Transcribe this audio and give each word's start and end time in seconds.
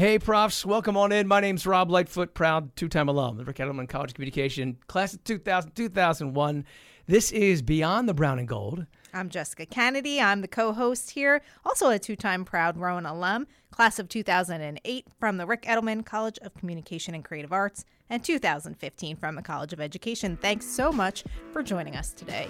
Hey, 0.00 0.18
profs, 0.18 0.64
welcome 0.64 0.96
on 0.96 1.12
in. 1.12 1.28
My 1.28 1.40
name's 1.40 1.66
Rob 1.66 1.90
Lightfoot, 1.90 2.32
proud 2.32 2.74
two 2.74 2.88
time 2.88 3.10
alum 3.10 3.38
of 3.38 3.46
Ric 3.46 3.58
Edelman 3.58 3.86
College 3.86 4.12
of 4.12 4.14
Communication, 4.14 4.78
class 4.86 5.12
of 5.12 5.22
2000, 5.24 5.72
2001. 5.72 6.64
This 7.06 7.30
is 7.32 7.60
Beyond 7.60 8.08
the 8.08 8.14
Brown 8.14 8.38
and 8.38 8.48
Gold. 8.48 8.86
I'm 9.12 9.28
Jessica 9.28 9.66
Kennedy. 9.66 10.18
I'm 10.18 10.40
the 10.40 10.48
co 10.48 10.72
host 10.72 11.10
here, 11.10 11.42
also 11.66 11.90
a 11.90 11.98
two 11.98 12.16
time 12.16 12.46
proud 12.46 12.78
Rowan 12.78 13.04
alum, 13.04 13.46
class 13.70 13.98
of 13.98 14.08
2008 14.08 15.06
from 15.18 15.36
the 15.36 15.46
Ric 15.46 15.64
Edelman 15.64 16.06
College 16.06 16.38
of 16.38 16.54
Communication 16.54 17.14
and 17.14 17.22
Creative 17.22 17.52
Arts, 17.52 17.84
and 18.10 18.22
2015 18.22 19.16
from 19.16 19.36
the 19.36 19.42
College 19.42 19.72
of 19.72 19.80
Education. 19.80 20.36
Thanks 20.36 20.66
so 20.66 20.92
much 20.92 21.24
for 21.52 21.62
joining 21.62 21.96
us 21.96 22.12
today. 22.12 22.48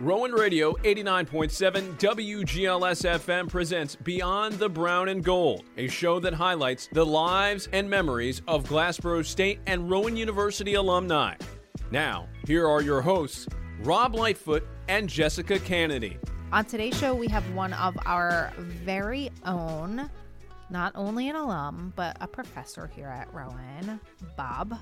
Rowan 0.00 0.32
Radio 0.32 0.72
89.7 0.76 1.98
WGLS 1.98 3.04
FM 3.04 3.48
presents 3.50 3.96
Beyond 3.96 4.54
the 4.54 4.68
Brown 4.68 5.10
and 5.10 5.22
Gold, 5.22 5.64
a 5.76 5.88
show 5.88 6.18
that 6.20 6.32
highlights 6.32 6.88
the 6.92 7.04
lives 7.04 7.68
and 7.72 7.88
memories 7.88 8.40
of 8.48 8.64
Glassboro 8.64 9.22
State 9.22 9.60
and 9.66 9.90
Rowan 9.90 10.16
University 10.16 10.74
alumni. 10.74 11.34
Now, 11.90 12.28
here 12.46 12.66
are 12.66 12.80
your 12.80 13.02
hosts, 13.02 13.46
Rob 13.82 14.14
Lightfoot 14.14 14.66
and 14.88 15.06
Jessica 15.06 15.58
Kennedy. 15.58 16.18
On 16.52 16.64
today's 16.64 16.98
show, 16.98 17.14
we 17.14 17.28
have 17.28 17.44
one 17.54 17.74
of 17.74 17.96
our 18.06 18.52
very 18.56 19.30
own, 19.44 20.10
not 20.70 20.92
only 20.94 21.28
an 21.28 21.36
alum, 21.36 21.92
but 21.96 22.16
a 22.20 22.26
professor 22.26 22.86
here 22.86 23.08
at 23.08 23.32
Rowan, 23.34 24.00
Bob, 24.36 24.78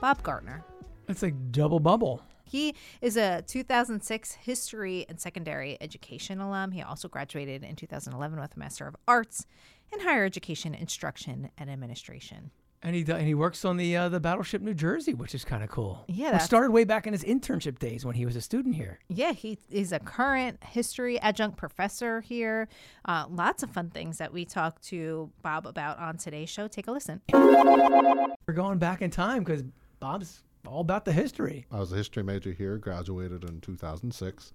Baumgartner. 0.00 0.64
It's 1.08 1.22
like 1.22 1.34
double 1.52 1.80
bubble. 1.80 2.22
He 2.44 2.74
is 3.02 3.16
a 3.16 3.42
2006 3.46 4.32
history 4.32 5.04
and 5.08 5.20
secondary 5.20 5.76
education 5.82 6.40
alum. 6.40 6.70
He 6.70 6.82
also 6.82 7.08
graduated 7.08 7.62
in 7.62 7.76
2011 7.76 8.40
with 8.40 8.56
a 8.56 8.58
Master 8.58 8.86
of 8.86 8.96
Arts 9.06 9.46
in 9.92 10.00
Higher 10.00 10.24
Education 10.24 10.74
Instruction 10.74 11.50
and 11.58 11.70
Administration. 11.70 12.50
And 12.80 12.94
he 12.94 13.02
and 13.10 13.26
he 13.26 13.34
works 13.34 13.64
on 13.64 13.76
the 13.76 13.96
uh, 13.96 14.08
the 14.08 14.20
Battleship 14.20 14.62
New 14.62 14.72
Jersey, 14.74 15.12
which 15.12 15.34
is 15.34 15.44
kind 15.44 15.64
of 15.64 15.68
cool. 15.68 16.04
Yeah, 16.06 16.28
it 16.28 16.30
that's- 16.32 16.44
started 16.46 16.70
way 16.70 16.84
back 16.84 17.06
in 17.08 17.12
his 17.12 17.24
internship 17.24 17.78
days 17.80 18.04
when 18.04 18.14
he 18.14 18.24
was 18.24 18.36
a 18.36 18.40
student 18.40 18.76
here. 18.76 19.00
Yeah, 19.08 19.32
he 19.32 19.58
is 19.68 19.90
a 19.90 19.98
current 19.98 20.62
history 20.62 21.18
adjunct 21.20 21.56
professor 21.56 22.20
here. 22.20 22.68
Uh, 23.04 23.24
lots 23.28 23.64
of 23.64 23.70
fun 23.70 23.90
things 23.90 24.18
that 24.18 24.32
we 24.32 24.44
talk 24.44 24.80
to 24.82 25.28
Bob 25.42 25.66
about 25.66 25.98
on 25.98 26.18
today's 26.18 26.48
show. 26.50 26.68
Take 26.68 26.86
a 26.86 26.92
listen. 26.92 27.20
We're 27.32 28.54
going 28.54 28.78
back 28.78 29.02
in 29.02 29.10
time 29.10 29.42
because 29.42 29.64
Bob's 29.98 30.44
all 30.66 30.80
about 30.80 31.04
the 31.04 31.12
history. 31.12 31.66
I 31.72 31.80
was 31.80 31.92
a 31.92 31.96
history 31.96 32.22
major 32.22 32.52
here, 32.52 32.78
graduated 32.78 33.42
in 33.44 33.60
2006, 33.60 34.52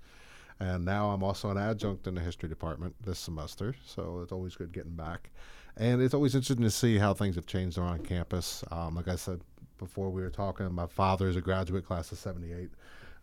and 0.60 0.86
now 0.86 1.10
I'm 1.10 1.24
also 1.24 1.50
an 1.50 1.58
adjunct 1.58 2.08
in 2.08 2.16
the 2.16 2.22
history 2.22 2.48
department 2.48 2.96
this 3.04 3.20
semester. 3.20 3.76
So 3.86 4.22
it's 4.22 4.32
always 4.32 4.56
good 4.56 4.72
getting 4.72 4.96
back, 4.96 5.32
and 5.78 6.02
it's 6.02 6.14
always 6.14 6.36
interesting 6.36 6.64
to 6.64 6.72
see 6.72 6.98
how 6.98 7.14
things 7.14 7.36
have 7.36 7.46
changed 7.46 7.78
around 7.78 8.04
campus. 8.06 8.64
Um, 8.72 8.96
like 8.96 9.08
I 9.08 9.16
said 9.16 9.42
before, 9.78 10.10
we 10.10 10.22
were 10.22 10.30
talking. 10.30 10.72
My 10.74 10.88
father 10.88 11.28
is 11.28 11.36
a 11.36 11.42
graduate 11.42 11.86
class 11.86 12.12
of 12.12 12.18
'78. 12.18 12.70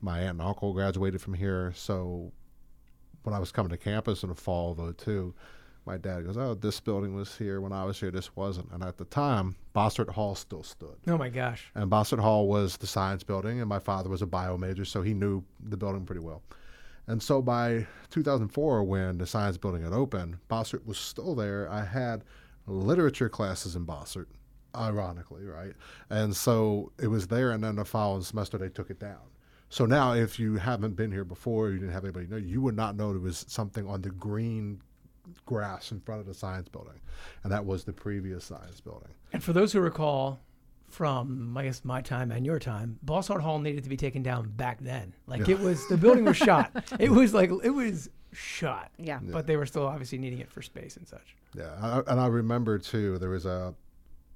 My 0.01 0.21
aunt 0.21 0.31
and 0.31 0.43
uncle 0.43 0.73
graduated 0.73 1.21
from 1.21 1.35
here, 1.35 1.73
so 1.75 2.33
when 3.23 3.35
I 3.35 3.39
was 3.39 3.53
coming 3.53 3.71
to 3.71 3.77
campus 3.77 4.23
in 4.23 4.31
the 4.31 4.35
fall, 4.35 4.75
though, 4.75 4.93
too, 4.93 5.35
my 5.87 5.97
dad 5.99 6.25
goes, 6.25 6.37
"Oh, 6.37 6.55
this 6.55 6.81
building 6.81 7.15
was 7.15 7.37
here 7.37 7.61
when 7.61 7.73
I 7.73 7.85
was 7.85 8.01
here. 8.01 8.11
This 8.11 8.35
wasn't." 8.35 8.71
And 8.73 8.83
at 8.83 8.99
the 8.99 9.05
time, 9.05 9.57
Bozorth 9.75 10.09
Hall 10.09 10.35
still 10.35 10.63
stood. 10.63 10.97
Oh 11.07 11.19
my 11.19 11.29
gosh. 11.29 11.71
And 11.75 11.91
Bozorth 11.91 12.21
Hall 12.21 12.49
was 12.49 12.77
the 12.77 12.87
science 12.87 13.23
building, 13.23 13.61
and 13.61 13.69
my 13.69 13.79
father 13.79 14.09
was 14.09 14.23
a 14.23 14.27
bio 14.27 14.57
major, 14.57 14.85
so 14.85 15.03
he 15.03 15.15
knew 15.15 15.43
the 15.61 15.77
building 15.77 16.05
pretty 16.05 16.21
well. 16.21 16.43
And 17.07 17.23
so 17.23 17.43
by 17.43 17.87
2004, 18.11 18.85
when 18.85 19.19
the 19.19 19.27
science 19.27 19.57
building 19.57 19.83
had 19.83 19.93
opened, 19.93 20.39
Bozorth 20.49 20.87
was 20.87 20.99
still 20.99 21.35
there. 21.35 21.69
I 21.71 21.85
had 21.85 22.25
literature 22.71 23.29
classes 23.29 23.77
in 23.77 23.85
Bozorth, 23.85 24.27
ironically, 24.75 25.45
right? 25.45 25.75
And 26.09 26.35
so 26.35 26.93
it 27.01 27.09
was 27.09 27.27
there, 27.27 27.53
and 27.53 27.63
then 27.63 27.77
the 27.77 27.85
following 27.85 28.23
semester 28.23 28.59
they 28.59 28.69
took 28.69 28.91
it 28.91 28.99
down. 28.99 29.21
So 29.69 29.87
now, 29.87 30.15
if 30.15 30.39
you 30.39 30.57
haven't 30.57 30.97
been 30.97 31.13
here 31.13 31.25
before, 31.25 31.71
you 31.71 31.79
didn't 31.79 31.93
have 31.93 32.05
anybody 32.05 32.27
know, 32.27 32.37
you 32.37 32.61
would 32.61 32.77
not 32.77 32.97
know 32.97 33.13
there 33.13 33.21
was 33.21 33.45
something 33.49 33.87
on 33.87 34.03
the 34.03 34.11
green 34.11 34.81
grass 35.47 35.93
in 35.93 36.01
front 36.01 36.21
of 36.21 36.27
the 36.27 36.35
science 36.35 36.69
building, 36.69 37.01
and 37.45 37.53
that 37.53 37.65
was 37.65 37.85
the 37.85 37.93
previous 37.93 38.45
science 38.45 38.81
building. 38.81 39.11
And 39.33 39.43
for 39.43 39.53
those 39.53 39.73
who 39.73 39.81
recall 39.81 40.41
from, 40.89 41.57
I 41.57 41.65
guess, 41.65 41.85
my 41.85 42.01
time 42.01 42.33
and 42.33 42.45
your 42.45 42.59
time, 42.59 42.99
Bozorth 43.05 43.41
Hall 43.41 43.61
needed 43.61 43.85
to 43.85 43.89
be 43.89 43.97
taken 43.97 44.23
down 44.23 44.49
back 44.51 44.81
then. 44.81 45.15
Like 45.27 45.49
it 45.49 45.59
was, 45.59 45.87
the 45.89 45.97
building 45.97 46.25
was 46.25 46.37
shot. 46.37 46.73
It 46.99 47.11
was 47.11 47.33
like, 47.33 47.51
it 47.63 47.71
was 47.71 48.11
shot. 48.33 48.91
Yeah. 48.99 49.21
But 49.23 49.47
they 49.47 49.57
were 49.57 49.67
still 49.67 49.87
obviously 49.87 50.19
needing 50.19 50.39
it 50.41 50.51
for 50.51 50.63
space 50.63 50.97
and 50.97 51.07
such. 51.07 51.35
Yeah, 51.55 51.71
I, 51.81 52.11
and 52.13 52.21
I 52.21 52.27
remember 52.27 52.79
too. 52.79 53.19
There 53.19 53.31
was 53.31 53.47
a 53.47 53.75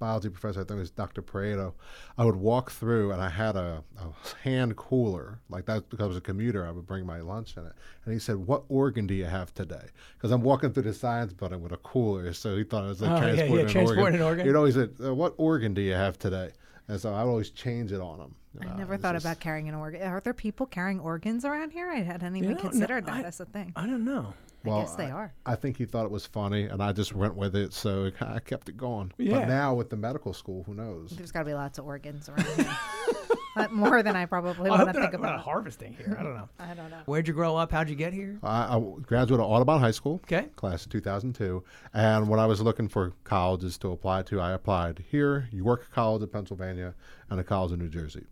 biology 0.01 0.29
professor. 0.29 0.61
I 0.61 0.65
think 0.65 0.79
it 0.79 0.81
was 0.81 0.91
Dr. 0.91 1.23
Pareto. 1.23 1.73
I 2.19 2.25
would 2.25 2.35
walk 2.37 2.73
through, 2.73 3.13
and 3.13 3.23
I 3.23 3.29
had 3.29 3.55
a, 3.57 3.85
a 3.99 4.39
hand 4.43 4.75
cooler 4.77 5.39
like 5.49 5.67
that 5.67 5.89
because 5.89 6.05
I 6.05 6.09
was 6.09 6.17
a 6.17 6.21
commuter. 6.21 6.67
I 6.67 6.73
would 6.73 6.87
bring 6.87 7.07
my 7.07 7.21
lunch 7.21 7.57
in 7.57 7.65
it, 7.65 7.73
and 8.05 8.13
he 8.13 8.19
said, 8.19 8.37
"What 8.37 8.65
organ 8.69 9.07
do 9.07 9.15
you 9.15 9.27
have 9.27 9.55
today?" 9.55 9.87
Because 10.17 10.33
I'm 10.33 10.43
walking 10.43 10.73
through 10.73 10.83
the 10.85 10.95
science 10.95 11.33
building 11.33 11.63
with 11.63 11.73
a 11.73 11.77
cooler, 11.79 12.33
so 12.33 12.57
he 12.57 12.65
thought 12.65 12.85
I 12.85 12.89
was 12.89 13.01
like 13.01 13.11
Oh, 13.23 13.27
yeah, 13.27 13.33
yeah, 13.33 13.35
transporting, 13.47 13.69
transporting 13.69 14.15
an 14.17 14.21
an 14.21 14.21
organ. 14.23 14.23
organ. 14.27 14.47
He'd 14.47 14.57
always 14.57 14.75
said, 14.75 14.95
uh, 15.05 15.15
"What 15.15 15.35
organ 15.37 15.73
do 15.75 15.81
you 15.83 15.95
have 15.95 16.19
today?" 16.19 16.51
And 16.89 17.01
so 17.01 17.15
I 17.15 17.23
would 17.25 17.31
always 17.31 17.51
change 17.51 17.93
it 17.93 18.01
on 18.01 18.19
him. 18.21 18.35
You 18.55 18.61
I 18.69 18.73
know, 18.73 18.77
never 18.79 18.97
thought 18.97 19.15
just- 19.15 19.25
about 19.25 19.41
carrying 19.41 19.69
an 19.69 19.75
organ. 19.75 20.03
Are 20.03 20.21
there 20.21 20.35
people 20.35 20.67
carrying 20.67 21.01
organs 21.01 21.45
around 21.45 21.71
here? 21.73 21.91
I 21.91 21.97
hadn't 22.03 22.37
even 22.37 22.53
know, 22.55 22.61
considered 22.61 23.07
that 23.07 23.25
I- 23.25 23.29
as 23.29 23.41
a 23.41 23.45
thing. 23.47 23.73
I 23.77 23.87
don't 23.87 24.05
know. 24.05 24.35
I 24.67 24.81
guess 24.81 24.95
they 24.95 25.11
are. 25.11 25.31
I 25.45 25.57
think 25.57 25.77
he 25.77 25.85
thought 25.85 26.07
it 26.07 26.11
was 26.11 26.25
funny, 26.25 26.63
and 26.65 26.83
I 26.83 26.93
just 26.93 27.15
went 27.15 27.35
with 27.35 27.55
it, 27.55 27.75
so 27.75 28.05
it, 28.05 28.15
I 28.23 28.39
kept 28.39 28.71
it 28.71 28.79
going. 28.79 29.13
Yeah. 29.19 29.41
But 29.41 29.49
now 29.49 29.75
with 29.75 29.91
the 29.91 29.97
medical 29.97 30.33
school, 30.33 30.63
who 30.65 30.73
knows? 30.73 31.11
There's 31.11 31.31
got 31.33 31.41
to 31.41 31.45
be 31.45 31.53
lots 31.53 31.79
of 31.79 31.85
organs 31.85 32.31
around 32.31 32.47
here. 32.47 32.75
but 33.57 33.73
more 33.73 34.03
than 34.03 34.17
I 34.17 34.25
probably 34.25 34.71
I 34.71 34.77
want 34.83 34.87
to 34.89 34.93
think 34.95 35.13
not, 35.13 35.21
we're 35.21 35.27
not 35.27 35.35
about. 35.35 35.45
harvesting 35.45 35.93
here. 35.93 36.17
I 36.19 36.23
don't 36.23 36.35
know. 36.35 36.49
I 36.59 36.73
don't 36.73 36.91
know. 36.91 37.01
Where'd 37.05 37.29
you 37.29 37.35
grow 37.35 37.57
up? 37.57 37.73
How'd 37.73 37.91
you 37.91 37.95
get 37.95 38.15
here? 38.15 38.39
I, 38.43 38.75
I 38.79 38.83
graduated 39.03 39.45
Audubon 39.45 39.81
High 39.81 39.91
School, 39.91 40.15
Okay. 40.25 40.49
class 40.57 40.87
of 40.87 40.93
2002. 40.93 41.63
And 41.93 42.27
when 42.31 42.41
I 42.41 42.47
was 42.47 42.63
looking 42.63 42.89
for 42.89 43.13
colleges 43.25 43.77
to 43.79 43.93
apply 43.93 44.23
to, 44.23 44.41
I 44.41 44.53
applied 44.53 45.05
here, 45.11 45.47
York 45.53 45.91
College 45.93 46.23
of 46.23 46.33
Pennsylvania, 46.33 46.95
and 47.29 47.39
a 47.39 47.45
college 47.45 47.73
in 47.73 47.81
New 47.81 47.91
Jersey. 47.91 48.25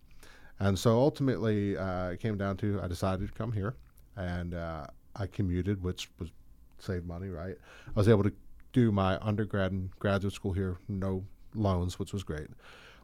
And 0.63 0.79
so 0.79 0.97
ultimately, 0.97 1.77
uh, 1.77 2.11
it 2.11 2.21
came 2.21 2.39
down 2.39 2.57
to 2.59 2.81
I 2.81 2.87
decided 2.87 3.27
to 3.27 3.35
come 3.35 3.51
here, 3.51 3.75
and 4.17 4.55
uh, 4.55 4.87
I 5.17 5.27
commuted, 5.27 5.83
which 5.83 6.09
was 6.21 6.31
saved 6.79 7.05
money, 7.05 7.31
right? 7.31 7.57
I 7.89 7.93
was 7.97 8.09
able 8.09 8.23
to 8.23 8.33
do 8.73 8.93
my 8.93 9.19
undergrad 9.21 9.73
and 9.73 9.91
graduate 9.99 10.33
school 10.33 10.53
here, 10.53 10.77
no 10.89 11.25
loans, 11.57 11.99
which 11.99 12.13
was 12.13 12.23
great. 12.23 12.47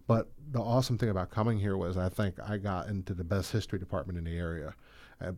But 0.06 0.28
the 0.52 0.60
awesome 0.60 0.98
thing 0.98 1.08
about 1.08 1.32
coming 1.32 1.58
here 1.58 1.76
was 1.76 1.96
I 1.96 2.08
think 2.08 2.36
I 2.40 2.58
got 2.58 2.86
into 2.86 3.12
the 3.12 3.24
best 3.24 3.50
history 3.50 3.80
department 3.80 4.18
in 4.18 4.24
the 4.24 4.38
area. 4.38 4.72
And 5.18 5.36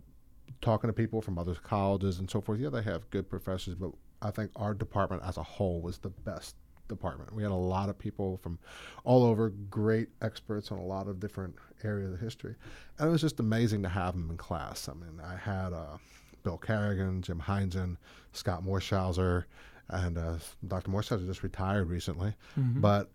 talking 0.60 0.88
to 0.88 0.92
people 0.92 1.22
from 1.22 1.38
other 1.38 1.54
colleges 1.54 2.18
and 2.18 2.30
so 2.30 2.42
forth, 2.42 2.60
yeah, 2.60 2.68
they 2.68 2.82
have 2.82 3.08
good 3.08 3.30
professors, 3.30 3.76
but 3.76 3.92
I 4.20 4.30
think 4.30 4.50
our 4.56 4.74
department 4.74 5.22
as 5.24 5.38
a 5.38 5.42
whole 5.42 5.80
was 5.80 5.96
the 5.96 6.10
best 6.10 6.54
department. 6.90 7.34
We 7.34 7.42
had 7.42 7.52
a 7.52 7.54
lot 7.54 7.88
of 7.88 7.98
people 7.98 8.36
from 8.36 8.58
all 9.04 9.24
over, 9.24 9.48
great 9.48 10.08
experts 10.20 10.70
on 10.70 10.78
a 10.78 10.84
lot 10.84 11.08
of 11.08 11.18
different 11.20 11.54
areas 11.82 12.12
of 12.12 12.20
history. 12.20 12.54
And 12.98 13.08
it 13.08 13.10
was 13.10 13.22
just 13.22 13.40
amazing 13.40 13.82
to 13.84 13.88
have 13.88 14.12
them 14.14 14.30
in 14.30 14.36
class. 14.36 14.88
I 14.88 14.92
mean, 14.92 15.20
I 15.24 15.36
had 15.36 15.72
uh, 15.72 15.96
Bill 16.42 16.58
Kerrigan, 16.58 17.22
Jim 17.22 17.40
Heinzen, 17.40 17.96
Scott 18.32 18.62
Morschauser, 18.64 19.44
and 19.88 20.18
uh, 20.18 20.34
Dr. 20.66 20.90
Morschauser 20.90 21.26
just 21.26 21.42
retired 21.42 21.88
recently. 21.88 22.34
But 22.80 23.10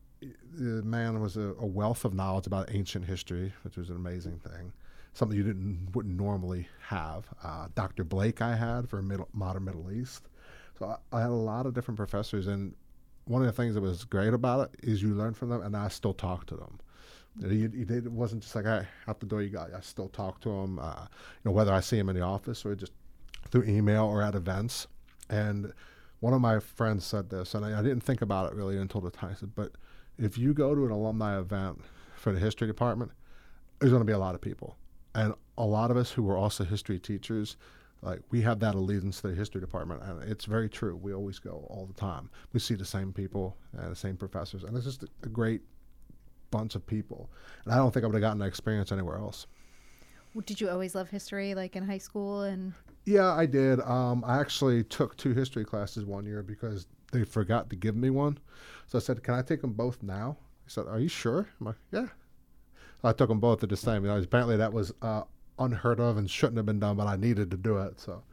the 0.54 0.82
man 0.84 1.20
was 1.22 1.38
a, 1.38 1.54
a 1.60 1.66
wealth 1.66 2.04
of 2.06 2.14
knowledge 2.14 2.48
about 2.48 2.74
ancient 2.74 3.06
history, 3.06 3.54
which 3.64 3.78
was 3.78 3.90
an 3.90 3.96
amazing 3.96 4.40
thing. 4.40 4.74
Something 5.14 5.38
you 5.38 5.44
didn't 5.44 5.90
wouldn't 5.94 6.18
normally 6.18 6.68
have. 6.88 7.26
Uh, 7.44 7.68
Dr. 7.76 8.04
Blake, 8.04 8.42
I 8.42 8.56
had 8.56 8.90
for 8.90 9.02
middle, 9.02 9.30
modern 9.34 9.64
Middle 9.66 9.92
East. 9.92 10.28
So 10.78 10.88
I, 10.88 11.18
I 11.18 11.22
had 11.22 11.30
a 11.30 11.34
lot 11.34 11.66
of 11.66 11.74
different 11.74 11.98
professors, 11.98 12.48
and 12.48 12.76
one 13.26 13.42
of 13.42 13.48
the 13.48 13.52
things 13.52 13.76
that 13.76 13.82
was 13.82 14.04
great 14.04 14.34
about 14.34 14.70
it 14.70 14.88
is 14.88 15.02
you 15.02 15.14
learn 15.14 15.34
from 15.34 15.50
them, 15.50 15.62
and 15.62 15.76
I 15.76 15.88
still 15.90 16.14
talk 16.14 16.46
to 16.48 16.56
them. 16.56 16.80
You, 17.40 17.70
you 17.74 17.86
did, 17.86 18.06
it 18.06 18.12
wasn't 18.12 18.44
just 18.44 18.56
like, 18.56 18.66
hey, 18.66 18.88
out 19.08 19.20
the 19.20 19.26
door 19.26 19.42
you 19.42 19.50
got. 19.50 19.74
I 19.74 19.82
still 19.82 20.08
talk 20.08 20.40
to 20.42 20.50
them. 20.50 20.80
Uh, 20.80 21.02
you 21.02 21.50
know, 21.50 21.52
whether 21.52 21.74
I 21.74 21.82
see 21.82 21.98
them 21.98 22.10
in 22.10 22.16
the 22.16 22.22
office 22.22 22.66
or 22.66 22.76
just 22.76 22.94
through 23.50 23.64
email 23.64 24.06
or 24.06 24.22
at 24.22 24.36
events. 24.36 24.88
And 25.30 25.74
one 26.20 26.34
of 26.34 26.40
my 26.40 26.60
friends 26.60 27.04
said 27.04 27.30
this, 27.30 27.54
and 27.54 27.66
I, 27.66 27.80
I 27.80 27.82
didn't 27.82 28.02
think 28.02 28.22
about 28.22 28.52
it 28.52 28.56
really 28.56 28.78
until 28.78 29.02
the 29.02 29.12
time. 29.12 29.32
I 29.32 29.36
said, 29.36 29.54
but 29.54 29.72
if 30.18 30.38
you 30.38 30.54
go 30.54 30.74
to 30.74 30.86
an 30.86 30.92
alumni 30.92 31.38
event 31.38 31.82
for 32.16 32.32
the 32.32 32.40
history 32.40 32.68
department, 32.68 33.12
there's 33.80 33.92
going 33.92 34.02
to 34.02 34.06
be 34.06 34.14
a 34.14 34.20
lot 34.20 34.36
of 34.36 34.42
people. 34.42 34.78
And 35.14 35.34
a 35.58 35.66
lot 35.66 35.92
of 35.92 35.98
us 35.98 36.12
who 36.12 36.24
were 36.24 36.38
also 36.38 36.64
history 36.64 37.00
teachers, 37.00 37.58
like 38.06 38.22
we 38.30 38.42
have 38.42 38.60
that 38.60 38.76
allegiance 38.76 39.22
to 39.22 39.30
the 39.30 39.36
history 39.36 39.60
department. 39.60 40.04
And 40.04 40.22
it's 40.24 40.46
very 40.46 40.70
true. 40.70 40.96
We 40.96 41.14
always 41.14 41.40
go 41.40 41.66
all 41.70 41.86
the 41.86 42.00
time. 42.00 42.30
We 42.54 42.60
see 42.60 42.76
the 42.76 42.86
same 42.86 43.12
people 43.12 43.58
and 43.78 43.92
the 43.92 43.96
same 43.96 44.16
professors. 44.16 44.64
And 44.64 44.78
it's 44.78 44.86
just 44.86 45.04
a, 45.24 45.30
great 45.30 45.62
bunch 46.52 46.76
of 46.76 46.86
people. 46.86 47.30
And 47.66 47.74
I 47.74 47.78
don't 47.78 47.92
think 47.92 48.04
I 48.04 48.08
would 48.08 48.14
have 48.14 48.22
gotten 48.22 48.38
that 48.40 48.46
experience 48.46 48.92
anywhere 48.92 49.18
else. 49.18 49.48
Did 50.46 50.62
you 50.62 50.70
always 50.70 50.94
love 50.94 51.10
history, 51.10 51.56
like 51.56 51.76
in 51.76 51.86
high 51.86 51.98
school? 51.98 52.42
And 52.42 52.74
Yeah, 53.06 53.34
I 53.34 53.46
did. 53.46 53.80
Um, 53.82 54.24
I 54.26 54.40
actually 54.40 54.84
took 54.84 55.18
two 55.18 55.34
history 55.34 55.66
classes 55.66 56.06
one 56.06 56.26
year 56.26 56.44
because 56.44 56.88
they 57.12 57.24
forgot 57.24 57.70
to 57.70 57.76
give 57.76 57.96
me 57.96 58.10
one. 58.10 58.38
So 58.88 58.98
I 58.98 59.02
said, 59.02 59.24
"Can 59.24 59.34
I 59.34 59.42
take 59.42 59.62
them 59.62 59.72
both 59.72 60.04
now?" 60.04 60.38
He 60.66 60.72
said, 60.72 60.88
"Are 60.88 61.00
you 61.00 61.08
sure?" 61.08 61.48
I'm 61.60 61.68
like, 61.68 61.78
"Yeah." 61.92 62.08
I 63.04 63.14
took 63.14 63.30
them 63.30 63.40
both 63.40 63.64
at 63.64 63.70
the 63.70 63.78
same. 63.78 64.04
You 64.04 64.10
know, 64.10 64.18
apparently 64.18 64.58
that 64.58 64.74
was 64.74 64.92
uh, 65.02 65.24
unheard 65.60 66.00
of 66.00 66.18
and 66.18 66.30
shouldn't 66.30 66.58
have 66.58 66.66
been 66.66 66.80
done, 66.80 66.98
but 66.98 67.08
I 67.08 67.16
needed 67.16 67.52
to 67.52 67.58
do 67.58 67.78
it, 67.78 68.00
so 68.00 68.24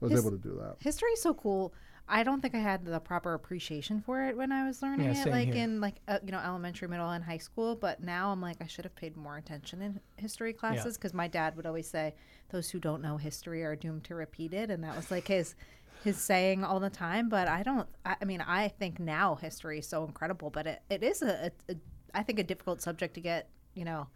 I 0.00 0.04
was 0.04 0.12
His- 0.12 0.20
able 0.20 0.30
to 0.36 0.42
do 0.42 0.54
that. 0.60 0.76
History 0.80 1.10
is 1.12 1.22
so 1.22 1.34
cool. 1.34 1.72
I 2.12 2.24
don't 2.24 2.40
think 2.40 2.56
I 2.56 2.58
had 2.58 2.84
the 2.84 2.98
proper 2.98 3.34
appreciation 3.34 4.00
for 4.00 4.24
it 4.24 4.36
when 4.36 4.50
I 4.50 4.66
was 4.66 4.82
learning 4.82 5.14
Yeah, 5.14 5.26
it, 5.26 5.30
like 5.30 5.52
here. 5.52 5.62
in 5.62 5.80
like 5.80 5.94
uh, 6.08 6.18
you 6.24 6.32
know 6.32 6.40
elementary, 6.40 6.88
middle, 6.88 7.08
and 7.10 7.22
high 7.22 7.38
school. 7.38 7.76
But 7.76 8.02
now 8.02 8.32
I'm 8.32 8.40
like 8.40 8.56
I 8.60 8.66
should 8.66 8.84
have 8.84 8.96
paid 8.96 9.16
more 9.16 9.36
attention 9.36 9.80
in 9.80 10.00
history 10.16 10.52
classes 10.52 10.96
because 10.96 11.14
my 11.14 11.28
dad 11.28 11.54
would 11.56 11.66
always 11.66 11.86
say, 11.88 12.14
"Those 12.48 12.68
who 12.68 12.80
don't 12.80 13.00
know 13.00 13.16
history 13.16 13.62
are 13.62 13.76
doomed 13.76 14.02
to 14.04 14.16
repeat 14.16 14.52
it," 14.52 14.70
and 14.70 14.82
that 14.82 14.96
was 14.96 15.12
like 15.12 15.28
his 15.28 15.54
his 16.02 16.16
saying 16.18 16.64
all 16.64 16.80
the 16.80 16.90
time. 16.90 17.28
But 17.28 17.46
I 17.46 17.62
don't. 17.62 17.88
I, 18.04 18.16
I 18.20 18.24
mean, 18.24 18.40
I 18.40 18.66
think 18.66 18.98
now 18.98 19.36
history 19.36 19.78
is 19.78 19.86
so 19.86 20.04
incredible, 20.04 20.50
but 20.50 20.66
it, 20.66 20.82
it 20.90 21.04
is 21.04 21.22
a, 21.22 21.52
a, 21.68 21.72
a 21.72 21.76
I 22.12 22.24
think 22.24 22.40
a 22.40 22.42
difficult 22.42 22.82
subject 22.82 23.14
to 23.14 23.20
get 23.20 23.48
you 23.74 23.84
know 23.84 23.98
Well, 23.98 24.10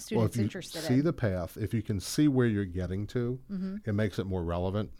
students 0.00 0.36
if 0.36 0.38
you 0.40 0.44
interested 0.44 0.82
see 0.82 0.94
in. 0.94 1.04
the 1.04 1.12
path, 1.12 1.56
if 1.60 1.72
you 1.74 1.82
can 1.82 2.00
see 2.00 2.28
where 2.28 2.46
you're 2.46 2.64
getting 2.64 3.06
to, 3.08 3.38
Mm-hmm. 3.50 3.76
it 3.84 3.92
makes 3.94 4.18
it 4.18 4.26
more 4.26 4.42
relevant. 4.42 4.90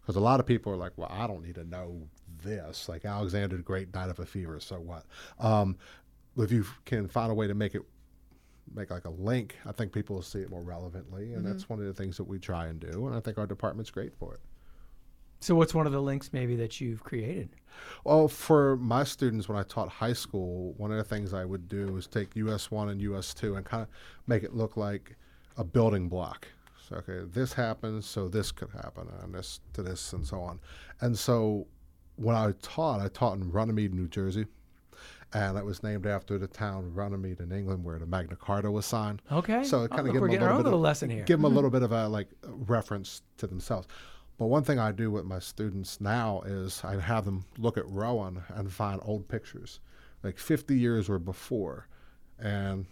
Because 0.00 0.16
a 0.16 0.20
lot 0.20 0.38
of 0.40 0.46
people 0.46 0.70
are 0.72 0.76
like, 0.76 0.92
"Well, 0.96 1.08
I 1.10 1.26
don't 1.26 1.42
need 1.42 1.54
to 1.54 1.64
know 1.64 2.02
this." 2.42 2.88
Like 2.88 3.04
Alexander 3.06 3.56
the 3.56 3.62
Great 3.62 3.90
died 3.90 4.10
of 4.10 4.18
a 4.18 4.26
fever, 4.26 4.60
so 4.60 4.76
what? 4.80 5.04
Um, 5.38 5.76
if 6.36 6.52
you 6.52 6.66
can 6.84 7.08
find 7.08 7.30
a 7.30 7.34
way 7.34 7.46
to 7.46 7.54
make 7.54 7.74
it 7.74 7.82
make 8.74 8.90
like 8.90 9.04
a 9.06 9.10
link, 9.10 9.56
I 9.66 9.72
think 9.72 9.92
people 9.92 10.16
will 10.16 10.22
see 10.22 10.40
it 10.40 10.50
more 10.50 10.62
relevantly, 10.62 11.32
and 11.32 11.42
Mm-hmm. 11.44 11.46
that's 11.52 11.68
one 11.68 11.78
of 11.78 11.86
the 11.86 11.94
things 11.94 12.16
that 12.18 12.24
we 12.24 12.38
try 12.38 12.66
and 12.66 12.78
do. 12.80 13.06
And 13.06 13.14
I 13.16 13.20
think 13.20 13.38
our 13.38 13.46
department's 13.46 13.90
great 13.90 14.14
for 14.14 14.34
it. 14.34 14.40
So 15.44 15.54
what's 15.54 15.74
one 15.74 15.86
of 15.86 15.92
the 15.92 16.00
links 16.00 16.30
maybe 16.32 16.56
that 16.56 16.80
you've 16.80 17.04
created? 17.04 17.50
Well, 18.02 18.28
for 18.28 18.76
my 18.76 19.04
students, 19.04 19.46
when 19.46 19.58
I 19.58 19.62
taught 19.64 19.90
high 19.90 20.14
school, 20.14 20.72
one 20.78 20.90
of 20.90 20.96
the 20.96 21.04
things 21.04 21.34
I 21.34 21.44
would 21.44 21.68
do 21.68 21.98
is 21.98 22.06
take 22.06 22.34
US 22.36 22.70
1 22.70 22.88
and 22.88 22.98
US 23.02 23.34
2 23.34 23.56
and 23.56 23.66
kind 23.66 23.82
of 23.82 23.88
make 24.26 24.42
it 24.42 24.54
look 24.54 24.78
like 24.78 25.16
a 25.58 25.62
building 25.64 26.08
block. 26.08 26.48
So, 26.88 26.96
okay, 26.96 27.28
this 27.30 27.52
happens, 27.52 28.06
so 28.06 28.26
this 28.26 28.52
could 28.52 28.70
happen, 28.70 29.06
and 29.22 29.34
this 29.34 29.60
to 29.74 29.82
this, 29.82 30.14
and 30.14 30.26
so 30.26 30.40
on. 30.40 30.60
And 31.02 31.18
so 31.18 31.66
when 32.16 32.36
I 32.36 32.52
taught, 32.62 33.00
I 33.00 33.08
taught 33.08 33.36
in 33.36 33.52
Runnymede, 33.52 33.92
New 33.92 34.08
Jersey, 34.08 34.46
and 35.34 35.58
it 35.58 35.64
was 35.64 35.82
named 35.82 36.06
after 36.06 36.38
the 36.38 36.46
town 36.46 36.84
of 36.84 36.96
Runnymede 36.96 37.40
in 37.40 37.52
England 37.52 37.84
where 37.84 37.98
the 37.98 38.06
Magna 38.06 38.36
Carta 38.36 38.70
was 38.70 38.86
signed. 38.86 39.20
Okay. 39.30 39.62
So 39.62 39.82
it 39.82 39.90
Oh, 39.92 39.96
kind 39.96 40.08
of 40.08 40.14
give 40.14 40.22
them 40.22 40.30
a 40.30 40.32
little 40.32 40.56
bit 40.56 40.64
little 40.64 40.78
of, 40.78 40.80
lesson 40.80 41.10
here. 41.10 41.24
give 41.24 41.38
them 41.38 41.44
a 41.44 41.54
little 41.54 41.70
bit 41.70 41.82
of 41.82 41.92
a 41.92 42.08
like 42.08 42.28
reference 42.42 43.20
to 43.36 43.46
themselves. 43.46 43.88
But 44.36 44.46
one 44.46 44.64
thing 44.64 44.78
I 44.78 44.90
do 44.90 45.10
with 45.10 45.24
my 45.24 45.38
students 45.38 46.00
now 46.00 46.42
is 46.44 46.82
I 46.82 46.98
have 46.98 47.24
them 47.24 47.44
look 47.56 47.78
at 47.78 47.88
Rowan 47.88 48.42
and 48.48 48.72
find 48.72 49.00
old 49.04 49.28
pictures, 49.28 49.80
like 50.24 50.38
50 50.38 50.76
years 50.76 51.08
or 51.08 51.18
before, 51.20 51.86
and 52.38 52.86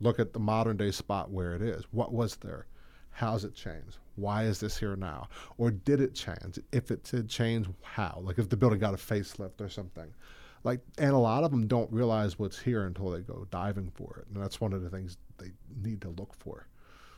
look 0.00 0.20
at 0.20 0.32
the 0.32 0.38
modern 0.38 0.76
day 0.76 0.92
spot 0.92 1.30
where 1.30 1.54
it 1.54 1.62
is. 1.62 1.84
What 1.90 2.12
was 2.12 2.36
there? 2.36 2.66
How's 3.10 3.44
it 3.44 3.54
changed? 3.54 3.98
Why 4.14 4.44
is 4.44 4.60
this 4.60 4.78
here 4.78 4.94
now? 4.94 5.28
Or 5.58 5.70
did 5.70 6.00
it 6.00 6.14
change? 6.14 6.60
If 6.70 6.90
it 6.90 7.02
did 7.02 7.28
change, 7.28 7.66
how? 7.82 8.20
Like 8.22 8.38
if 8.38 8.48
the 8.48 8.56
building 8.56 8.78
got 8.78 8.94
a 8.94 8.98
facelift 8.98 9.60
or 9.60 9.68
something. 9.68 10.14
Like, 10.64 10.80
and 10.98 11.12
a 11.12 11.18
lot 11.18 11.44
of 11.44 11.50
them 11.50 11.66
don't 11.66 11.92
realize 11.92 12.38
what's 12.38 12.58
here 12.58 12.86
until 12.86 13.10
they 13.10 13.20
go 13.20 13.46
diving 13.50 13.90
for 13.94 14.18
it, 14.20 14.26
and 14.32 14.42
that's 14.42 14.60
one 14.60 14.72
of 14.72 14.82
the 14.82 14.90
things 14.90 15.16
they 15.38 15.52
need 15.82 16.00
to 16.02 16.08
look 16.10 16.34
for. 16.38 16.66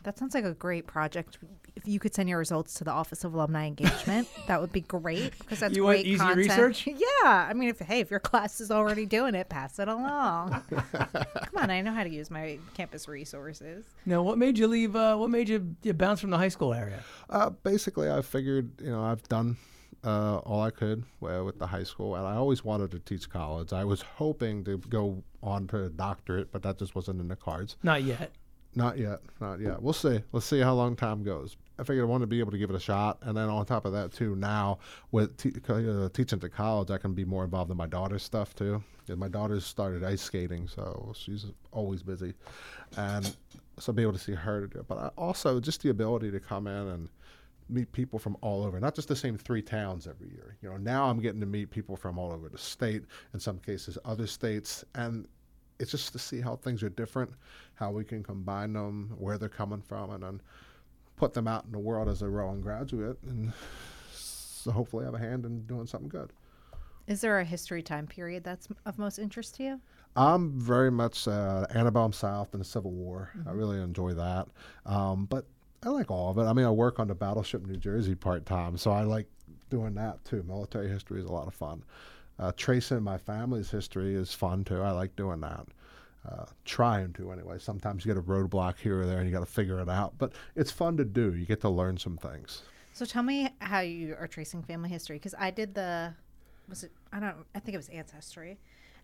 That 0.08 0.16
sounds 0.16 0.34
like 0.34 0.44
a 0.46 0.54
great 0.54 0.86
project. 0.86 1.36
If 1.76 1.86
you 1.86 2.00
could 2.00 2.14
send 2.14 2.30
your 2.30 2.38
results 2.38 2.72
to 2.76 2.84
the 2.84 2.90
Office 2.90 3.24
of 3.24 3.34
Alumni 3.34 3.66
Engagement, 3.66 4.26
that 4.46 4.58
would 4.58 4.72
be 4.72 4.80
great 4.80 5.38
because 5.38 5.60
that's 5.60 5.76
You 5.76 5.84
want 5.84 5.96
great 5.98 6.06
easy 6.06 6.16
content. 6.18 6.38
research? 6.38 6.86
Yeah, 7.22 7.46
I 7.46 7.52
mean, 7.52 7.68
if 7.68 7.78
hey, 7.80 8.00
if 8.00 8.10
your 8.10 8.18
class 8.18 8.58
is 8.62 8.70
already 8.70 9.04
doing 9.04 9.34
it, 9.34 9.50
pass 9.50 9.78
it 9.78 9.86
along. 9.86 10.62
Come 10.70 11.58
on, 11.58 11.68
I 11.70 11.82
know 11.82 11.92
how 11.92 12.04
to 12.04 12.08
use 12.08 12.30
my 12.30 12.58
campus 12.72 13.06
resources. 13.06 13.84
Now, 14.06 14.22
what 14.22 14.38
made 14.38 14.56
you 14.56 14.66
leave? 14.66 14.96
Uh, 14.96 15.16
what 15.16 15.28
made 15.28 15.46
you, 15.46 15.76
you 15.82 15.92
bounce 15.92 16.20
from 16.20 16.30
the 16.30 16.38
high 16.38 16.48
school 16.48 16.72
area? 16.72 17.04
Uh, 17.28 17.50
basically, 17.50 18.10
I 18.10 18.22
figured, 18.22 18.80
you 18.80 18.90
know, 18.90 19.02
I've 19.04 19.22
done 19.24 19.58
uh, 20.04 20.38
all 20.38 20.62
I 20.62 20.70
could 20.70 21.04
uh, 21.22 21.44
with 21.44 21.58
the 21.58 21.66
high 21.66 21.84
school, 21.84 22.14
and 22.16 22.26
I 22.26 22.36
always 22.36 22.64
wanted 22.64 22.92
to 22.92 22.98
teach 22.98 23.28
college. 23.28 23.74
I 23.74 23.84
was 23.84 24.00
hoping 24.00 24.64
to 24.64 24.78
go 24.78 25.22
on 25.42 25.66
to 25.66 25.84
a 25.84 25.88
doctorate, 25.90 26.50
but 26.50 26.62
that 26.62 26.78
just 26.78 26.94
wasn't 26.94 27.20
in 27.20 27.28
the 27.28 27.36
cards. 27.36 27.76
Not 27.82 28.04
yet. 28.04 28.30
Not 28.78 28.96
yet, 28.96 29.18
not 29.40 29.58
yet. 29.58 29.82
We'll 29.82 29.92
see. 29.92 30.22
Let's 30.30 30.46
see 30.46 30.60
how 30.60 30.72
long 30.72 30.94
time 30.94 31.24
goes. 31.24 31.56
I 31.80 31.82
figured 31.82 32.04
I 32.04 32.06
wanted 32.08 32.22
to 32.22 32.26
be 32.28 32.38
able 32.38 32.52
to 32.52 32.58
give 32.58 32.70
it 32.70 32.76
a 32.76 32.80
shot, 32.80 33.18
and 33.22 33.36
then 33.36 33.48
on 33.48 33.66
top 33.66 33.84
of 33.84 33.92
that 33.92 34.12
too, 34.12 34.36
now 34.36 34.78
with 35.10 35.36
te- 35.36 35.52
uh, 35.68 36.08
teaching 36.10 36.38
to 36.38 36.48
college, 36.48 36.88
I 36.92 36.98
can 36.98 37.12
be 37.12 37.24
more 37.24 37.42
involved 37.42 37.72
in 37.72 37.76
my 37.76 37.88
daughter's 37.88 38.22
stuff 38.22 38.54
too. 38.54 38.82
'Cause 39.06 39.16
my 39.16 39.26
daughter's 39.26 39.64
started 39.64 40.04
ice 40.04 40.22
skating, 40.22 40.68
so 40.68 41.12
she's 41.16 41.46
always 41.72 42.04
busy, 42.04 42.34
and 42.96 43.36
so 43.80 43.92
be 43.92 44.02
able 44.02 44.12
to 44.12 44.18
see 44.18 44.34
her 44.34 44.60
to 44.60 44.68
do 44.68 44.78
it. 44.78 44.86
But 44.86 44.98
I 44.98 45.08
also 45.18 45.58
just 45.58 45.82
the 45.82 45.88
ability 45.88 46.30
to 46.30 46.38
come 46.38 46.68
in 46.68 46.86
and 46.88 47.08
meet 47.68 47.90
people 47.90 48.20
from 48.20 48.36
all 48.42 48.62
over, 48.64 48.78
not 48.78 48.94
just 48.94 49.08
the 49.08 49.16
same 49.16 49.36
three 49.36 49.60
towns 49.62 50.06
every 50.06 50.28
year. 50.28 50.56
You 50.62 50.70
know, 50.70 50.76
now 50.76 51.10
I'm 51.10 51.18
getting 51.20 51.40
to 51.40 51.46
meet 51.46 51.70
people 51.70 51.96
from 51.96 52.16
all 52.16 52.30
over 52.32 52.48
the 52.48 52.58
state, 52.58 53.04
in 53.34 53.40
some 53.40 53.58
cases 53.58 53.98
other 54.04 54.26
states, 54.28 54.84
and 54.94 55.26
it's 55.78 55.90
just 55.90 56.12
to 56.12 56.18
see 56.18 56.40
how 56.40 56.56
things 56.56 56.82
are 56.82 56.88
different, 56.88 57.30
how 57.74 57.90
we 57.90 58.04
can 58.04 58.22
combine 58.22 58.72
them, 58.72 59.14
where 59.18 59.38
they're 59.38 59.48
coming 59.48 59.80
from, 59.80 60.10
and 60.10 60.22
then 60.22 60.40
put 61.16 61.34
them 61.34 61.48
out 61.48 61.64
in 61.64 61.72
the 61.72 61.78
world 61.78 62.08
as 62.08 62.22
a 62.22 62.28
Rowan 62.28 62.60
graduate, 62.60 63.18
and 63.28 63.52
so 64.12 64.70
hopefully 64.70 65.04
have 65.04 65.14
a 65.14 65.18
hand 65.18 65.44
in 65.44 65.62
doing 65.66 65.86
something 65.86 66.08
good. 66.08 66.32
Is 67.06 67.20
there 67.20 67.38
a 67.40 67.44
history 67.44 67.82
time 67.82 68.06
period 68.06 68.44
that's 68.44 68.68
of 68.84 68.98
most 68.98 69.18
interest 69.18 69.56
to 69.56 69.62
you? 69.62 69.80
I'm 70.16 70.58
very 70.58 70.90
much 70.90 71.26
uh, 71.28 71.66
Antebellum 71.74 72.12
South 72.12 72.52
and 72.52 72.60
the 72.60 72.64
Civil 72.64 72.90
War. 72.90 73.30
I 73.46 73.52
really 73.52 73.80
enjoy 73.80 74.14
that, 74.14 74.48
um, 74.84 75.26
but 75.26 75.46
I 75.82 75.90
like 75.90 76.10
all 76.10 76.30
of 76.30 76.38
it. 76.38 76.42
I 76.42 76.52
mean, 76.52 76.66
I 76.66 76.70
work 76.70 76.98
on 76.98 77.08
the 77.08 77.14
Battleship 77.14 77.64
New 77.66 77.76
Jersey 77.76 78.14
part 78.14 78.44
time, 78.46 78.76
so 78.76 78.90
I 78.90 79.02
like 79.02 79.26
doing 79.70 79.94
that 79.94 80.24
too. 80.24 80.42
Military 80.42 80.88
history 80.88 81.20
is 81.20 81.26
a 81.26 81.32
lot 81.32 81.46
of 81.46 81.54
fun. 81.54 81.84
Uh, 82.38 82.52
tracing 82.56 83.02
my 83.02 83.18
family's 83.18 83.70
history 83.70 84.14
is 84.14 84.32
fun 84.32 84.64
too. 84.64 84.80
I 84.80 84.92
like 84.92 85.16
doing 85.16 85.40
that. 85.40 85.66
Uh, 86.28 86.44
trying 86.64 87.12
to 87.14 87.32
anyway. 87.32 87.58
Sometimes 87.58 88.04
you 88.04 88.12
get 88.12 88.18
a 88.18 88.22
roadblock 88.22 88.78
here 88.78 89.00
or 89.00 89.06
there, 89.06 89.18
and 89.18 89.26
you 89.26 89.32
got 89.32 89.40
to 89.40 89.46
figure 89.46 89.80
it 89.80 89.88
out. 89.88 90.14
But 90.18 90.32
it's 90.54 90.70
fun 90.70 90.96
to 90.98 91.04
do. 91.04 91.34
You 91.34 91.46
get 91.46 91.60
to 91.62 91.68
learn 91.68 91.96
some 91.96 92.16
things. 92.16 92.62
So 92.92 93.04
tell 93.04 93.22
me 93.22 93.48
how 93.60 93.80
you 93.80 94.16
are 94.18 94.26
tracing 94.26 94.62
family 94.62 94.88
history 94.90 95.16
because 95.16 95.34
I 95.38 95.50
did 95.50 95.74
the 95.74 96.14
was 96.68 96.82
it 96.84 96.92
I 97.12 97.20
don't 97.20 97.36
I 97.54 97.60
think 97.60 97.74
it 97.74 97.78
was 97.78 97.88
ancestry, 97.88 98.58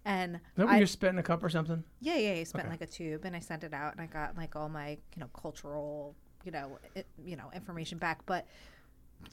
and 0.05 0.41
that 0.57 0.67
when 0.67 0.79
you're 0.79 0.87
spitting 0.87 1.19
a 1.19 1.23
cup 1.23 1.43
or 1.43 1.49
something? 1.49 1.83
Yeah, 2.01 2.17
yeah. 2.17 2.33
I 2.33 2.43
spent 2.43 2.65
Okay. 2.65 2.73
like 2.73 2.83
a 2.83 2.87
tube 2.87 3.25
and 3.25 3.35
I 3.35 3.39
sent 3.41 3.65
it 3.65 3.73
out 3.73 3.93
and 3.93 4.01
I 4.03 4.07
got 4.07 4.37
like 4.37 4.55
all 4.57 4.69
my, 4.69 4.91
you 4.91 5.21
know, 5.21 5.29
cultural, 5.29 6.15
you 6.45 6.51
know, 6.51 6.79
it, 6.95 7.07
you 7.25 7.37
know, 7.37 7.51
information 7.55 7.99
back. 7.99 8.19
But 8.27 8.47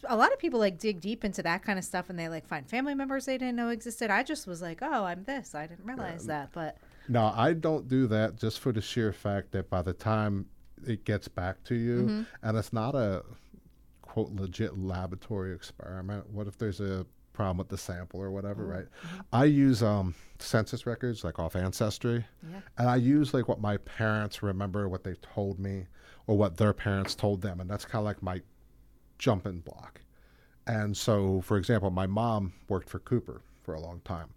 a 0.06 0.16
lot 0.16 0.32
of 0.32 0.40
people 0.40 0.60
like 0.60 0.80
dig 0.80 1.00
deep 1.00 1.24
into 1.24 1.44
that 1.44 1.64
kind 1.64 1.78
of 1.78 1.86
stuff 1.86 2.10
and 2.10 2.18
they 2.18 2.28
like 2.28 2.48
find 2.48 2.68
family 2.68 2.96
members 2.96 3.26
they 3.26 3.38
didn't 3.38 3.56
know 3.56 3.70
existed. 3.70 4.10
I 4.10 4.24
just 4.24 4.48
was 4.48 4.62
like, 4.62 4.80
oh, 4.82 5.06
I'm 5.06 5.24
this. 5.24 5.54
I 5.56 5.68
didn't 5.68 5.86
realize 5.86 6.26
that. 6.26 6.50
But 6.54 6.78
No, 7.08 7.32
I 7.36 7.54
don't 7.54 7.88
do 7.88 8.08
that 8.08 8.38
just 8.38 8.60
for 8.60 8.72
the 8.72 8.82
sheer 8.82 9.14
fact 9.14 9.52
that 9.52 9.70
by 9.70 9.82
the 9.82 9.94
time 9.94 10.48
it 10.88 11.06
gets 11.06 11.28
back 11.28 11.64
to 11.66 11.76
you, 11.76 11.98
mm-hmm. 11.98 12.22
and 12.42 12.58
it's 12.58 12.74
not 12.74 12.96
a 12.96 13.24
quote 14.02 14.32
legit 14.32 14.78
laboratory 14.78 15.54
experiment. 15.54 16.30
What 16.30 16.48
if 16.48 16.58
there's 16.58 16.82
a 16.82 17.06
problem 17.34 17.58
with 17.58 17.70
the 17.70 17.78
sample 17.78 18.20
or 18.20 18.32
whatever, 18.32 18.64
mm-hmm. 18.64 18.72
right? 18.72 18.86
Mm-hmm. 18.86 19.20
I 19.34 19.46
use 19.46 19.84
um, 19.84 20.14
census 20.40 20.86
records 20.86 21.24
like 21.24 21.40
off 21.40 21.56
Ancestry, 21.56 22.26
Yeah. 22.50 22.60
and 22.78 22.90
I 22.90 22.96
use 22.98 23.34
like 23.34 23.48
what 23.48 23.62
my 23.62 23.78
parents 23.78 24.44
remember, 24.44 24.90
what 24.90 25.04
they 25.04 25.14
told 25.22 25.60
me, 25.60 25.86
or 26.28 26.38
what 26.38 26.58
their 26.58 26.74
parents 26.74 27.16
told 27.16 27.42
them, 27.42 27.60
and 27.60 27.70
that's 27.70 27.86
kind 27.86 28.02
of 28.02 28.06
like 28.06 28.22
my 28.22 28.42
jumping 29.22 29.60
block. 29.60 30.02
And 30.66 30.98
so, 30.98 31.42
for 31.42 31.58
example, 31.58 31.92
my 31.92 32.08
mom 32.08 32.54
worked 32.68 32.90
for 32.90 33.00
Cooper 33.00 33.42
for 33.64 33.76
a 33.76 33.80
long 33.80 34.02
time. 34.04 34.30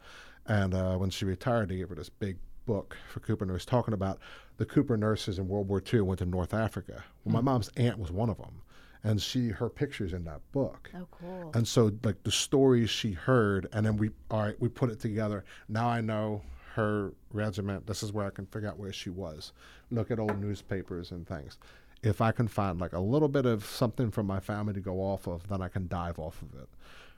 And 0.47 0.75
uh, 0.75 0.97
when 0.97 1.09
she 1.11 1.25
retired, 1.25 1.71
they 1.71 1.77
gave 1.77 1.89
her 1.89 1.95
this 1.95 2.11
big 2.11 2.37
book 2.67 2.97
for 3.09 3.21
Cooper 3.21 3.47
nurse 3.47 3.65
talking 3.65 3.95
about 3.95 4.19
the 4.59 4.67
Cooper 4.67 4.97
nurses 4.97 5.39
in 5.39 5.49
World 5.49 5.69
War 5.69 5.83
II 5.93 6.03
went 6.03 6.19
to 6.19 6.27
North 6.27 6.53
Africa. 6.53 7.03
Well, 7.25 7.33
my 7.33 7.41
mom's 7.41 7.71
aunt 7.77 7.99
was 7.99 8.13
one 8.13 8.29
of 8.29 8.37
them. 8.37 8.61
And 9.03 9.21
she, 9.21 9.49
her 9.49 9.69
picture's 9.69 10.13
in 10.13 10.25
that 10.25 10.41
book. 10.53 10.91
oh, 10.95 11.07
cool. 11.11 11.51
And 11.55 11.67
so, 11.67 11.91
like 12.05 12.23
the 12.23 12.31
stories 12.31 12.89
she 12.89 13.13
heard, 13.13 13.69
and 13.73 13.85
then 13.85 13.97
we, 13.97 14.11
all 14.31 14.43
right, 14.43 14.59
we 14.61 14.69
put 14.69 14.91
it 14.91 15.01
together. 15.01 15.45
Now 15.69 15.89
I 15.89 16.01
know 16.01 16.43
her 16.75 17.13
regiment. 17.33 17.87
This 17.87 18.03
is 18.03 18.13
where 18.13 18.27
I 18.27 18.31
can 18.31 18.47
figure 18.47 18.69
out 18.69 18.79
where 18.79 18.93
she 18.93 19.11
was. 19.11 19.53
Look 19.91 20.11
at 20.11 20.19
old 20.19 20.41
newspapers 20.41 21.11
and 21.11 21.27
things. 21.27 21.59
If 22.05 22.21
I 22.21 22.33
can 22.33 22.49
find 22.49 22.81
like 22.81 22.93
a 22.93 23.01
little 23.01 23.29
bit 23.29 23.47
of 23.47 23.65
something 23.65 24.11
from 24.11 24.27
my 24.27 24.41
family 24.41 24.75
to 24.75 24.81
go 24.81 25.01
off 25.01 25.27
of, 25.27 25.49
then 25.49 25.63
I 25.63 25.69
can 25.69 25.89
dive 25.89 26.19
off 26.19 26.43
of 26.43 26.55
it. 26.61 26.69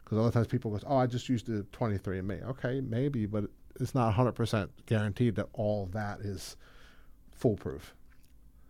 Because 0.05 0.19
a 0.19 0.21
lot 0.21 0.29
of 0.29 0.35
times 0.35 0.47
people 0.47 0.71
go, 0.71 0.79
"Oh, 0.87 0.97
I 0.97 1.07
just 1.07 1.29
used 1.29 1.47
the 1.47 1.65
23andMe." 1.73 2.43
Okay, 2.51 2.81
maybe, 2.81 3.27
but 3.27 3.51
it's 3.81 3.95
not 3.95 4.15
100% 4.15 4.69
guaranteed 4.87 5.35
that 5.35 5.49
all 5.53 5.87
that 5.87 6.21
is 6.21 6.57
foolproof. 7.33 7.95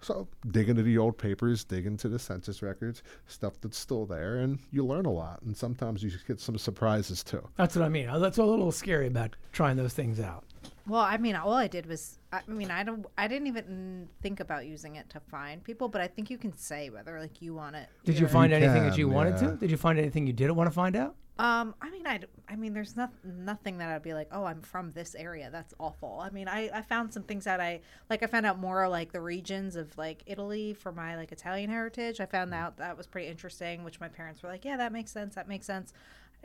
So 0.01 0.29
dig 0.51 0.69
into 0.69 0.83
the 0.83 0.99
old 0.99 1.19
papers, 1.19 1.65
dig 1.65 1.87
into 1.87 2.09
the 2.09 2.19
census 2.19 2.63
records, 2.63 3.03
stuff 3.27 3.61
that's 3.61 3.79
still 3.79 4.07
there, 4.07 4.37
and 4.37 4.59
you 4.71 4.85
learn 4.85 5.07
a 5.07 5.11
lot. 5.11 5.43
And 5.43 5.57
sometimes 5.57 6.03
you 6.03 6.11
get 6.27 6.39
some 6.41 6.59
surprises 6.59 7.25
too. 7.25 7.47
That's 7.57 7.77
what 7.77 7.85
I 7.85 7.89
mean. 7.89 8.07
That's 8.21 8.39
a 8.39 8.45
little 8.45 8.73
scary 8.73 9.07
about 9.07 9.37
trying 9.53 9.77
those 9.77 9.95
things 9.95 10.21
out. 10.21 10.45
Well, 10.87 11.01
I 11.01 11.17
mean, 11.17 11.35
all 11.35 11.53
I 11.53 11.67
did 11.67 11.87
was, 11.87 12.19
I 12.33 12.41
mean, 12.47 12.71
I 12.71 12.85
don't, 12.85 13.05
I 13.19 13.27
didn't 13.27 13.49
even 13.49 14.09
think 14.23 14.41
about 14.41 14.67
using 14.67 14.97
it 14.97 15.11
to 15.11 15.21
find 15.21 15.63
people, 15.65 15.89
but 15.89 16.01
I 16.01 16.07
think 16.07 16.31
you 16.31 16.39
can 16.39 16.57
say 16.57 16.91
whether 16.91 17.19
like 17.19 17.43
you 17.43 17.55
want 17.55 17.77
it. 17.77 17.89
Did 18.05 18.15
you 18.15 18.21
your- 18.21 18.29
find 18.29 18.53
anything 18.53 18.85
that 18.85 18.97
you 18.97 19.09
wanted 19.09 19.41
yeah. 19.41 19.51
to? 19.51 19.57
Did 19.57 19.71
you 19.71 19.77
find 19.77 19.99
anything 19.99 20.27
you 20.27 20.33
didn't 20.33 20.55
want 20.55 20.69
to 20.69 20.75
find 20.75 20.95
out? 20.95 21.17
Um, 21.39 21.75
I 21.83 21.91
mean, 21.91 22.07
I, 22.07 22.21
I 22.49 22.57
mean, 22.57 22.73
there's 22.73 22.97
not 22.97 23.13
nothing 23.23 23.77
that 23.79 23.91
I'd 23.91 24.03
be 24.03 24.15
like, 24.15 24.29
oh, 24.33 24.45
I'm 24.45 24.63
from 24.63 24.93
this 24.93 25.15
area. 25.15 25.51
That's 25.53 25.75
awful. 25.79 26.19
I 26.23 26.31
mean, 26.31 26.49
I, 26.49 26.71
I 26.73 26.81
found 26.81 27.13
some 27.13 27.25
things 27.25 27.45
that 27.45 27.61
I 27.61 27.81
like. 28.09 28.23
I 28.23 28.27
found 28.27 28.47
out 28.47 28.59
more 28.59 28.89
like 28.89 29.13
the 29.13 29.21
regions 29.21 29.77
of 29.77 29.99
like 29.99 30.23
Italy 30.25 30.73
for 30.73 30.93
my 30.93 31.15
like 31.15 31.33
Italian 31.33 31.69
heritage. 31.69 32.21
I 32.21 32.27
found 32.27 32.55
out 32.55 32.79
that 32.79 32.97
was 32.97 33.07
pretty 33.07 33.29
interesting, 33.29 33.85
which 33.85 34.01
my 34.01 34.09
parents 34.09 34.43
were 34.43 34.49
like, 34.49 34.65
yeah, 34.65 34.79
that 34.79 34.93
makes 34.93 35.11
sense. 35.11 35.35
That 35.35 35.47
makes 35.47 35.67
sense. 35.67 35.93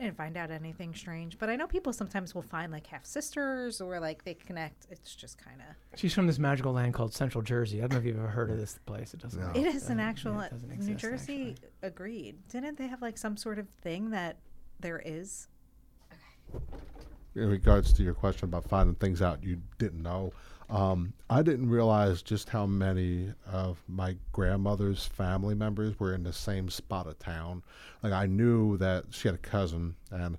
I 0.02 0.06
didn't 0.06 0.16
find 0.16 0.36
out 0.36 0.50
anything 0.50 0.94
strange, 0.96 1.38
but 1.38 1.48
I 1.48 1.54
know 1.54 1.68
people 1.68 1.92
sometimes 1.92 2.34
will 2.34 2.42
find 2.42 2.72
like 2.72 2.88
half 2.88 3.06
sisters 3.06 3.80
or 3.80 4.00
like 4.00 4.24
they 4.24 4.34
connect. 4.34 4.86
It's 4.90 5.14
just 5.14 5.38
kind 5.38 5.60
of. 5.60 5.76
She's 5.96 6.12
from 6.12 6.26
this 6.26 6.40
magical 6.40 6.72
land 6.72 6.92
called 6.92 7.14
Central 7.14 7.40
Jersey. 7.40 7.78
I 7.78 7.82
don't 7.82 7.92
know 7.92 7.98
if 7.98 8.04
you've 8.04 8.18
ever 8.18 8.26
heard 8.26 8.50
of 8.50 8.58
this 8.58 8.80
place. 8.84 9.14
It 9.14 9.20
doesn't. 9.20 9.40
No. 9.40 9.50
It 9.54 9.64
is 9.64 9.88
an 9.88 9.98
doesn't- 9.98 9.98
yeah, 9.98 10.04
actual 10.04 10.40
it 10.40 10.50
doesn't 10.50 10.78
New 10.80 10.94
Jersey. 10.96 11.50
actually. 11.52 11.56
Agreed. 11.82 12.48
Didn't 12.48 12.78
they 12.78 12.88
have 12.88 13.00
like 13.00 13.16
some 13.16 13.36
sort 13.36 13.60
of 13.60 13.68
thing 13.80 14.10
that 14.10 14.38
there 14.80 15.00
is? 15.04 15.46
in 17.36 17.48
regards 17.48 17.92
to 17.94 18.02
your 18.02 18.12
question 18.12 18.46
about 18.46 18.68
finding 18.68 18.94
things 18.96 19.22
out 19.22 19.42
you 19.42 19.58
didn't 19.78 20.02
know, 20.02 20.32
um, 20.72 21.12
I 21.28 21.42
didn't 21.42 21.68
realize 21.68 22.22
just 22.22 22.48
how 22.48 22.64
many 22.64 23.34
of 23.46 23.82
my 23.88 24.16
grandmother's 24.32 25.04
family 25.04 25.54
members 25.54 26.00
were 26.00 26.14
in 26.14 26.22
the 26.22 26.32
same 26.32 26.70
spot 26.70 27.06
of 27.06 27.18
town. 27.18 27.62
Like 28.02 28.14
I 28.14 28.24
knew 28.24 28.78
that 28.78 29.04
she 29.10 29.28
had 29.28 29.34
a 29.34 29.38
cousin, 29.38 29.94
and 30.10 30.38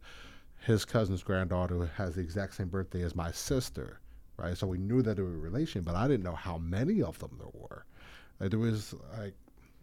his 0.66 0.86
cousin's 0.86 1.22
granddaughter 1.22 1.86
has 1.98 2.16
the 2.16 2.22
exact 2.22 2.56
same 2.56 2.70
birthday 2.70 3.04
as 3.04 3.16
my 3.16 3.30
sister, 3.32 4.00
right? 4.38 4.58
So 4.58 4.66
we 4.66 4.80
knew 4.80 5.04
that 5.04 5.18
they 5.18 5.22
were 5.22 5.36
a 5.36 5.38
relation, 5.38 5.84
but 5.84 5.94
I 5.94 6.08
didn't 6.08 6.24
know 6.24 6.36
how 6.36 6.58
many 6.58 7.04
of 7.04 7.20
them 7.20 7.38
there 7.38 7.50
were. 7.54 7.86
Like, 8.40 8.50
there 8.50 8.60
was 8.60 8.96
like 9.20 9.36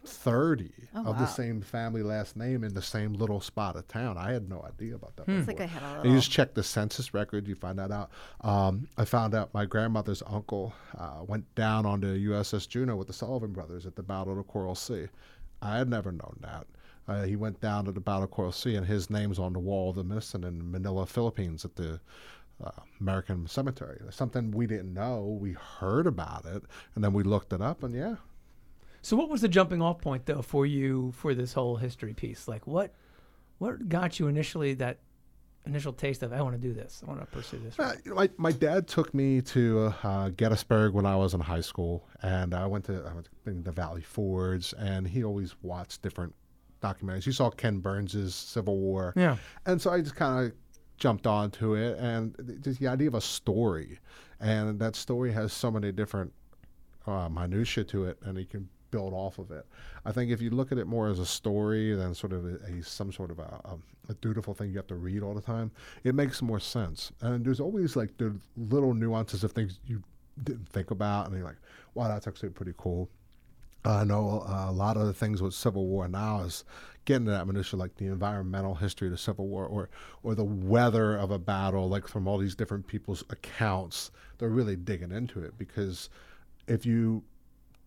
30 0.05 0.71
Oh, 0.93 1.05
of 1.05 1.19
the 1.19 1.25
same 1.25 1.61
family 1.61 2.03
last 2.03 2.35
name 2.35 2.63
in 2.63 2.73
the 2.73 2.81
same 2.81 3.13
little 3.13 3.39
spot 3.39 3.75
of 3.75 3.87
town. 3.87 4.17
I 4.17 4.31
had 4.31 4.49
no 4.49 4.61
idea 4.61 4.95
about 4.95 5.15
that. 5.15 5.27
Like 5.47 5.61
I 5.61 5.65
had 5.65 5.81
a 5.83 6.01
And 6.01 6.11
you 6.11 6.17
just 6.17 6.31
check 6.31 6.53
the 6.53 6.63
census 6.63 7.13
record, 7.13 7.47
you 7.47 7.55
find 7.55 7.79
that 7.79 7.91
out. 7.91 8.09
Um, 8.41 8.87
I 8.97 9.05
found 9.05 9.33
out 9.33 9.53
my 9.53 9.65
grandmother's 9.65 10.21
uncle 10.27 10.73
uh, 10.97 11.21
went 11.25 11.53
down 11.55 11.85
on 11.85 12.01
the 12.01 12.07
USS 12.07 12.67
Juneau 12.67 12.95
with 12.95 13.07
the 13.07 13.13
Sullivan 13.13 13.53
brothers 13.53 13.85
at 13.85 13.95
the 13.95 14.03
Battle 14.03 14.31
of 14.31 14.37
the 14.37 14.43
Coral 14.43 14.75
Sea. 14.75 15.07
I 15.61 15.77
had 15.77 15.89
never 15.89 16.11
known 16.11 16.37
that. 16.41 16.67
Uh, 17.07 17.23
he 17.23 17.35
went 17.35 17.61
down 17.61 17.85
to 17.85 17.91
the 17.91 17.99
Battle 17.99 18.23
of 18.23 18.31
Coral 18.31 18.51
Sea, 18.51 18.75
and 18.75 18.85
his 18.85 19.09
name's 19.09 19.39
on 19.39 19.53
the 19.53 19.59
wall 19.59 19.91
of 19.91 19.95
the 19.95 20.03
Missing 20.03 20.43
in 20.43 20.71
Manila, 20.71 21.05
Philippines, 21.05 21.63
at 21.65 21.75
the 21.75 21.99
uh, 22.63 22.69
American 22.99 23.47
Cemetery. 23.47 23.99
Something 24.11 24.51
we 24.51 24.67
didn't 24.67 24.93
know. 24.93 25.37
We 25.39 25.53
heard 25.53 26.05
about 26.07 26.45
it, 26.45 26.63
and 26.95 27.03
then 27.03 27.13
we 27.13 27.23
looked 27.23 27.53
it 27.53 27.61
up, 27.61 27.83
and 27.83 27.93
yeah, 27.95 28.15
So, 29.01 29.17
what 29.17 29.29
was 29.29 29.41
the 29.41 29.47
jumping 29.47 29.81
off 29.81 29.99
point 29.99 30.25
though 30.25 30.41
for 30.41 30.65
you 30.65 31.11
for 31.13 31.33
this 31.33 31.53
whole 31.53 31.75
history 31.75 32.13
piece? 32.13 32.47
Like, 32.47 32.67
what, 32.67 32.93
what 33.57 33.89
got 33.89 34.19
you 34.19 34.27
initially 34.27 34.73
that 34.75 34.99
initial 35.65 35.93
taste 35.93 36.23
of 36.23 36.33
I 36.33 36.41
want 36.41 36.55
to 36.55 36.61
do 36.61 36.73
this. 36.73 37.01
I 37.05 37.09
want 37.09 37.19
to 37.21 37.25
pursue 37.27 37.59
this. 37.59 37.77
Uh, 37.79 37.95
you 38.03 38.09
know, 38.11 38.15
my, 38.15 38.29
my 38.37 38.51
dad 38.51 38.87
took 38.87 39.13
me 39.13 39.41
to 39.41 39.93
uh, 40.03 40.29
Gettysburg 40.29 40.93
when 40.93 41.05
I 41.05 41.15
was 41.15 41.33
in 41.33 41.39
high 41.39 41.61
school, 41.61 42.07
and 42.23 42.53
I 42.53 42.65
went 42.65 42.85
to 42.85 43.03
I 43.09 43.13
went 43.13 43.27
to 43.45 43.51
the 43.51 43.71
Valley 43.71 44.01
Forge, 44.01 44.73
and 44.77 45.07
he 45.07 45.23
always 45.23 45.55
watched 45.61 46.01
different 46.01 46.33
documentaries. 46.81 47.23
He 47.23 47.31
saw 47.31 47.49
Ken 47.51 47.79
Burns's 47.79 48.33
Civil 48.33 48.77
War, 48.77 49.13
Yeah. 49.15 49.37
and 49.67 49.79
so 49.81 49.91
I 49.91 50.01
just 50.01 50.15
kind 50.15 50.47
of 50.47 50.53
jumped 50.97 51.25
onto 51.27 51.75
it, 51.75 51.97
and 51.99 52.35
just 52.63 52.79
the 52.79 52.87
idea 52.87 53.07
of 53.07 53.15
a 53.15 53.21
story, 53.21 53.99
and 54.39 54.79
that 54.79 54.95
story 54.95 55.31
has 55.31 55.53
so 55.53 55.69
many 55.71 55.91
different 55.91 56.33
uh, 57.05 57.29
minutia 57.29 57.83
to 57.83 58.05
it, 58.05 58.17
and 58.23 58.37
you 58.37 58.45
can 58.45 58.67
build 58.91 59.13
off 59.13 59.39
of 59.39 59.51
it. 59.51 59.65
I 60.05 60.11
think 60.11 60.31
if 60.31 60.41
you 60.41 60.49
look 60.49 60.71
at 60.71 60.77
it 60.77 60.85
more 60.85 61.07
as 61.07 61.19
a 61.19 61.25
story 61.25 61.95
than 61.95 62.13
sort 62.13 62.33
of 62.33 62.45
a, 62.45 62.55
a 62.65 62.83
some 62.83 63.11
sort 63.11 63.31
of 63.31 63.39
a, 63.39 63.59
a, 63.65 63.77
a 64.09 64.13
dutiful 64.15 64.53
thing 64.53 64.69
you 64.69 64.77
have 64.77 64.87
to 64.87 64.95
read 64.95 65.23
all 65.23 65.33
the 65.33 65.41
time, 65.41 65.71
it 66.03 66.13
makes 66.15 66.41
more 66.41 66.59
sense. 66.59 67.11
And 67.21 67.43
there's 67.43 67.59
always 67.59 67.95
like 67.95 68.17
the 68.17 68.35
little 68.57 68.93
nuances 68.93 69.43
of 69.43 69.51
things 69.51 69.79
you 69.87 70.03
didn't 70.43 70.69
think 70.69 70.91
about, 70.91 71.27
and 71.27 71.35
you're 71.35 71.45
like, 71.45 71.57
wow, 71.93 72.07
that's 72.07 72.27
actually 72.27 72.49
pretty 72.49 72.73
cool. 72.77 73.09
I 73.83 74.03
know 74.03 74.45
uh, 74.47 74.67
a 74.69 74.71
lot 74.71 74.95
of 74.97 75.07
the 75.07 75.13
things 75.13 75.41
with 75.41 75.55
Civil 75.55 75.87
War 75.87 76.07
now 76.07 76.41
is 76.41 76.63
getting 77.05 77.25
to 77.25 77.31
that 77.31 77.47
minutia, 77.47 77.79
like 77.79 77.95
the 77.95 78.05
environmental 78.05 78.75
history 78.75 79.07
of 79.07 79.11
the 79.11 79.17
Civil 79.17 79.47
War, 79.47 79.65
or 79.65 79.89
or 80.23 80.35
the 80.35 80.43
weather 80.43 81.17
of 81.17 81.31
a 81.31 81.39
battle, 81.39 81.89
like 81.89 82.07
from 82.07 82.27
all 82.27 82.37
these 82.37 82.55
different 82.55 82.85
people's 82.85 83.23
accounts. 83.31 84.11
They're 84.37 84.49
really 84.49 84.75
digging 84.75 85.11
into 85.11 85.43
it 85.43 85.57
because 85.57 86.09
if 86.67 86.85
you 86.85 87.23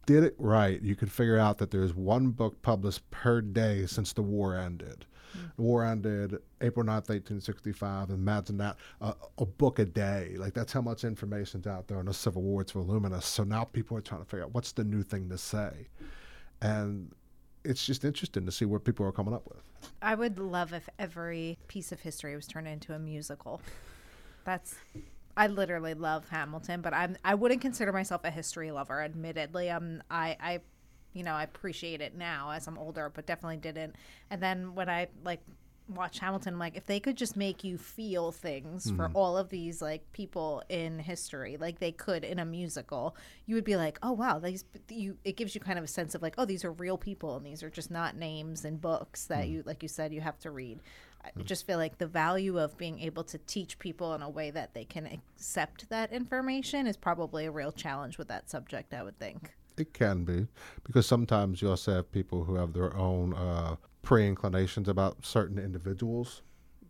did 0.06 0.24
it 0.24 0.34
right, 0.38 0.80
you 0.82 0.96
could 0.96 1.10
figure 1.10 1.38
out 1.38 1.58
that 1.58 1.70
there's 1.70 1.94
one 1.94 2.30
book 2.30 2.60
published 2.62 3.08
per 3.10 3.40
day 3.40 3.86
since 3.86 4.12
the 4.12 4.22
war 4.22 4.56
ended. 4.56 5.06
The 5.56 5.62
war 5.62 5.84
ended 5.84 6.38
April 6.60 6.84
9th, 6.84 7.08
1865. 7.08 8.10
Imagine 8.10 8.58
that, 8.58 8.76
uh, 9.00 9.14
a 9.38 9.44
book 9.44 9.78
a 9.78 9.84
day. 9.84 10.36
Like, 10.38 10.54
that's 10.54 10.72
how 10.72 10.80
much 10.80 11.04
information's 11.04 11.66
out 11.66 11.88
there 11.88 11.98
in 12.00 12.06
the 12.06 12.14
Civil 12.14 12.42
War. 12.42 12.60
It's 12.60 12.72
voluminous. 12.72 13.26
So 13.26 13.44
now 13.44 13.64
people 13.64 13.96
are 13.96 14.00
trying 14.00 14.22
to 14.22 14.26
figure 14.26 14.44
out 14.44 14.54
what's 14.54 14.72
the 14.72 14.84
new 14.84 15.02
thing 15.02 15.28
to 15.30 15.38
say. 15.38 15.88
And 16.62 17.12
it's 17.64 17.84
just 17.84 18.04
interesting 18.04 18.46
to 18.46 18.52
see 18.52 18.64
what 18.64 18.84
people 18.84 19.06
are 19.06 19.12
coming 19.12 19.34
up 19.34 19.46
with. 19.48 19.62
I 20.00 20.14
would 20.14 20.38
love 20.38 20.72
if 20.72 20.88
every 20.98 21.58
piece 21.68 21.92
of 21.92 22.00
history 22.00 22.34
was 22.36 22.46
turned 22.46 22.68
into 22.68 22.94
a 22.94 22.98
musical. 22.98 23.60
That's 24.44 24.76
I 25.36 25.48
literally 25.48 25.94
love 25.94 26.28
Hamilton, 26.28 26.80
but 26.80 26.94
I'm 26.94 27.16
I 27.24 27.34
wouldn't 27.34 27.60
consider 27.60 27.92
myself 27.92 28.22
a 28.24 28.30
history 28.30 28.70
lover. 28.70 29.02
Admittedly, 29.02 29.70
I'm 29.70 30.02
I 30.10 30.36
I 30.40 30.60
you 31.12 31.24
know 31.24 31.32
I 31.32 31.42
appreciate 31.42 32.00
it 32.00 32.16
now 32.16 32.50
as 32.50 32.66
I'm 32.66 32.78
older, 32.78 33.10
but 33.12 33.26
definitely 33.26 33.56
didn't. 33.56 33.96
And 34.30 34.42
then 34.42 34.74
when 34.74 34.88
I 34.88 35.08
like 35.24 35.40
watch 35.88 36.20
Hamilton, 36.20 36.54
I'm 36.54 36.60
like 36.60 36.76
if 36.76 36.86
they 36.86 37.00
could 37.00 37.16
just 37.16 37.36
make 37.36 37.64
you 37.64 37.76
feel 37.78 38.30
things 38.32 38.90
for 38.90 39.08
mm-hmm. 39.08 39.16
all 39.16 39.36
of 39.36 39.50
these 39.50 39.82
like 39.82 40.10
people 40.12 40.62
in 40.68 40.98
history, 41.00 41.56
like 41.56 41.80
they 41.80 41.92
could 41.92 42.24
in 42.24 42.38
a 42.38 42.44
musical, 42.44 43.16
you 43.46 43.56
would 43.56 43.64
be 43.64 43.76
like, 43.76 43.98
oh 44.02 44.12
wow, 44.12 44.38
these 44.38 44.64
you. 44.88 45.18
It 45.24 45.36
gives 45.36 45.54
you 45.54 45.60
kind 45.60 45.78
of 45.78 45.84
a 45.84 45.88
sense 45.88 46.14
of 46.14 46.22
like, 46.22 46.34
oh, 46.38 46.44
these 46.44 46.64
are 46.64 46.72
real 46.72 46.96
people, 46.96 47.36
and 47.36 47.44
these 47.44 47.62
are 47.62 47.70
just 47.70 47.90
not 47.90 48.16
names 48.16 48.64
and 48.64 48.80
books 48.80 49.26
that 49.26 49.46
mm. 49.46 49.50
you, 49.50 49.62
like 49.66 49.82
you 49.82 49.88
said, 49.88 50.12
you 50.12 50.20
have 50.20 50.38
to 50.40 50.50
read. 50.50 50.80
I 51.24 51.42
just 51.42 51.66
feel 51.66 51.78
like 51.78 51.98
the 51.98 52.06
value 52.06 52.58
of 52.58 52.76
being 52.76 53.00
able 53.00 53.24
to 53.24 53.38
teach 53.38 53.78
people 53.78 54.14
in 54.14 54.22
a 54.22 54.28
way 54.28 54.50
that 54.50 54.74
they 54.74 54.84
can 54.84 55.06
accept 55.06 55.88
that 55.88 56.12
information 56.12 56.86
is 56.86 56.96
probably 56.96 57.46
a 57.46 57.50
real 57.50 57.72
challenge 57.72 58.18
with 58.18 58.28
that 58.28 58.50
subject. 58.50 58.92
I 58.92 59.02
would 59.02 59.18
think. 59.18 59.54
It 59.76 59.92
can 59.92 60.24
be 60.24 60.46
because 60.84 61.06
sometimes 61.06 61.60
you 61.60 61.70
also 61.70 61.94
have 61.94 62.12
people 62.12 62.44
who 62.44 62.54
have 62.54 62.72
their 62.72 62.94
own 62.96 63.34
uh, 63.34 63.76
pre-inclinations 64.02 64.88
about 64.88 65.24
certain 65.24 65.58
individuals 65.58 66.42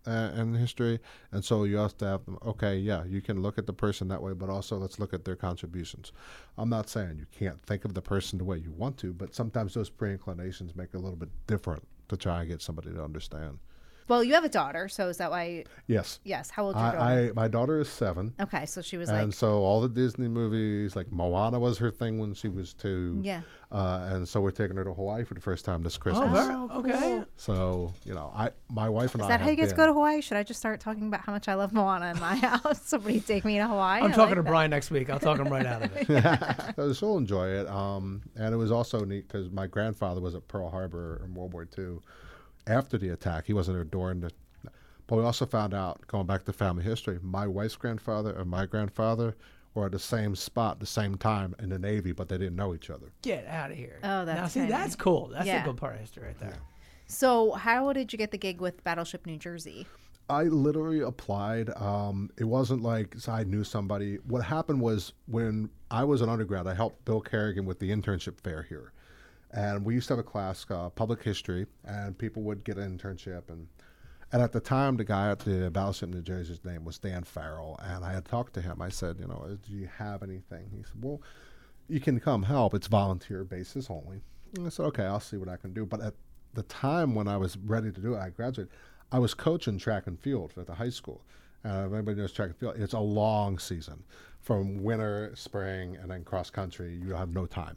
uh, 0.06 0.32
in 0.36 0.52
history, 0.52 1.00
and 1.32 1.42
so 1.42 1.64
you 1.64 1.76
have 1.78 1.96
to 1.98 2.04
have 2.04 2.24
them. 2.26 2.38
Okay, 2.44 2.76
yeah, 2.76 3.04
you 3.04 3.22
can 3.22 3.40
look 3.40 3.56
at 3.56 3.66
the 3.66 3.72
person 3.72 4.08
that 4.08 4.20
way, 4.20 4.34
but 4.34 4.50
also 4.50 4.76
let's 4.76 4.98
look 4.98 5.14
at 5.14 5.24
their 5.24 5.36
contributions. 5.36 6.12
I'm 6.58 6.68
not 6.68 6.90
saying 6.90 7.16
you 7.18 7.26
can't 7.32 7.62
think 7.62 7.86
of 7.86 7.94
the 7.94 8.02
person 8.02 8.38
the 8.38 8.44
way 8.44 8.58
you 8.58 8.72
want 8.72 8.98
to, 8.98 9.14
but 9.14 9.34
sometimes 9.34 9.72
those 9.72 9.88
pre-inclinations 9.88 10.76
make 10.76 10.90
it 10.92 10.96
a 10.96 11.00
little 11.00 11.16
bit 11.16 11.30
different 11.46 11.86
to 12.08 12.16
try 12.18 12.40
and 12.40 12.50
get 12.50 12.60
somebody 12.60 12.90
to 12.90 13.02
understand. 13.02 13.58
Well, 14.06 14.22
you 14.22 14.34
have 14.34 14.44
a 14.44 14.48
daughter, 14.48 14.88
so 14.88 15.08
is 15.08 15.16
that 15.18 15.30
why? 15.30 15.64
Yes, 15.86 16.20
Yes. 16.24 16.50
How 16.50 16.64
old 16.66 16.76
is 16.76 16.82
your 16.82 16.92
daughter? 16.92 17.00
I, 17.04 17.28
I 17.28 17.32
my 17.32 17.48
daughter 17.48 17.80
is 17.80 17.88
seven. 17.88 18.34
okay, 18.40 18.66
so 18.66 18.82
she 18.82 18.96
was 18.96 19.08
and 19.08 19.16
like, 19.18 19.24
And 19.24 19.34
so 19.34 19.58
all 19.62 19.80
the 19.80 19.88
Disney 19.88 20.28
movies, 20.28 20.94
like 20.96 21.10
Moana, 21.10 21.58
was 21.58 21.78
her 21.78 21.90
thing 21.90 22.18
when 22.18 22.34
she 22.34 22.48
was 22.48 22.74
two. 22.74 23.20
Yeah. 23.22 23.40
Uh, 23.72 24.08
and 24.12 24.28
so 24.28 24.40
we're 24.40 24.50
taking 24.52 24.76
her 24.76 24.84
to 24.84 24.92
Hawaii 24.94 25.24
for 25.24 25.34
the 25.34 25.40
first 25.40 25.64
time 25.64 25.82
this 25.82 25.96
Oh, 25.96 26.00
Christmas. 26.00 26.30
very, 26.30 26.54
Oh, 26.54 26.68
okay. 26.74 26.92
cool. 27.00 27.24
So 27.36 27.94
you 28.04 28.14
know, 28.14 28.30
I 28.34 28.50
my 28.70 28.88
wife 28.88 29.14
and 29.14 29.22
is 29.22 29.24
I. 29.24 29.26
Is 29.26 29.28
that 29.30 29.40
how 29.40 29.44
have 29.46 29.50
you 29.52 29.56
get 29.56 29.62
to 29.70 29.74
been- 29.74 29.76
go 29.76 29.86
to 29.86 29.92
Hawaii? 29.94 30.20
Should 30.20 30.36
I 30.36 30.42
just 30.42 30.60
start 30.60 30.80
talking 30.80 31.06
about 31.08 31.20
how 31.20 31.32
much 31.32 31.48
I 31.48 31.54
love 31.54 31.72
Moana 31.72 32.10
in 32.12 32.20
my 32.20 32.36
house? 32.46 32.82
Somebody 32.86 33.20
take 33.20 33.44
me 33.44 33.56
to 33.58 33.66
Hawaii. 33.66 34.00
I'm 34.02 34.06
I 34.12 34.14
talking 34.14 34.20
like 34.20 34.28
to 34.36 34.42
that. 34.42 34.48
Brian 34.48 34.70
next 34.70 34.90
week. 34.90 35.10
I'll 35.10 35.18
talk 35.18 35.38
him 35.38 35.48
right 35.48 35.66
out 35.66 35.82
of 35.82 35.90
it. 35.96 36.06
so 36.76 36.92
she'll 36.92 37.16
enjoy 37.16 37.48
it. 37.48 37.66
Um, 37.68 38.22
and 38.36 38.54
it 38.54 38.58
was 38.58 38.70
also 38.70 39.04
neat 39.04 39.26
because 39.26 39.50
my 39.50 39.66
grandfather 39.66 40.20
was 40.20 40.34
at 40.34 40.46
Pearl 40.46 40.68
Harbor 40.70 41.22
in 41.24 41.34
World 41.34 41.52
War 41.52 41.66
II. 41.76 41.98
After 42.66 42.96
the 42.98 43.10
attack, 43.10 43.46
he 43.46 43.52
wasn't 43.52 43.76
there 43.76 43.84
during 43.84 44.20
the. 44.20 44.30
But 45.06 45.16
we 45.16 45.22
also 45.22 45.44
found 45.44 45.74
out, 45.74 46.06
going 46.06 46.26
back 46.26 46.44
to 46.44 46.52
family 46.52 46.82
history, 46.82 47.18
my 47.22 47.46
wife's 47.46 47.76
grandfather 47.76 48.30
and 48.38 48.48
my 48.48 48.64
grandfather 48.64 49.36
were 49.74 49.86
at 49.86 49.92
the 49.92 49.98
same 49.98 50.34
spot, 50.34 50.80
the 50.80 50.86
same 50.86 51.16
time 51.16 51.54
in 51.58 51.68
the 51.68 51.78
Navy, 51.78 52.12
but 52.12 52.28
they 52.28 52.38
didn't 52.38 52.56
know 52.56 52.74
each 52.74 52.88
other. 52.88 53.12
Get 53.22 53.46
out 53.46 53.70
of 53.70 53.76
here. 53.76 53.98
Oh, 54.02 54.24
that's 54.24 54.26
now 54.26 54.34
that's 54.42 54.52
see, 54.54 54.60
handy. 54.60 54.72
that's 54.72 54.96
cool. 54.96 55.28
That's 55.28 55.46
Yeah. 55.46 55.62
a 55.62 55.66
good 55.66 55.76
part 55.76 55.94
of 55.96 56.00
history 56.00 56.26
right 56.28 56.38
there. 56.38 56.56
So, 57.06 57.52
how 57.52 57.92
did 57.92 58.12
you 58.12 58.18
get 58.18 58.30
the 58.30 58.38
gig 58.38 58.60
with 58.62 58.82
Battleship 58.82 59.26
New 59.26 59.36
Jersey? 59.36 59.86
I 60.30 60.44
literally 60.44 61.00
applied. 61.00 61.68
Um, 61.76 62.30
it 62.38 62.44
wasn't 62.44 62.80
like 62.82 63.14
so 63.18 63.32
I 63.32 63.44
knew 63.44 63.62
somebody. 63.62 64.16
What 64.26 64.42
happened 64.42 64.80
was 64.80 65.12
when 65.26 65.68
I 65.90 66.04
was 66.04 66.22
an 66.22 66.30
undergrad, 66.30 66.66
I 66.66 66.72
helped 66.72 67.04
Bill 67.04 67.20
Kerrigan 67.20 67.66
with 67.66 67.78
the 67.78 67.90
internship 67.90 68.40
fair 68.40 68.62
here, 68.62 68.92
and 69.54 69.84
we 69.84 69.94
used 69.94 70.08
to 70.08 70.14
have 70.14 70.18
a 70.18 70.28
class, 70.28 70.66
uh, 70.68 70.90
public 70.90 71.22
history, 71.22 71.66
and 71.84 72.18
people 72.18 72.42
would 72.42 72.64
get 72.64 72.76
an 72.76 72.98
internship. 72.98 73.48
And 73.48 73.68
and 74.32 74.42
at 74.42 74.50
the 74.50 74.60
time, 74.60 74.96
the 74.96 75.04
guy 75.04 75.30
at 75.30 75.38
the 75.38 75.70
Battleship 75.70 76.08
New 76.08 76.20
Jersey's 76.20 76.64
name 76.64 76.84
was 76.84 76.98
Dan 76.98 77.22
Farrell, 77.22 77.78
and 77.80 78.04
I 78.04 78.12
had 78.12 78.24
talked 78.24 78.52
to 78.54 78.60
him. 78.60 78.82
I 78.82 78.88
said, 78.88 79.16
you 79.20 79.28
know, 79.28 79.56
do 79.64 79.72
you 79.72 79.88
have 79.96 80.24
anything? 80.24 80.70
He 80.72 80.82
said, 80.82 81.04
well, 81.04 81.22
you 81.88 82.00
can 82.00 82.18
come 82.18 82.42
help. 82.42 82.74
It's 82.74 82.88
volunteer 82.88 83.44
basis 83.44 83.88
only. 83.88 84.22
And 84.56 84.66
I 84.66 84.70
said, 84.70 84.86
okay, 84.86 85.04
I'll 85.04 85.20
see 85.20 85.36
what 85.36 85.48
I 85.48 85.56
can 85.56 85.72
do. 85.72 85.86
But 85.86 86.00
at 86.00 86.14
the 86.54 86.64
time 86.64 87.14
when 87.14 87.28
I 87.28 87.36
was 87.36 87.56
ready 87.58 87.92
to 87.92 88.00
do 88.00 88.14
it, 88.14 88.18
I 88.18 88.30
graduated. 88.30 88.72
I 89.12 89.20
was 89.20 89.34
coaching 89.34 89.78
track 89.78 90.08
and 90.08 90.18
field 90.18 90.52
at 90.56 90.66
the 90.66 90.74
high 90.74 90.90
school. 90.90 91.24
Uh, 91.64 91.84
if 91.86 91.92
anybody 91.92 92.20
knows 92.20 92.32
track 92.32 92.48
and 92.48 92.56
field, 92.56 92.74
it's 92.76 92.94
a 92.94 92.98
long 92.98 93.58
season 93.58 94.02
from 94.40 94.82
winter, 94.82 95.30
spring, 95.36 95.96
and 96.02 96.10
then 96.10 96.24
cross 96.24 96.50
country. 96.50 96.98
You 97.00 97.14
have 97.14 97.30
no 97.30 97.46
time. 97.46 97.76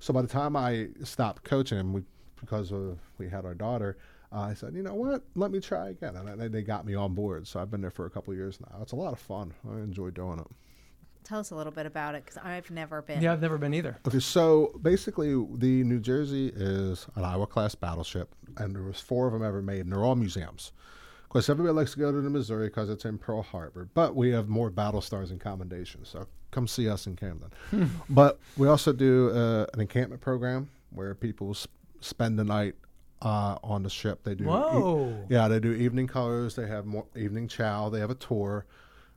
So 0.00 0.12
by 0.12 0.22
the 0.22 0.28
time 0.28 0.56
I 0.56 0.88
stopped 1.04 1.44
coaching, 1.44 1.92
we, 1.92 2.02
because 2.40 2.72
of, 2.72 2.98
we 3.18 3.28
had 3.28 3.44
our 3.44 3.54
daughter, 3.54 3.98
uh, 4.32 4.40
I 4.40 4.54
said, 4.54 4.74
you 4.74 4.82
know 4.82 4.94
what? 4.94 5.22
Let 5.34 5.50
me 5.50 5.60
try 5.60 5.90
again, 5.90 6.16
and 6.16 6.40
they, 6.40 6.48
they 6.48 6.62
got 6.62 6.86
me 6.86 6.94
on 6.94 7.14
board. 7.14 7.46
So 7.46 7.60
I've 7.60 7.70
been 7.70 7.80
there 7.80 7.90
for 7.90 8.06
a 8.06 8.10
couple 8.10 8.32
of 8.32 8.38
years 8.38 8.58
now. 8.60 8.78
It's 8.80 8.92
a 8.92 8.96
lot 8.96 9.12
of 9.12 9.18
fun. 9.18 9.52
I 9.68 9.74
enjoy 9.74 10.10
doing 10.10 10.38
it. 10.38 10.46
Tell 11.22 11.38
us 11.38 11.50
a 11.50 11.54
little 11.54 11.72
bit 11.72 11.84
about 11.84 12.14
it 12.14 12.24
because 12.24 12.38
I've 12.42 12.70
never 12.70 13.02
been. 13.02 13.20
Yeah, 13.20 13.32
I've 13.32 13.42
never 13.42 13.58
been 13.58 13.74
either. 13.74 13.98
Okay, 14.06 14.20
so 14.20 14.72
basically, 14.80 15.32
the 15.58 15.84
New 15.84 16.00
Jersey 16.00 16.50
is 16.54 17.06
an 17.14 17.24
Iowa 17.24 17.46
class 17.46 17.74
battleship, 17.74 18.34
and 18.56 18.74
there 18.74 18.82
was 18.82 19.00
four 19.00 19.26
of 19.26 19.34
them 19.34 19.44
ever 19.44 19.60
made, 19.60 19.80
and 19.80 19.92
they're 19.92 20.04
all 20.04 20.16
museums. 20.16 20.72
Of 21.24 21.28
course, 21.28 21.48
everybody 21.48 21.74
likes 21.74 21.92
to 21.92 21.98
go 21.98 22.10
to 22.10 22.20
the 22.20 22.30
Missouri 22.30 22.68
because 22.68 22.88
it's 22.88 23.04
in 23.04 23.18
Pearl 23.18 23.42
Harbor, 23.42 23.88
but 23.94 24.16
we 24.16 24.30
have 24.30 24.48
more 24.48 24.70
battle 24.70 25.00
stars 25.00 25.30
and 25.30 25.38
commendations. 25.38 26.08
So 26.08 26.26
come 26.50 26.66
see 26.66 26.88
us 26.88 27.06
in 27.06 27.16
Camden. 27.16 27.50
but 28.10 28.38
we 28.56 28.68
also 28.68 28.92
do 28.92 29.30
uh, 29.30 29.66
an 29.74 29.80
encampment 29.80 30.20
program 30.20 30.68
where 30.90 31.14
people 31.14 31.54
sp- 31.54 31.70
spend 32.00 32.38
the 32.38 32.44
night 32.44 32.74
uh, 33.22 33.56
on 33.62 33.82
the 33.82 33.90
ship. 33.90 34.22
They 34.24 34.34
do. 34.34 34.44
e- 34.44 35.26
yeah, 35.32 35.48
they 35.48 35.60
do 35.60 35.72
evening 35.72 36.06
colors. 36.06 36.54
They 36.56 36.66
have 36.66 36.86
more 36.86 37.06
evening 37.16 37.48
chow. 37.48 37.88
They 37.88 38.00
have 38.00 38.10
a 38.10 38.14
tour. 38.14 38.66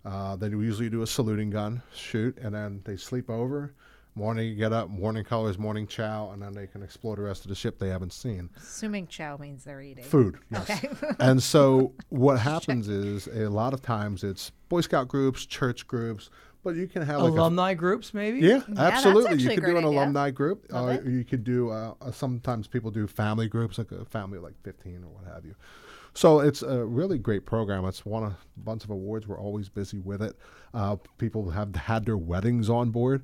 Uh, 0.05 0.35
they 0.35 0.49
do 0.49 0.61
usually 0.61 0.89
do 0.89 1.01
a 1.01 1.07
saluting 1.07 1.49
gun 1.49 1.81
shoot, 1.95 2.37
and 2.39 2.53
then 2.53 2.81
they 2.83 2.97
sleep 2.97 3.29
over. 3.29 3.73
Morning, 4.15 4.47
you 4.47 4.53
get 4.55 4.71
up, 4.71 4.89
morning 4.89 5.23
colors, 5.23 5.57
morning 5.57 5.87
chow, 5.87 6.29
and 6.33 6.41
then 6.41 6.53
they 6.53 6.67
can 6.67 6.83
explore 6.83 7.15
the 7.15 7.23
rest 7.23 7.45
of 7.45 7.49
the 7.49 7.55
ship 7.55 7.79
they 7.79 7.89
haven't 7.89 8.13
seen. 8.13 8.47
Assuming 8.57 9.07
chow 9.07 9.37
means 9.37 9.63
they're 9.63 9.81
eating. 9.81 10.03
Food, 10.03 10.37
yes. 10.51 10.69
Okay. 10.69 10.89
and 11.19 11.41
so 11.41 11.93
what 12.09 12.37
happens 12.37 12.89
is 12.89 13.25
a 13.27 13.49
lot 13.49 13.73
of 13.73 13.81
times 13.81 14.23
it's 14.23 14.51
Boy 14.69 14.81
Scout 14.81 15.07
groups, 15.07 15.47
church 15.47 15.87
groups, 15.87 16.29
but 16.63 16.75
you 16.75 16.87
can 16.87 17.01
have 17.01 17.21
like 17.21 17.33
a 17.33 17.35
Alumni 17.35 17.73
groups, 17.73 18.13
maybe. 18.13 18.39
yeah, 18.39 18.61
that's 18.67 19.05
absolutely. 19.05 19.41
You 19.43 19.51
a 19.51 19.55
could 19.55 19.65
do 19.65 19.71
an 19.77 19.85
idea. 19.85 19.89
alumni 19.99 20.31
group. 20.31 20.65
Love 20.71 20.89
Uh, 21.05 21.09
you 21.09 21.23
could 21.23 21.43
do. 21.43 21.69
Uh, 21.69 21.93
uh, 22.01 22.11
sometimes 22.11 22.67
people 22.67 22.91
do 22.91 23.05
family 23.07 23.47
groups, 23.47 23.77
like 23.77 23.91
a 23.91 24.05
family 24.05 24.37
of 24.37 24.43
like 24.43 24.55
fifteen 24.63 25.03
or 25.03 25.09
what 25.09 25.25
have 25.33 25.45
you. 25.45 25.55
So 26.15 26.39
it's 26.41 26.61
a 26.61 26.85
really 26.85 27.17
great 27.17 27.45
program. 27.45 27.85
It's 27.85 28.05
won 28.05 28.23
a 28.23 28.37
bunch 28.55 28.83
of 28.83 28.91
awards. 28.91 29.27
We're 29.27 29.39
always 29.39 29.67
busy 29.69 29.97
with 29.99 30.21
it. 30.21 30.35
Uh, 30.73 30.97
people 31.17 31.49
have 31.51 31.75
had 31.75 32.05
their 32.05 32.17
weddings 32.17 32.69
on 32.69 32.91
board. 32.91 33.23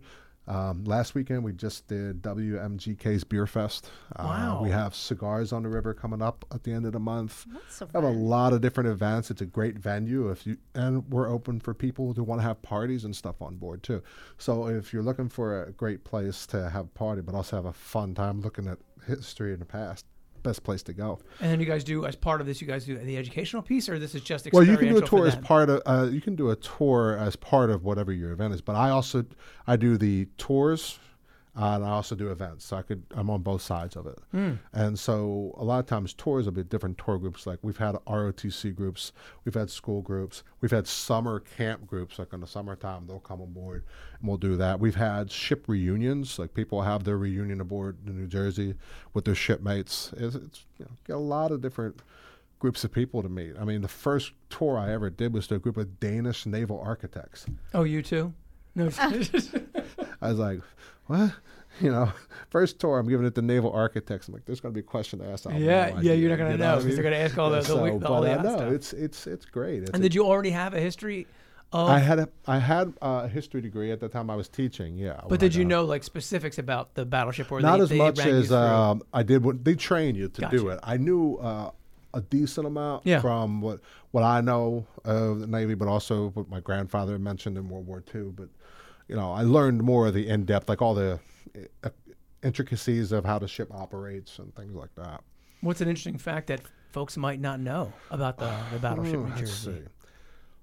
Um, 0.49 0.83
last 0.85 1.13
weekend 1.13 1.43
we 1.43 1.53
just 1.53 1.87
did 1.87 2.23
WMGK's 2.23 3.23
Beer 3.23 3.45
Fest. 3.45 3.91
Uh, 4.15 4.23
Wow. 4.23 4.59
We 4.63 4.71
have 4.71 4.95
cigars 4.95 5.53
on 5.53 5.61
the 5.61 5.69
river 5.69 5.93
coming 5.93 6.23
up 6.23 6.43
at 6.51 6.63
the 6.63 6.71
end 6.73 6.87
of 6.87 6.93
the 6.93 6.99
month. 6.99 7.45
That's 7.53 7.75
so 7.75 7.85
We 7.85 7.91
have 7.93 8.03
a 8.03 8.09
lot 8.09 8.51
of 8.53 8.59
different 8.61 8.89
events. 8.89 9.29
It's 9.29 9.41
a 9.41 9.45
great 9.45 9.77
venue. 9.77 10.29
If 10.29 10.47
you 10.47 10.57
and 10.73 11.07
we're 11.11 11.29
open 11.29 11.59
for 11.59 11.75
people 11.75 12.13
who 12.13 12.23
want 12.23 12.41
to 12.41 12.47
have 12.47 12.61
parties 12.63 13.05
and 13.05 13.15
stuff 13.15 13.41
on 13.43 13.57
board 13.57 13.83
too. 13.83 14.01
So 14.39 14.67
if 14.67 14.91
you're 14.91 15.03
looking 15.03 15.29
for 15.29 15.63
a 15.63 15.71
great 15.71 16.03
place 16.03 16.47
to 16.47 16.69
have 16.69 16.85
a 16.85 16.89
party, 16.89 17.21
but 17.21 17.35
also 17.35 17.55
have 17.55 17.65
a 17.65 17.73
fun 17.73 18.15
time 18.15 18.41
looking 18.41 18.67
at 18.67 18.79
history 19.05 19.53
in 19.53 19.59
the 19.59 19.65
past, 19.65 20.05
best 20.43 20.63
place 20.63 20.83
to 20.83 20.93
go. 20.93 21.19
And 21.39 21.51
then 21.51 21.59
you 21.59 21.65
guys 21.65 21.83
do 21.83 22.05
as 22.05 22.15
part 22.15 22.41
of 22.41 22.47
this, 22.47 22.61
you 22.61 22.67
guys 22.67 22.85
do 22.85 22.97
the 22.97 23.17
educational 23.17 23.61
piece, 23.61 23.89
or 23.89 23.99
this 23.99 24.15
is 24.15 24.21
just 24.21 24.47
Well, 24.51 24.63
you 24.63 24.77
can 24.77 24.89
do 24.89 24.97
a 24.97 25.01
tour 25.01 25.27
as 25.27 25.35
part 25.35 25.69
of. 25.69 25.81
Uh, 25.85 26.09
you 26.11 26.21
can 26.21 26.35
do 26.35 26.49
a 26.49 26.55
tour 26.55 27.17
as 27.17 27.35
part 27.35 27.69
of 27.69 27.83
whatever 27.83 28.11
your 28.11 28.31
event 28.31 28.53
is. 28.53 28.61
But 28.61 28.75
I 28.75 28.89
also 28.89 29.25
I 29.67 29.75
do 29.75 29.97
the 29.97 30.27
tours, 30.37 30.99
and 31.61 31.83
I 31.83 31.89
also 31.89 32.15
do 32.15 32.31
events. 32.31 32.63
So 32.65 32.77
I 32.77 32.83
could 32.83 33.03
I'm 33.11 33.29
on 33.29 33.41
both 33.41 33.61
sides 33.61 33.97
of 33.97 34.07
it. 34.07 34.17
Hmm. 34.31 34.53
And 34.71 34.97
so 34.97 35.53
a 35.57 35.63
lot 35.63 35.79
of 35.79 35.87
times 35.87 36.13
tours 36.13 36.45
will 36.45 36.53
be 36.53 36.63
different 36.63 36.97
tour 36.97 37.17
groups. 37.17 37.45
Like 37.45 37.59
we've 37.61 37.77
had 37.77 37.95
ROTC 38.07 38.73
groups, 38.73 39.11
we've 39.43 39.55
had 39.55 39.69
school 39.69 40.01
groups, 40.01 40.43
we've 40.61 40.71
had 40.71 40.87
summer 40.87 41.41
camp 41.41 41.85
groups. 41.85 42.17
Like 42.17 42.31
in 42.31 42.39
the 42.39 42.47
summertime, 42.47 43.07
they'll 43.07 43.19
come 43.19 43.41
aboard 43.41 43.83
and 44.19 44.27
we'll 44.27 44.37
do 44.37 44.55
that. 44.55 44.79
We've 44.79 44.95
had 44.95 45.29
ship 45.31 45.65
reunions. 45.67 46.39
Like 46.39 46.53
people 46.53 46.81
have 46.81 47.03
their 47.03 47.17
reunion 47.17 47.59
aboard 47.59 47.97
in 48.07 48.17
New 48.17 48.27
Jersey 48.27 48.75
with 49.13 49.25
their 49.25 49.35
shipmates. 49.35 50.13
It's, 50.15 50.35
it's 50.35 50.65
you 50.77 50.85
know, 50.85 50.91
get 51.05 51.15
a 51.17 51.19
lot 51.19 51.51
of 51.51 51.61
different 51.61 52.01
groups 52.59 52.85
of 52.85 52.93
people 52.93 53.21
to 53.21 53.29
meet. 53.29 53.53
I 53.59 53.65
mean, 53.65 53.81
the 53.81 53.89
first 53.89 54.31
tour 54.49 54.77
I 54.77 54.93
ever 54.93 55.09
did 55.09 55.33
was 55.33 55.47
to 55.47 55.55
a 55.55 55.59
group 55.59 55.75
of 55.75 55.99
Danish 55.99 56.45
naval 56.45 56.79
architects. 56.79 57.45
Oh, 57.73 57.83
you 57.83 58.01
too? 58.01 58.33
No. 58.75 58.89
I 60.21 60.29
was 60.29 60.39
like, 60.39 60.61
what? 61.09 61.31
You 61.81 61.91
know, 61.91 62.11
first 62.49 62.79
tour, 62.79 62.97
I'm 62.99 63.07
giving 63.07 63.25
it 63.25 63.35
to 63.35 63.41
naval 63.41 63.71
architects. 63.71 64.27
I'm 64.27 64.33
like, 64.33 64.43
there's 64.43 64.59
going 64.59 64.73
to 64.73 64.75
be 64.75 64.81
a 64.81 64.83
question 64.83 65.19
to 65.19 65.25
ask. 65.29 65.45
Yeah, 65.45 65.55
yeah. 65.57 65.97
idea, 65.97 66.15
You're 66.15 66.29
not 66.31 66.37
gonna 66.39 66.51
you 66.51 66.57
know 66.57 66.65
what 66.71 66.79
I 66.79 66.81
because 66.81 66.95
they're 66.95 67.03
gonna 67.03 67.15
ask 67.15 67.37
all 67.37 67.49
the, 67.51 67.61
so, 67.61 67.75
the, 67.99 68.07
all 68.07 68.21
the 68.21 68.35
no, 68.41 68.55
stuff. 68.57 68.71
it's 68.73 68.91
it's 68.91 69.27
it's 69.27 69.45
great. 69.45 69.83
It's 69.83 69.91
and 69.91 70.01
a- 70.01 70.03
did 70.03 70.15
you 70.15 70.25
already 70.25 70.49
have 70.49 70.73
a 70.73 70.79
history 70.81 71.27
of? 71.71 71.87
I 71.87 71.99
had 71.99 72.19
a 72.19 72.27
I 72.47 72.57
had 72.57 72.95
a 73.01 73.29
history 73.29 73.61
degree 73.61 73.91
at 73.91 74.01
the 74.01 74.09
time 74.09 74.29
I 74.29 74.35
was 74.35 74.49
teaching. 74.49 74.97
Yeah, 74.97 75.21
but 75.29 75.39
did 75.39 75.55
you 75.55 75.63
know 75.63 75.85
like 75.85 76.03
specifics 76.03 76.57
about 76.57 76.95
the 76.95 77.05
battleship, 77.05 77.49
or 77.49 77.61
Not 77.61 77.77
they, 77.77 77.83
as 77.83 77.89
they 77.89 77.97
much 77.97 78.19
as 78.25 78.51
um, 78.51 79.03
I 79.13 79.23
did. 79.23 79.45
When 79.45 79.63
they 79.63 79.75
train 79.75 80.15
you 80.15 80.27
to 80.27 80.47
do 80.49 80.69
it. 80.69 80.79
I 80.83 80.97
knew 80.97 81.35
uh, 81.35 81.71
a 82.13 82.21
decent 82.21 82.67
amount 82.67 83.05
Yeah. 83.05 83.21
from 83.21 83.61
what 83.61 83.79
what 84.11 84.23
I 84.23 84.41
know 84.41 84.85
of 85.05 85.39
the 85.39 85.47
Navy, 85.47 85.75
but 85.75 85.87
also 85.87 86.31
what 86.31 86.49
my 86.49 86.59
grandfather 86.59 87.19
mentioned 87.19 87.57
in 87.57 87.69
World 87.69 87.85
War 87.87 88.03
II. 88.13 88.31
But 88.35 88.49
you 89.09 89.15
know, 89.15 89.33
I 89.33 89.41
learned 89.41 89.83
more 89.83 90.07
of 90.07 90.13
the 90.13 90.27
in 90.29 90.45
depth, 90.45 90.69
like 90.69 90.81
all 90.81 90.93
the 90.93 91.19
uh, 91.83 91.89
intricacies 92.43 93.11
of 93.11 93.25
how 93.25 93.39
the 93.39 93.47
ship 93.47 93.73
operates 93.73 94.39
and 94.39 94.55
things 94.55 94.75
like 94.75 94.93
that. 94.95 95.21
What's 95.61 95.81
an 95.81 95.89
interesting 95.89 96.17
fact 96.17 96.47
that 96.47 96.61
folks 96.91 97.17
might 97.17 97.41
not 97.41 97.59
know 97.59 97.91
about 98.11 98.37
the, 98.37 98.55
the 98.71 98.79
battleship 98.81 99.19
New 99.19 99.35
Jersey? 99.35 99.81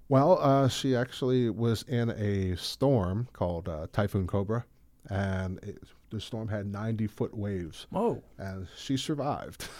Well, 0.08 0.38
uh, 0.40 0.68
she 0.68 0.94
actually 0.94 1.50
was 1.50 1.82
in 1.88 2.10
a 2.10 2.56
storm 2.56 3.28
called 3.32 3.68
uh, 3.68 3.88
Typhoon 3.92 4.28
Cobra, 4.28 4.64
and 5.10 5.58
it, 5.64 5.82
the 6.10 6.20
storm 6.20 6.46
had 6.46 6.66
90 6.66 7.08
foot 7.08 7.36
waves. 7.36 7.88
Whoa. 7.90 8.22
and 8.38 8.68
she 8.76 8.96
survived. 8.96 9.68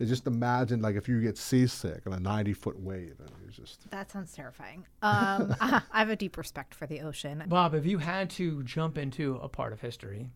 You 0.00 0.06
just 0.06 0.26
imagine 0.26 0.80
like 0.80 0.96
if 0.96 1.08
you 1.08 1.20
get 1.20 1.36
seasick 1.38 2.02
and 2.06 2.14
a 2.14 2.18
90 2.20 2.54
foot 2.54 2.80
wave 2.80 3.16
and 3.20 3.30
you 3.44 3.50
just 3.52 3.88
That 3.90 4.10
sounds 4.10 4.32
terrifying. 4.32 4.86
Um, 5.02 5.54
I 5.60 5.82
have 5.92 6.08
a 6.08 6.16
deep 6.16 6.36
respect 6.38 6.74
for 6.74 6.86
the 6.86 7.00
ocean. 7.02 7.44
Bob, 7.46 7.74
if 7.74 7.84
you 7.86 7.98
had 7.98 8.30
to 8.30 8.62
jump 8.62 8.96
into 8.96 9.36
a 9.36 9.48
part 9.48 9.72
of 9.74 9.80
history, 9.82 10.30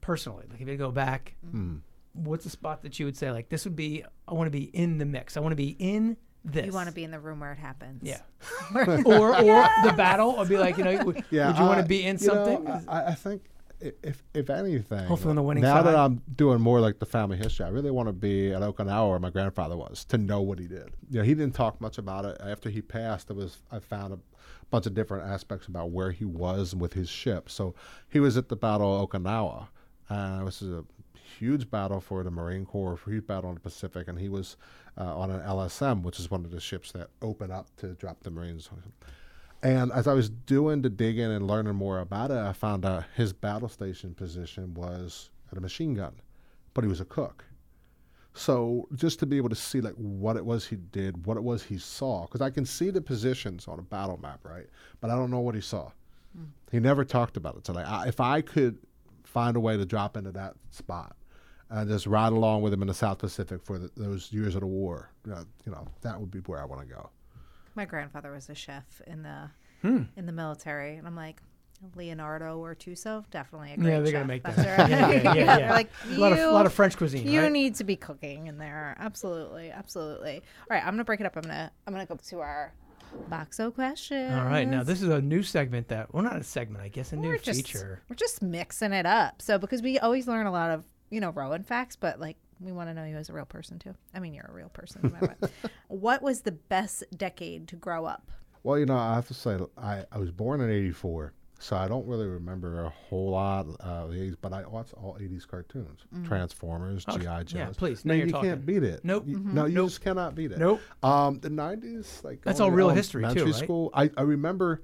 personally, 0.00 0.44
like 0.50 0.60
if 0.60 0.68
you 0.68 0.76
go 0.76 0.90
back, 0.90 1.34
Hmm. 1.50 1.76
what's 2.12 2.46
a 2.46 2.50
spot 2.50 2.82
that 2.82 2.98
you 2.98 3.06
would 3.06 3.16
say 3.16 3.30
like 3.32 3.48
this 3.48 3.64
would 3.64 3.76
be? 3.76 4.04
I 4.28 4.34
want 4.34 4.46
to 4.46 4.50
be 4.56 4.64
in 4.64 4.98
the 4.98 5.04
mix. 5.04 5.36
I 5.36 5.40
want 5.40 5.52
to 5.52 5.56
be 5.56 5.70
in 5.78 6.16
this. 6.44 6.66
You 6.66 6.72
want 6.72 6.88
to 6.88 6.94
be 6.94 7.04
in 7.04 7.10
the 7.10 7.18
room 7.20 7.40
where 7.40 7.52
it 7.52 7.58
happens. 7.58 8.02
Yeah. 8.04 8.20
or 8.74 9.34
or 9.36 9.68
the 9.82 9.94
battle, 9.96 10.30
or 10.30 10.44
be 10.46 10.58
like 10.58 10.76
you 10.78 10.84
know, 10.84 11.02
would, 11.04 11.24
yeah 11.30 11.48
would 11.48 11.58
you 11.58 11.64
want 11.64 11.80
to 11.80 11.86
be 11.86 12.04
in 12.04 12.18
you 12.18 12.28
know, 12.28 12.34
something? 12.44 12.84
I, 12.88 13.06
I 13.08 13.14
think 13.14 13.42
i- 13.46 13.53
if 14.02 14.22
if 14.34 14.50
anything 14.50 15.06
Hopefully 15.06 15.30
on 15.30 15.36
the 15.36 15.42
winning 15.42 15.62
now 15.62 15.82
that 15.82 15.94
i'm 15.94 16.22
doing 16.34 16.60
more 16.60 16.80
like 16.80 16.98
the 16.98 17.06
family 17.06 17.36
history 17.36 17.64
i 17.66 17.68
really 17.68 17.90
want 17.90 18.08
to 18.08 18.12
be 18.12 18.52
at 18.52 18.62
okinawa 18.62 19.10
where 19.10 19.18
my 19.18 19.30
grandfather 19.30 19.76
was 19.76 20.04
to 20.06 20.18
know 20.18 20.40
what 20.40 20.58
he 20.58 20.66
did. 20.66 20.90
You 21.10 21.18
know 21.18 21.22
he 21.22 21.34
didn't 21.34 21.54
talk 21.54 21.80
much 21.80 21.98
about 21.98 22.24
it. 22.24 22.36
After 22.40 22.70
he 22.70 22.82
passed 22.82 23.30
it 23.30 23.36
was 23.36 23.58
i 23.70 23.78
found 23.78 24.12
a 24.12 24.18
bunch 24.70 24.86
of 24.86 24.94
different 24.94 25.28
aspects 25.28 25.68
about 25.68 25.90
where 25.90 26.10
he 26.10 26.24
was 26.24 26.74
with 26.74 26.94
his 26.94 27.08
ship. 27.08 27.48
So 27.48 27.74
he 28.08 28.18
was 28.18 28.36
at 28.36 28.48
the 28.48 28.56
battle 28.56 29.02
of 29.02 29.08
okinawa 29.08 29.68
uh, 30.10 30.44
this 30.44 30.62
is 30.62 30.70
a 30.70 30.84
huge 31.38 31.70
battle 31.70 32.00
for 32.00 32.22
the 32.22 32.30
marine 32.30 32.64
corps 32.64 32.98
a 33.06 33.10
huge 33.10 33.26
battle 33.26 33.50
in 33.50 33.54
the 33.54 33.60
pacific 33.60 34.06
and 34.08 34.18
he 34.18 34.28
was 34.28 34.56
uh, 34.98 35.18
on 35.18 35.30
an 35.30 35.40
lsm 35.40 36.02
which 36.02 36.20
is 36.20 36.30
one 36.30 36.44
of 36.44 36.50
the 36.50 36.60
ships 36.60 36.92
that 36.92 37.08
open 37.22 37.50
up 37.50 37.66
to 37.76 37.88
drop 37.94 38.22
the 38.22 38.30
marines 38.30 38.68
and 39.62 39.92
as 39.92 40.06
I 40.06 40.14
was 40.14 40.28
doing 40.28 40.82
the 40.82 40.90
digging 40.90 41.30
and 41.30 41.46
learning 41.46 41.74
more 41.74 42.00
about 42.00 42.30
it, 42.30 42.36
I 42.36 42.52
found 42.52 42.84
out 42.84 43.04
his 43.16 43.32
battle 43.32 43.68
station 43.68 44.14
position 44.14 44.74
was 44.74 45.30
at 45.50 45.58
a 45.58 45.60
machine 45.60 45.94
gun, 45.94 46.14
but 46.74 46.84
he 46.84 46.88
was 46.88 47.00
a 47.00 47.04
cook. 47.04 47.44
So 48.34 48.88
just 48.94 49.20
to 49.20 49.26
be 49.26 49.36
able 49.36 49.48
to 49.48 49.54
see 49.54 49.80
like 49.80 49.94
what 49.94 50.36
it 50.36 50.44
was 50.44 50.66
he 50.66 50.76
did, 50.76 51.24
what 51.24 51.36
it 51.36 51.42
was 51.42 51.62
he 51.62 51.78
saw, 51.78 52.22
because 52.22 52.40
I 52.40 52.50
can 52.50 52.66
see 52.66 52.90
the 52.90 53.00
positions 53.00 53.68
on 53.68 53.78
a 53.78 53.82
battle 53.82 54.18
map, 54.20 54.40
right? 54.42 54.66
But 55.00 55.10
I 55.10 55.14
don't 55.14 55.30
know 55.30 55.40
what 55.40 55.54
he 55.54 55.60
saw. 55.60 55.92
He 56.72 56.80
never 56.80 57.04
talked 57.04 57.36
about 57.36 57.56
it. 57.56 57.66
So 57.66 57.72
like, 57.72 57.86
I, 57.86 58.08
if 58.08 58.18
I 58.18 58.40
could 58.40 58.78
find 59.22 59.56
a 59.56 59.60
way 59.60 59.76
to 59.76 59.86
drop 59.86 60.16
into 60.16 60.32
that 60.32 60.54
spot 60.70 61.16
and 61.70 61.88
just 61.88 62.06
ride 62.06 62.32
along 62.32 62.62
with 62.62 62.72
him 62.72 62.82
in 62.82 62.88
the 62.88 62.94
South 62.94 63.18
Pacific 63.18 63.62
for 63.62 63.78
the, 63.78 63.90
those 63.96 64.32
years 64.32 64.54
of 64.54 64.60
the 64.60 64.66
war. 64.66 65.10
Uh, 65.30 65.44
you 65.64 65.72
know, 65.72 65.86
that 66.02 66.18
would 66.18 66.30
be 66.30 66.38
where 66.40 66.60
I 66.60 66.64
want 66.64 66.82
to 66.82 66.94
go. 66.94 67.10
My 67.74 67.84
grandfather 67.84 68.32
was 68.32 68.48
a 68.48 68.54
chef 68.54 68.84
in 69.06 69.22
the 69.22 69.50
Hmm. 69.82 70.02
in 70.16 70.26
the 70.26 70.32
military, 70.32 70.96
and 70.96 71.06
I'm 71.06 71.16
like. 71.16 71.40
Leonardo 71.96 72.58
or 72.58 72.74
Tuso, 72.74 73.28
definitely 73.30 73.72
a 73.72 73.76
great 73.76 73.90
Yeah, 73.92 74.00
they're 74.00 74.12
gonna 74.12 74.24
make 74.24 74.42
that. 74.44 74.56
right. 74.56 74.88
Yeah, 74.90 75.10
yeah, 75.10 75.34
yeah, 75.34 75.58
yeah. 75.58 75.70
like 75.72 75.90
a 76.06 76.14
lot 76.16 76.32
of 76.32 76.38
you- 76.38 76.50
lot 76.50 76.64
of 76.64 76.72
French 76.72 76.96
cuisine. 76.96 77.26
You 77.28 77.42
right? 77.42 77.52
need 77.52 77.74
to 77.74 77.84
be 77.84 77.94
cooking 77.94 78.46
in 78.46 78.56
there. 78.56 78.96
Absolutely, 78.98 79.70
absolutely. 79.70 80.36
All 80.36 80.66
right, 80.70 80.82
I'm 80.82 80.94
gonna 80.94 81.04
break 81.04 81.20
it 81.20 81.26
up. 81.26 81.36
I'm 81.36 81.42
gonna 81.42 81.70
I'm 81.86 81.92
gonna 81.92 82.06
go 82.06 82.16
to 82.16 82.40
our 82.40 82.72
boxo 83.30 83.74
question. 83.74 84.32
All 84.32 84.44
right, 84.46 84.66
now 84.66 84.82
this 84.82 85.02
is 85.02 85.08
a 85.10 85.20
new 85.20 85.42
segment 85.42 85.88
that 85.88 86.14
well, 86.14 86.22
not 86.22 86.36
a 86.36 86.42
segment, 86.44 86.82
I 86.82 86.88
guess, 86.88 87.12
a 87.12 87.16
new 87.16 87.28
we're 87.28 87.38
just 87.38 87.66
feature. 87.66 88.00
we're 88.08 88.16
just 88.16 88.40
mixing 88.40 88.92
it 88.94 89.04
up. 89.04 89.42
So 89.42 89.58
because 89.58 89.82
we 89.82 89.98
always 89.98 90.26
learn 90.26 90.46
a 90.46 90.52
lot 90.52 90.70
of 90.70 90.84
you 91.10 91.20
know 91.20 91.30
Rowan 91.30 91.64
facts, 91.64 91.96
but 91.96 92.18
like 92.18 92.38
we 92.60 92.72
want 92.72 92.88
to 92.90 92.94
know 92.94 93.04
you 93.04 93.16
as 93.16 93.28
a 93.28 93.32
real 93.32 93.44
person 93.44 93.78
too. 93.78 93.94
I 94.14 94.20
mean, 94.20 94.34
you're 94.34 94.46
a 94.48 94.52
real 94.52 94.68
person. 94.70 95.00
No 95.02 95.10
matter 95.10 95.36
what. 95.38 95.50
what 95.88 96.22
was 96.22 96.40
the 96.42 96.52
best 96.52 97.04
decade 97.16 97.68
to 97.68 97.76
grow 97.76 98.04
up? 98.06 98.30
Well, 98.62 98.78
you 98.78 98.86
know, 98.86 98.96
I 98.96 99.14
have 99.14 99.26
to 99.28 99.34
say, 99.34 99.58
I, 99.76 100.04
I 100.10 100.18
was 100.18 100.30
born 100.30 100.60
in 100.62 100.70
'84, 100.70 101.32
so 101.58 101.76
I 101.76 101.86
don't 101.86 102.06
really 102.06 102.26
remember 102.26 102.84
a 102.84 102.88
whole 102.88 103.30
lot 103.32 103.66
of 103.80 104.10
the 104.10 104.16
'80s, 104.18 104.36
but 104.40 104.52
I 104.54 104.66
watched 104.66 104.94
all 104.94 105.18
'80s 105.20 105.46
cartoons: 105.46 106.00
Transformers, 106.24 107.04
Oh, 107.08 107.18
GI 107.18 107.24
yeah, 107.24 107.42
Joes. 107.42 107.76
please, 107.76 108.04
No, 108.04 108.12
now 108.14 108.16
you're 108.18 108.26
you 108.26 108.32
talking. 108.32 108.50
can't 108.50 108.64
beat 108.66 108.82
it. 108.82 109.00
Nope. 109.04 109.24
You- 109.26 109.38
Mm-hmm. 109.38 109.54
No, 109.54 109.66
you 109.66 109.74
Nope. 109.74 109.88
just 109.88 110.00
cannot 110.00 110.34
beat 110.34 110.52
it. 110.52 110.58
Nope. 110.58 110.80
Um, 111.02 111.40
the 111.40 111.50
'90s, 111.50 112.24
like 112.24 112.40
That's 112.42 112.60
all 112.60 112.70
real 112.70 112.88
history, 112.88 113.22
too, 113.34 113.44
right? 113.46 113.54
School. 113.54 113.90
I, 113.94 114.10
I 114.16 114.22
remember. 114.22 114.82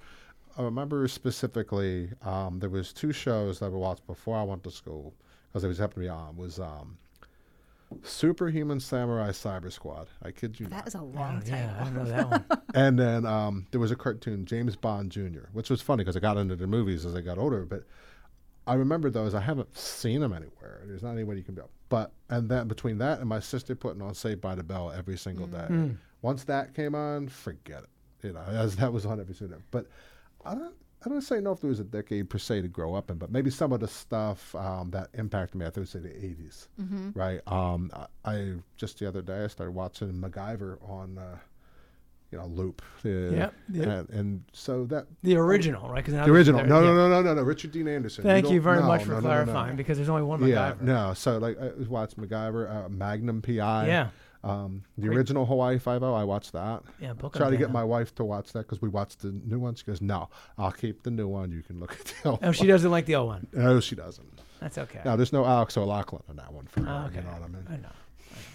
I 0.59 0.63
remember 0.63 1.07
specifically 1.09 2.11
um, 2.23 2.59
there 2.59 2.69
was 2.69 2.93
two 2.93 3.13
shows 3.13 3.61
that 3.61 3.67
I 3.67 3.69
watched 3.69 4.07
before 4.07 4.37
I 4.37 4.43
went 4.43 4.63
to 4.65 4.71
school 4.71 5.15
because 5.49 5.65
it 5.65 5.69
was 5.69 5.79
happened 5.79 5.95
to 5.95 6.01
be 6.01 6.09
on 6.09 6.37
was 6.37 6.59
um, 6.61 6.99
Superhuman 8.03 8.81
Samurai 8.81 9.31
Cyber 9.31 9.73
Squad. 9.73 10.09
I 10.23 10.31
kid 10.31 10.59
you 10.61 10.67
not. 10.67 10.79
That 10.85 10.89
is 10.89 10.95
a 10.95 11.03
long 11.03 11.43
Oh, 11.45 11.49
yeah, 11.49 11.75
I 11.79 11.85
time. 11.85 11.95
don't 11.95 12.05
know 12.05 12.11
that 12.11 12.31
one. 12.31 12.45
And 12.75 12.99
then 12.99 13.27
um, 13.27 13.67
there 13.73 13.81
was 13.81 13.91
a 13.91 13.97
cartoon, 13.97 14.47
James 14.47 14.77
Bond 14.77 15.11
Jr., 15.11 15.49
which 15.53 15.71
was 15.71 15.83
funny 15.83 16.03
because 16.05 16.17
I 16.17 16.21
got 16.21 16.37
into 16.37 16.55
the 16.57 16.67
movies 16.69 17.05
as 17.05 17.15
I 17.17 17.21
got 17.21 17.37
older. 17.37 17.67
But 17.67 17.83
I 18.67 18.75
remember 18.75 19.11
those. 19.11 19.35
I 19.35 19.41
haven't 19.41 19.77
seen 19.77 20.21
them 20.21 20.33
anywhere. 20.33 20.83
There's 20.87 21.03
not 21.03 21.13
anywhere 21.13 21.37
you 21.37 21.43
can 21.43 21.55
go. 21.57 21.69
But 21.89 22.13
and 22.29 22.49
then 22.49 22.69
between 22.69 22.99
that 22.99 23.19
and 23.19 23.29
my 23.29 23.41
sister 23.41 23.75
putting 23.75 24.01
on 24.03 24.15
Saved 24.15 24.41
by 24.41 24.55
the 24.55 24.63
Bell 24.63 24.93
every 24.93 25.17
single 25.19 25.49
day. 25.49 25.67
Hmm. 25.67 25.91
Once 26.23 26.45
that 26.45 26.75
came 26.75 26.95
on, 26.95 27.27
forget 27.29 27.83
it. 27.83 28.27
You 28.27 28.35
know, 28.35 28.43
as 28.47 28.77
that 28.77 28.93
was 28.93 29.05
on 29.07 29.19
every 29.19 29.35
single 29.35 29.59
day. 29.59 29.65
But 29.73 29.87
I 30.45 30.55
don't. 30.55 30.75
I 31.05 31.09
don't 31.09 31.23
say 31.23 31.41
know 31.41 31.53
if 31.53 31.61
there 31.61 31.71
was 31.71 31.81
a 31.81 31.85
decade 31.85 32.29
per 32.29 32.37
se 32.39 32.61
to 32.63 32.69
grow 32.69 32.95
up 32.95 33.11
in, 33.11 33.17
but 33.17 33.31
maybe 33.31 33.51
some 33.51 33.73
of 33.73 33.81
the 33.81 33.89
stuff 33.89 34.55
um, 34.55 34.91
that 34.91 35.09
impacted 35.15 35.59
me. 35.59 35.65
I 35.67 35.71
think 35.71 35.87
say 35.87 35.99
the 36.01 36.09
'80s, 36.11 36.67
right? 37.15 37.41
Um, 37.47 37.91
I, 38.25 38.31
I 38.31 38.53
just 38.77 38.99
the 38.99 39.09
other 39.09 39.23
day 39.23 39.45
I 39.45 39.47
started 39.47 39.73
watching 39.73 40.13
MacGyver 40.13 40.77
on, 40.87 41.17
uh, 41.17 41.39
you 42.31 42.39
know, 42.39 42.47
loop. 42.47 42.83
Uh, 43.05 43.09
Yep, 43.09 43.55
yep. 43.73 43.87
And, 43.89 44.11
and 44.11 44.45
so 44.53 44.85
that 44.87 45.07
The 45.23 45.37
original, 45.37 45.89
right? 45.89 46.05
'Cause 46.05 46.13
now 46.15 46.27
the 46.27 46.33
original. 46.33 46.65
No, 46.67 46.81
no, 46.83 46.95
no, 46.95 47.09
no, 47.09 47.23
no, 47.23 47.35
no. 47.35 47.43
Richard 47.43 47.73
Dean 47.73 47.89
Anderson. 47.89 48.23
Thank 48.23 48.47
you, 48.51 48.57
don't- 48.57 48.63
very 48.65 48.81
no, 48.81 48.87
much 48.87 49.01
no, 49.01 49.07
for 49.07 49.11
no, 49.13 49.17
no, 49.21 49.21
no. 49.21 49.27
clarifying 49.45 49.77
because 49.77 49.97
there's 49.97 50.11
only 50.11 50.23
one 50.23 50.41
MacGyver. 50.41 50.49
Yeah, 50.49 50.75
no. 50.83 51.15
So 51.15 51.39
like 51.39 51.59
I 51.59 51.71
was 51.79 51.89
watching 51.89 52.23
MacGyver, 52.23 52.85
uh, 52.85 52.89
Magnum 52.91 53.41
PI. 53.43 53.87
Yeah. 53.87 54.11
Um, 54.43 54.85
the 54.97 55.07
Great. 55.09 55.19
original 55.19 55.45
Hawaii 55.45 55.79
Five 55.79 56.03
O. 56.03 56.15
I 56.15 56.25
watched 56.25 56.53
that. 56.53 56.83
Yeah, 56.99 57.13
book 57.13 57.35
Try 57.35 57.47
on 57.47 57.53
to 57.53 57.59
get 57.59 57.71
my 57.71 57.85
wife 57.85 58.15
to 58.15 58.25
watch 58.25 58.53
that 58.53 58.61
because 58.61 58.81
we 58.81 58.89
watched 58.89 59.21
the 59.21 59.33
new 59.33 59.59
one. 59.59 59.75
She 59.75 59.85
goes, 59.85 60.01
"No, 60.01 60.31
I'll 60.57 60.73
keep 60.73 61.03
the 61.03 61.11
new 61.11 61.29
one. 61.29 61.53
You 61.53 61.63
can 61.63 61.79
look 61.79 61.93
at 61.93 62.15
the 62.23 62.31
old." 62.31 62.39
Oh, 62.43 62.53
she 62.53 62.67
doesn't 62.67 62.91
like 62.91 63.07
the 63.07 63.17
old 63.17 63.29
one. 63.29 63.47
No, 63.53 63.81
she 63.81 63.95
doesn't. 63.95 64.41
That's 64.61 64.79
okay. 64.79 65.01
No, 65.05 65.17
there's 65.17 65.33
no 65.33 65.45
Alex 65.45 65.77
O'Loughlin 65.77 66.23
in 66.29 66.37
that 66.37 66.53
one 66.53 66.67
for 66.67 66.81
her. 66.81 67.03
Oh, 67.05 67.07
okay. 67.09 67.17
You 67.17 67.23
know 67.23 67.33
what 67.33 67.43
I 67.43 67.49
mean? 67.49 67.67
I 67.69 67.77
know. 67.77 67.93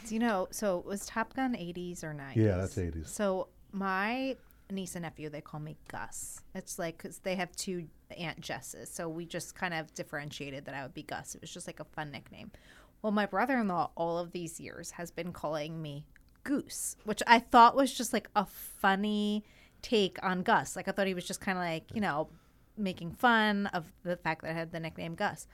Do 0.07 0.13
you 0.13 0.19
know? 0.19 0.47
So 0.51 0.83
was 0.85 1.05
Top 1.05 1.35
Gun 1.35 1.53
80s 1.53 2.03
or 2.03 2.13
90s? 2.13 2.35
Yeah, 2.35 2.57
that's 2.57 2.75
80s. 2.75 3.07
So 3.07 3.47
my 3.71 4.37
niece 4.71 4.95
and 4.95 5.03
nephew, 5.03 5.29
they 5.29 5.41
call 5.41 5.59
me 5.59 5.77
Gus. 5.87 6.41
It's 6.53 6.79
like 6.79 6.97
because 6.97 7.19
they 7.19 7.35
have 7.35 7.51
two 7.55 7.87
Aunt 8.17 8.39
Jesses, 8.39 8.89
so 8.89 9.09
we 9.09 9.25
just 9.25 9.55
kind 9.55 9.73
of 9.73 9.93
differentiated 9.93 10.65
that 10.65 10.75
I 10.75 10.83
would 10.83 10.93
be 10.93 11.03
Gus. 11.03 11.35
It 11.35 11.41
was 11.41 11.51
just 11.51 11.67
like 11.67 11.79
a 11.79 11.83
fun 11.85 12.11
nickname. 12.11 12.51
Well, 13.01 13.11
my 13.11 13.25
brother-in-law, 13.25 13.91
all 13.95 14.17
of 14.17 14.31
these 14.31 14.59
years, 14.59 14.91
has 14.91 15.11
been 15.11 15.31
calling 15.31 15.81
me 15.81 16.05
Goose, 16.43 16.95
which 17.03 17.21
I 17.27 17.39
thought 17.39 17.75
was 17.75 17.93
just 17.93 18.13
like 18.13 18.29
a 18.35 18.45
funny 18.45 19.43
take 19.81 20.17
on 20.23 20.41
Gus. 20.41 20.75
Like 20.75 20.87
I 20.87 20.91
thought 20.91 21.07
he 21.07 21.13
was 21.13 21.27
just 21.27 21.41
kind 21.41 21.57
of 21.57 21.63
like 21.63 21.83
you 21.93 22.01
know 22.01 22.29
making 22.77 23.11
fun 23.11 23.67
of 23.67 23.85
the 24.03 24.17
fact 24.17 24.41
that 24.41 24.51
I 24.51 24.53
had 24.53 24.71
the 24.71 24.79
nickname 24.79 25.15
Gus. 25.15 25.47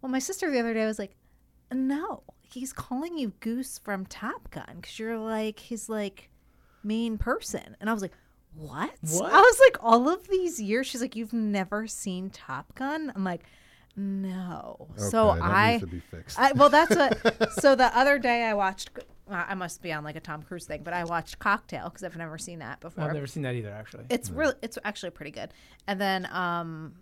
Well, 0.00 0.10
my 0.10 0.18
sister 0.18 0.50
the 0.50 0.58
other 0.58 0.74
day 0.74 0.86
was 0.86 0.98
like, 0.98 1.14
"No, 1.72 2.22
he's 2.42 2.72
calling 2.72 3.18
you 3.18 3.32
Goose 3.40 3.78
from 3.78 4.06
Top 4.06 4.50
Gun 4.50 4.76
because 4.76 4.98
you're 4.98 5.18
like 5.18 5.60
his 5.60 5.88
like 5.88 6.30
main 6.82 7.18
person." 7.18 7.76
And 7.80 7.90
I 7.90 7.92
was 7.92 8.02
like, 8.02 8.14
"What?" 8.54 8.92
What? 9.02 9.32
I 9.32 9.40
was 9.40 9.60
like, 9.60 9.76
"All 9.82 10.08
of 10.08 10.28
these 10.28 10.60
years." 10.60 10.86
She's 10.86 11.02
like, 11.02 11.16
"You've 11.16 11.32
never 11.32 11.86
seen 11.86 12.30
Top 12.30 12.74
Gun?" 12.74 13.12
I'm 13.14 13.24
like, 13.24 13.42
"No." 14.00 14.88
so 14.96 15.30
Okay, 15.30 15.40
that 15.40 15.44
I, 15.50 15.70
needs 15.72 15.82
to 15.82 15.86
be 15.88 16.00
fixed. 16.00 16.38
I 16.38 16.52
well, 16.52 16.68
that's 16.68 16.94
what. 16.96 17.52
so 17.60 17.74
the 17.74 17.96
other 17.96 18.18
day 18.18 18.44
I 18.44 18.54
watched. 18.54 18.90
Uh, 19.30 19.44
I 19.48 19.54
must 19.54 19.80
be 19.80 19.92
on 19.92 20.02
like 20.02 20.16
a 20.16 20.20
Tom 20.20 20.42
Cruise 20.42 20.66
thing, 20.66 20.82
but 20.82 20.92
I 20.92 21.04
watched 21.04 21.38
Cocktail 21.38 21.84
because 21.88 22.02
I've 22.02 22.16
never 22.16 22.36
seen 22.36 22.58
that 22.58 22.80
before. 22.80 23.04
I've 23.04 23.14
never 23.14 23.28
seen 23.28 23.44
that 23.44 23.54
either, 23.54 23.70
actually. 23.70 24.04
It's 24.10 24.28
really, 24.30 24.54
it's 24.60 24.76
actually 24.84 25.10
pretty 25.10 25.30
good. 25.30 25.50
And 25.86 26.00
then, 26.00 26.26
um, 26.32 26.94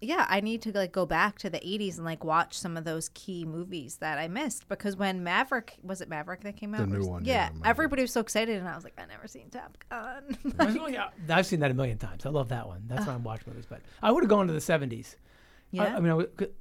yeah, 0.00 0.26
I 0.28 0.40
need 0.40 0.62
to 0.62 0.72
like 0.72 0.90
go 0.92 1.06
back 1.06 1.38
to 1.38 1.50
the 1.50 1.58
'80s 1.58 1.96
and 1.96 2.04
like 2.04 2.24
watch 2.24 2.58
some 2.58 2.76
of 2.76 2.84
those 2.84 3.10
key 3.10 3.44
movies 3.44 3.96
that 3.96 4.18
I 4.18 4.26
missed 4.28 4.68
because 4.68 4.96
when 4.96 5.22
Maverick 5.22 5.76
was 5.82 6.00
it 6.00 6.08
Maverick 6.08 6.42
that 6.42 6.56
came 6.56 6.74
out? 6.74 6.80
The 6.80 6.98
new 6.98 7.04
Or- 7.04 7.10
one, 7.10 7.24
Yeah, 7.24 7.50
yeah, 7.54 7.68
everybody 7.68 8.02
was 8.02 8.12
so 8.12 8.20
excited, 8.20 8.56
and 8.58 8.68
I 8.68 8.74
was 8.74 8.82
like, 8.84 8.94
I 8.98 9.06
never 9.06 9.26
seen 9.28 9.48
Top 9.50 9.76
Gun. 9.88 10.36
I've 10.58 10.76
I've 11.30 11.46
seen 11.46 11.60
that 11.60 11.70
a 11.70 11.74
million 11.74 11.98
times. 11.98 12.26
I 12.26 12.30
love 12.30 12.48
that 12.48 12.66
one. 12.66 12.84
That's 12.88 13.06
why 13.06 13.14
I 13.14 13.16
watch 13.16 13.46
movies. 13.46 13.66
But 13.68 13.82
I 14.02 14.10
would 14.10 14.24
have 14.24 14.30
gone 14.30 14.46
to 14.48 14.52
the 14.52 14.58
70s. 14.58 15.14
Yeah. 15.70 15.96
I 15.96 16.00
mean, 16.00 16.10
I 16.10 16.14
would, 16.14 16.52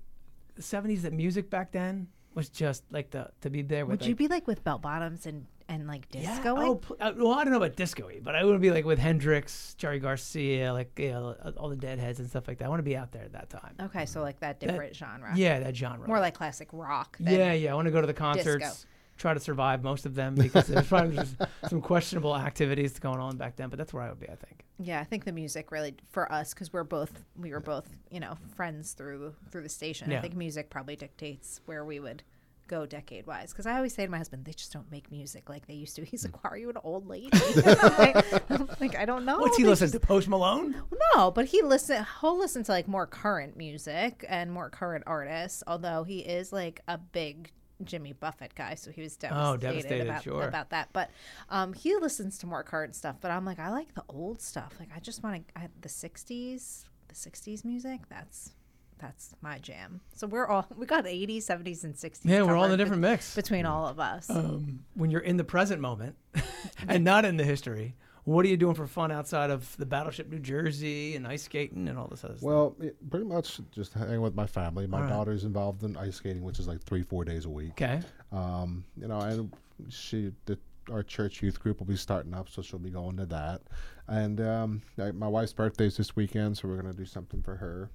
70s, 0.60 1.02
the 1.04 1.12
music 1.12 1.50
back 1.50 1.72
then 1.72 2.08
was 2.34 2.50
just 2.50 2.84
like 2.91 3.10
the 3.12 3.30
to 3.41 3.50
be 3.50 3.62
there 3.62 3.86
with 3.86 4.00
Would 4.02 4.08
you 4.08 4.15
be 4.15 4.28
like 4.28 4.46
with 4.48 4.63
bell 4.63 4.78
bottoms 4.78 5.26
and 5.26 5.46
and 5.70 5.88
like 5.88 6.06
Yeah. 6.12 6.36
disco? 6.36 6.56
Oh, 6.58 6.76
pl- 6.76 6.98
uh, 7.00 7.12
well, 7.17 7.34
I 7.34 7.43
don't 7.43 7.52
know 7.52 7.58
about 7.58 7.76
disco 7.76 8.10
but 8.22 8.36
I 8.36 8.43
would 8.43 8.62
be 8.62 8.72
like 8.72 8.86
with 8.86 9.00
Hendrix, 9.00 9.74
Jerry 9.76 10.00
Garcia, 10.00 10.72
like 10.72 10.98
you 10.98 11.10
know, 11.12 11.36
all 11.58 11.70
the 11.70 11.76
Deadheads 11.76 12.20
and 12.20 12.30
stuff 12.30 12.48
like 12.48 12.60
that. 12.60 12.65
I 12.65 12.70
want 12.70 12.80
to 12.80 12.84
be 12.84 12.96
out 12.96 13.12
there 13.12 13.24
at 13.24 13.34
that 13.34 13.50
time. 13.50 13.76
okay, 13.82 14.06
so 14.06 14.22
like 14.22 14.39
that 14.39 14.60
different 14.60 14.96
genre. 14.96 15.34
Yeah, 15.36 15.60
that 15.60 15.76
genre. 15.76 16.08
More 16.08 16.20
like 16.20 16.36
classic 16.36 16.70
rock. 16.72 17.17
Than, 17.20 17.34
yeah, 17.34 17.54
yeah. 17.54 17.72
I 17.72 17.76
want 17.76 17.88
to 17.88 17.91
go 17.91 18.02
to 18.02 18.08
the 18.08 18.13
concerts, 18.13 18.86
try 19.17 19.34
to 19.34 19.39
survive 19.39 19.84
most 19.84 20.06
of 20.06 20.15
them 20.15 20.36
because 20.36 20.67
there's 20.67 20.88
probably 20.88 21.15
just 21.17 21.36
some 21.69 21.82
questionable 21.82 22.36
activities 22.36 22.97
going 22.99 23.19
on 23.19 23.38
back 23.38 23.56
then. 23.56 23.69
But 23.69 23.77
that's 23.77 23.93
where 23.93 24.03
I 24.03 24.10
would 24.10 24.19
be, 24.19 24.30
I 24.30 24.36
think. 24.36 24.63
Yeah, 24.80 24.99
I 24.99 25.03
think 25.03 25.25
the 25.25 25.32
music 25.32 25.71
really 25.71 25.95
for 26.10 26.32
us 26.32 26.53
because 26.53 26.71
we're 26.71 26.84
both 26.84 27.12
we 27.36 27.51
were 27.51 27.60
both 27.60 27.88
you 28.12 28.19
know 28.19 28.36
friends 28.56 28.93
through 28.93 29.34
through 29.51 29.63
the 29.63 29.69
station. 29.69 30.12
Yeah. 30.12 30.19
I 30.19 30.21
think 30.21 30.36
music 30.36 30.69
probably 30.69 30.95
dictates 30.95 31.62
where 31.65 31.84
we 31.84 31.99
would 31.99 32.23
go 32.67 32.86
decade 32.86 33.25
wise. 33.25 33.51
Because 33.53 33.65
I 33.65 33.77
always 33.77 33.93
say 33.95 34.06
to 34.06 34.12
my 34.12 34.17
husband, 34.17 34.43
they 34.45 34.51
just 34.51 34.73
don't 34.73 34.91
make 34.91 35.10
music 35.10 35.49
like 35.49 35.67
they 35.67 35.73
used 35.73 35.95
to. 35.95 36.03
He's 36.06 36.23
like, 36.25 36.43
"Why 36.43 36.49
are 36.51 36.58
you 36.58 36.69
an 36.69 36.77
old 36.84 37.08
lady?" 37.08 37.30
I'm 38.49 38.67
like, 38.80 38.95
I 38.97 39.06
don't 39.06 39.25
know. 39.25 39.39
What's 39.39 39.58
he 39.58 39.63
They 39.63 39.69
listen 39.69 39.86
just- 39.86 39.93
to? 39.93 39.99
Post 39.99 40.27
Malone? 40.27 40.75
No, 41.15 41.32
but 41.32 41.45
he 41.45 41.62
listen. 41.63 42.06
He'll 42.21 42.38
listen 42.38 42.63
to 42.63 42.71
like 42.71 42.88
more 42.88 43.08
current 43.08 43.58
music 43.58 44.25
and 44.30 44.51
more 44.51 44.69
current 44.69 45.06
artists. 45.08 45.63
Although 45.65 46.03
he 46.03 46.19
is 46.19 46.51
like 46.53 46.82
a 46.88 46.97
big 46.97 47.51
Jimmy 47.84 48.13
Buffett 48.13 48.56
guy, 48.56 48.76
so 48.76 48.92
he 48.92 49.02
was 49.02 49.16
devastated, 49.16 49.48
Oh, 49.50 49.58
devastated, 49.58 50.08
about, 50.08 50.24
sure. 50.24 50.44
about 50.48 50.70
that. 50.72 50.90
But 50.94 51.10
um, 51.50 51.74
he 51.74 51.96
listens 51.96 52.38
to 52.40 52.48
more 52.48 52.63
current 52.63 52.96
stuff. 52.96 53.18
But 53.22 53.32
I'm 53.32 53.46
like, 53.46 53.60
I 53.60 53.70
like 53.70 53.94
the 53.94 54.04
old 54.10 54.42
stuff. 54.42 54.74
Like 54.80 54.90
I 54.96 55.00
just 55.00 55.24
want 55.24 55.48
to 55.56 55.70
the 55.82 55.90
'60s, 55.90 56.84
the 57.08 57.16
'60s 57.16 57.63
music. 57.63 58.02
That's 58.10 58.52
that's 59.00 59.36
my 59.42 59.60
jam. 59.60 60.02
So 60.13 60.26
we're 60.28 60.48
all 60.48 60.66
we 60.76 60.86
got 60.86 61.06
80s, 61.06 61.44
70s, 61.46 61.84
and 61.84 61.94
60s. 61.96 62.22
Yeah, 62.24 62.42
we're 62.42 62.56
all 62.56 62.66
in 62.66 62.72
a 62.72 62.78
different 62.78 63.02
be- 63.04 63.10
mix. 63.10 63.36
between 63.36 63.66
all 63.66 63.88
of 63.88 64.00
us. 64.00 64.30
um, 64.30 64.80
when 64.96 65.12
you're 65.12 65.22
in 65.22 65.38
the 65.38 65.44
present 65.44 65.80
moment 65.82 66.16
and 66.88 67.04
not 67.04 67.24
in 67.26 67.38
the 67.38 67.44
history, 67.44 67.96
what 68.28 68.44
are 68.44 68.50
you 68.50 68.58
doing 68.58 68.76
for 68.76 68.86
fun 68.88 69.10
outside 69.10 69.52
of 69.52 69.78
the 69.78 69.86
Battleship 69.86 70.30
New 70.30 70.40
Jersey 70.40 71.16
and 71.16 71.26
ice 71.26 71.44
skating 71.44 71.88
and 71.88 71.98
all 71.98 72.08
this 72.08 72.26
other 72.26 72.34
stuff? 72.34 72.44
Well, 72.44 72.76
it, 72.82 73.10
pretty 73.10 73.26
much 73.26 73.62
just 73.72 73.94
hanging 73.94 74.20
with 74.20 74.36
my 74.36 74.46
family. 74.46 74.86
My 74.86 74.98
All 74.98 75.04
right. 75.04 75.10
daughter's 75.10 75.46
involved 75.46 75.84
in 75.84 75.96
ice 75.96 76.18
skating, 76.18 76.44
which 76.44 76.60
is 76.60 76.68
like 76.68 76.84
three, 76.84 77.04
four 77.04 77.24
days 77.24 77.46
a 77.46 77.50
week. 77.50 77.72
Okay. 77.72 78.02
Um, 78.34 78.84
you 79.00 79.08
know, 79.08 79.22
and 79.22 79.54
she, 79.88 80.34
the, 80.44 80.60
our 80.92 81.04
church 81.04 81.42
youth 81.42 81.58
group 81.58 81.80
will 81.80 81.88
be 81.88 81.96
starting 81.96 82.34
up, 82.34 82.50
so 82.50 82.62
she'll 82.62 82.80
be 82.80 82.90
going 82.90 83.16
to 83.16 83.26
that. 83.28 83.62
And 84.10 84.42
um, 84.42 84.82
I, 85.02 85.12
my 85.12 85.30
wife's 85.30 85.54
birthday's 85.54 85.96
this 85.96 86.13
weekend, 86.18 86.58
so 86.58 86.68
we're 86.68 86.82
gonna 86.82 86.92
do 86.92 87.06
something 87.06 87.42
for 87.42 87.56
her. 87.56 87.92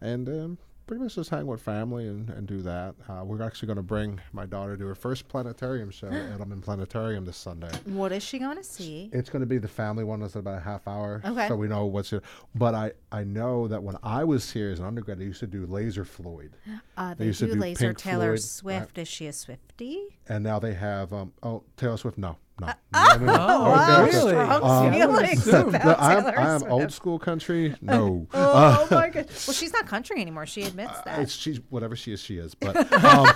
And 0.00 0.28
um, 0.28 0.58
pretty 0.88 1.02
much 1.02 1.14
just 1.14 1.30
hang 1.30 1.46
with 1.46 1.60
family 1.60 2.08
and, 2.08 2.30
and 2.30 2.46
do 2.46 2.62
that. 2.62 2.94
Uh, 3.08 3.22
we're 3.22 3.42
actually 3.42 3.66
going 3.66 3.76
to 3.76 3.82
bring 3.82 4.18
my 4.32 4.46
daughter 4.46 4.76
to 4.76 4.86
her 4.86 4.94
first 4.94 5.28
planetarium 5.28 5.90
show 5.90 6.06
at 6.12 6.38
Edelman 6.38 6.62
Planetarium 6.62 7.24
this 7.26 7.36
Sunday. 7.36 7.70
What 7.84 8.10
is 8.10 8.22
she 8.22 8.38
going 8.38 8.56
to 8.56 8.64
see? 8.64 9.10
It's 9.12 9.28
going 9.30 9.40
to 9.40 9.46
be 9.46 9.58
the 9.58 9.68
family 9.68 10.02
one. 10.02 10.20
That's 10.20 10.34
about 10.34 10.56
a 10.56 10.60
half 10.60 10.88
hour. 10.88 11.20
Okay. 11.24 11.46
So 11.46 11.56
we 11.56 11.68
know 11.68 11.84
what's 11.86 12.12
it. 12.12 12.24
But 12.54 12.74
I, 12.74 12.92
I 13.12 13.22
know 13.22 13.68
that 13.68 13.82
when 13.82 13.96
I 14.02 14.24
was 14.24 14.50
here 14.50 14.70
as 14.70 14.80
an 14.80 14.86
undergrad, 14.86 15.18
they 15.18 15.24
used 15.24 15.40
to 15.40 15.46
do 15.46 15.66
Laser 15.66 16.04
Floyd. 16.04 16.56
Uh, 16.96 17.14
They 17.14 17.18
they 17.18 17.26
used 17.26 17.38
to 17.40 17.46
do 17.46 17.52
do 17.54 17.60
Laser 17.60 17.86
Pink 17.88 17.98
Taylor 17.98 18.36
Floyd, 18.36 18.40
Swift. 18.40 18.98
Is 18.98 19.06
she 19.06 19.26
a 19.28 19.32
Swifty? 19.32 20.18
And 20.28 20.42
now 20.42 20.58
they 20.58 20.74
have, 20.74 21.12
um, 21.12 21.32
oh, 21.44 21.62
Taylor 21.76 21.96
Swift. 21.96 22.18
No, 22.18 22.36
no. 22.60 22.72
Uh, 22.92 23.16
no, 23.20 23.26
no, 23.26 23.26
no. 23.26 23.46
Oh, 23.48 23.70
wow, 23.70 24.02
okay, 24.02 24.18
okay. 24.18 24.18
really? 24.18 24.36
Um, 24.36 24.92
feelings 24.92 25.48
about 25.48 25.84
No, 25.84 25.94
I'm, 25.98 26.24
Taylor 26.24 26.38
I'm 26.38 26.62
old 26.64 26.92
school 26.92 27.18
country. 27.18 27.74
No. 27.82 28.26
Oh 28.34 28.88
my 28.90 29.08
god! 29.10 29.26
Well, 29.46 29.54
she's 29.54 29.72
not 29.72 29.86
country 29.86 30.20
anymore. 30.20 30.46
She 30.46 30.62
admits 30.62 31.00
that. 31.02 31.20
It's 31.20 31.32
she's 31.32 31.60
whatever 31.70 31.96
she 31.96 32.12
is, 32.12 32.20
she 32.20 32.38
is. 32.38 32.54
But 32.54 32.76
um, 32.92 33.26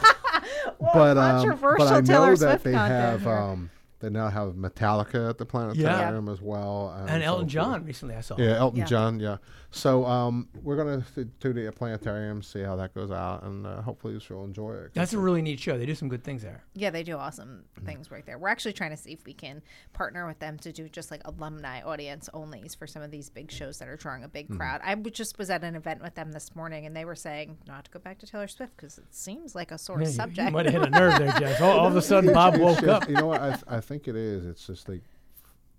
but 0.92 1.16
um, 1.16 1.42
controversial 1.42 1.86
but 1.86 1.92
I 1.92 2.00
know 2.00 2.06
Taylor 2.06 2.36
that 2.36 2.38
Swift 2.38 2.64
they 2.64 2.72
content 2.72 3.22
have 3.22 3.26
um, 3.26 3.70
they 4.02 4.10
now 4.10 4.28
have 4.28 4.54
Metallica 4.54 5.30
at 5.30 5.38
the 5.38 5.46
planetarium 5.46 6.28
as 6.28 6.42
well, 6.42 6.94
And 6.98 7.08
so 7.08 7.14
Elton 7.26 7.44
forth. 7.44 7.48
John 7.52 7.84
recently 7.86 8.14
I 8.16 8.20
saw. 8.20 8.36
Yeah, 8.36 8.58
Elton 8.58 8.80
Yeah. 8.80 8.84
John. 8.86 9.20
Yeah. 9.20 9.36
So 9.70 10.04
um, 10.04 10.48
we're 10.62 10.76
gonna 10.76 11.02
th- 11.14 11.28
do 11.40 11.54
the 11.54 11.72
planetarium, 11.72 12.42
see 12.42 12.60
how 12.60 12.76
that 12.76 12.94
goes 12.94 13.10
out, 13.10 13.42
and 13.44 13.66
uh, 13.66 13.80
hopefully 13.80 14.18
she'll 14.20 14.44
enjoy 14.44 14.72
it. 14.74 14.90
That's 14.92 15.14
a 15.14 15.18
really 15.18 15.40
neat 15.40 15.58
show. 15.60 15.78
They 15.78 15.86
do 15.86 15.94
some 15.94 16.10
good 16.10 16.22
things 16.22 16.42
there. 16.42 16.62
Yeah, 16.74 16.90
they 16.90 17.02
do 17.02 17.16
awesome 17.16 17.64
things 17.86 18.10
right 18.10 18.26
there. 18.26 18.38
We're 18.38 18.48
actually 18.50 18.74
trying 18.74 18.90
to 18.90 18.96
see 18.98 19.12
if 19.12 19.24
we 19.24 19.32
can 19.32 19.62
partner 19.94 20.26
with 20.26 20.38
them 20.40 20.58
to 20.58 20.72
do 20.72 20.88
just 20.90 21.10
like 21.10 21.22
alumni 21.24 21.80
audience 21.82 22.28
onlys 22.34 22.76
for 22.76 22.86
some 22.86 23.00
of 23.02 23.10
these 23.10 23.30
big 23.30 23.50
shows 23.50 23.78
that 23.78 23.88
are 23.88 23.96
drawing 23.96 24.24
a 24.24 24.28
big 24.28 24.54
crowd. 24.54 24.80
I 24.84 24.94
just 24.96 25.38
was 25.38 25.48
at 25.48 25.62
an 25.64 25.74
event 25.76 26.02
with 26.02 26.14
them 26.16 26.32
this 26.32 26.54
morning, 26.56 26.84
and 26.86 26.96
they 26.96 27.04
were 27.04 27.14
saying 27.14 27.56
not 27.66 27.84
to 27.86 27.90
go 27.90 27.98
back 27.98 28.18
to 28.18 28.26
Taylor 28.26 28.48
Swift 28.48 28.76
because 28.76 28.98
it 28.98 29.04
seems 29.14 29.54
like 29.54 29.70
a 29.70 29.78
sore 29.78 30.00
Yeah, 30.02 30.08
subject. 30.08 30.48
You, 30.48 30.52
might 30.52 30.66
have 30.66 30.74
hit 30.74 30.82
a 30.86 30.90
nerve 30.90 31.18
there, 31.18 31.32
Jess. 31.38 31.60
All, 31.60 31.80
all 31.80 31.86
of 31.86 31.96
a 31.96 32.02
sudden, 32.02 32.32
Bob 32.34 32.56
woke 32.58 32.76
just- 32.80 32.88
up. 32.88 33.08
You 33.08 33.14
know 33.16 33.26
what? 33.26 33.40
I, 33.42 33.58
I 33.68 33.80
think 33.80 33.91
it 34.08 34.16
is. 34.16 34.44
It's 34.46 34.66
just 34.66 34.88
like 34.88 35.02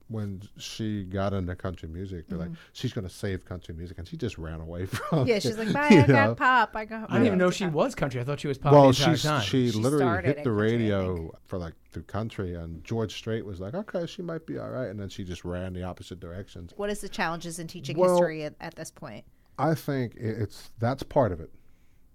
when 0.09 0.41
she 0.57 1.05
got 1.05 1.33
into 1.33 1.55
country 1.55 1.87
music, 1.89 2.27
they're 2.27 2.37
like, 2.37 2.51
she's 2.73 2.91
going 2.93 3.07
to 3.07 3.13
save 3.13 3.45
country 3.45 3.73
music, 3.73 3.97
and 3.97 4.07
she 4.07 4.17
just 4.17 4.37
ran 4.37 4.59
away 4.59 4.85
from. 4.87 5.19
Mm-hmm. 5.19 5.27
yeah, 5.29 5.35
it, 5.35 5.43
she's 5.43 5.57
like, 5.57 5.71
bye, 5.73 5.87
you 5.91 6.01
I 6.01 6.05
got 6.07 6.37
pop. 6.37 6.75
I 6.75 6.85
got. 6.85 7.09
I 7.09 7.13
didn't 7.13 7.27
even 7.27 7.39
know 7.39 7.49
she 7.51 7.65
was 7.67 7.95
country. 7.95 8.19
I 8.21 8.23
thought 8.23 8.39
she 8.39 8.47
was 8.47 8.57
pop 8.57 8.73
Well, 8.73 8.87
the 8.87 8.93
she's, 8.93 9.23
time. 9.23 9.41
she 9.41 9.71
She 9.71 9.77
literally 9.77 10.05
hit 10.05 10.37
in 10.37 10.43
the 10.43 10.49
country, 10.49 10.51
radio 10.51 11.31
for 11.45 11.57
like 11.57 11.73
through 11.91 12.03
country, 12.03 12.53
and 12.53 12.83
George 12.83 13.13
Strait 13.15 13.45
was 13.45 13.59
like, 13.59 13.73
"Okay, 13.73 14.05
she 14.05 14.21
might 14.21 14.45
be 14.45 14.59
all 14.59 14.69
right," 14.69 14.87
and 14.89 14.99
then 14.99 15.09
she 15.09 15.23
just 15.23 15.45
ran 15.45 15.73
the 15.73 15.83
opposite 15.83 16.19
directions. 16.19 16.73
What 16.75 16.89
is 16.89 16.99
the 17.01 17.09
challenges 17.09 17.57
in 17.59 17.67
teaching 17.67 17.97
Well- 17.97 18.11
history 18.17 18.43
at, 18.43 18.55
at 18.59 18.75
this 18.75 18.91
point? 18.91 19.25
I 19.57 19.73
think 19.75 20.15
it's 20.15 20.69
that's 20.79 21.03
part 21.03 21.31
of 21.31 21.39
it. 21.39 21.49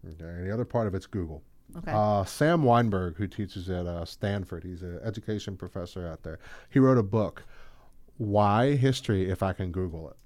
Okay, 0.06 0.24
and 0.24 0.46
the 0.46 0.52
other 0.52 0.64
part 0.64 0.86
of 0.86 0.94
it's 0.94 1.06
Google. 1.06 1.42
Okay. 1.76 1.92
Uh, 1.94 2.24
Sam 2.24 2.62
Wineburg, 2.62 3.16
who 3.16 3.26
teaches 3.26 3.68
at 3.68 3.86
uh, 3.86 4.04
Stanford, 4.04 4.64
he's 4.64 4.82
an 4.82 5.00
education 5.04 5.56
professor 5.56 6.06
out 6.06 6.22
there. 6.22 6.38
He 6.70 6.78
wrote 6.78 6.98
a 6.98 7.02
book, 7.02 7.44
"Why 8.16 8.74
History 8.74 9.30
If 9.30 9.42
I 9.42 9.52
Can 9.52 9.70
Google 9.70 10.08
It." 10.08 10.16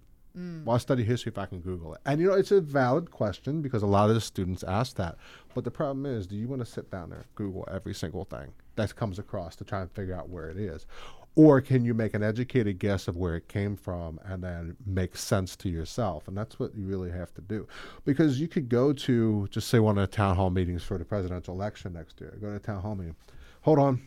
Why 0.64 0.78
study 0.78 1.04
history 1.04 1.30
if 1.30 1.36
I 1.36 1.44
can 1.44 1.60
Google 1.60 1.92
it? 1.94 2.00
And 2.06 2.18
you 2.20 2.28
know, 2.28 2.34
it's 2.34 2.52
a 2.52 2.60
valid 2.60 3.10
question 3.10 3.60
because 3.60 3.82
a 3.82 3.86
lot 3.86 4.08
of 4.08 4.14
the 4.14 4.20
students 4.20 4.62
ask 4.62 4.96
that. 4.96 5.18
But 5.54 5.64
the 5.64 5.70
problem 5.70 6.06
is, 6.06 6.26
do 6.26 6.36
you 6.36 6.48
want 6.48 6.60
to 6.60 6.66
sit 6.66 6.90
down 6.90 7.10
there 7.10 7.24
Google 7.34 7.68
every 7.70 7.92
single 7.92 8.24
thing 8.24 8.54
that 8.76 8.96
comes 8.96 9.18
across 9.18 9.56
to 9.56 9.64
try 9.64 9.82
and 9.82 9.90
figure 9.92 10.14
out 10.14 10.30
where 10.30 10.48
it 10.48 10.56
is? 10.56 10.86
Or 11.34 11.62
can 11.62 11.84
you 11.84 11.94
make 11.94 12.12
an 12.12 12.22
educated 12.22 12.78
guess 12.78 13.08
of 13.08 13.16
where 13.16 13.36
it 13.36 13.48
came 13.48 13.74
from 13.74 14.20
and 14.22 14.44
then 14.44 14.76
make 14.84 15.16
sense 15.16 15.56
to 15.56 15.70
yourself? 15.70 16.28
And 16.28 16.36
that's 16.36 16.58
what 16.58 16.74
you 16.74 16.84
really 16.84 17.10
have 17.10 17.32
to 17.34 17.40
do. 17.40 17.66
Because 18.04 18.38
you 18.38 18.48
could 18.48 18.68
go 18.68 18.92
to, 18.92 19.48
just 19.50 19.68
say, 19.68 19.78
one 19.78 19.96
of 19.96 20.10
the 20.10 20.14
town 20.14 20.36
hall 20.36 20.50
meetings 20.50 20.82
for 20.82 20.98
the 20.98 21.06
presidential 21.06 21.54
election 21.54 21.94
next 21.94 22.20
year. 22.20 22.36
Go 22.38 22.48
to 22.50 22.56
a 22.56 22.58
town 22.58 22.82
hall 22.82 22.94
meeting. 22.94 23.16
Hold 23.62 23.78
on. 23.78 24.02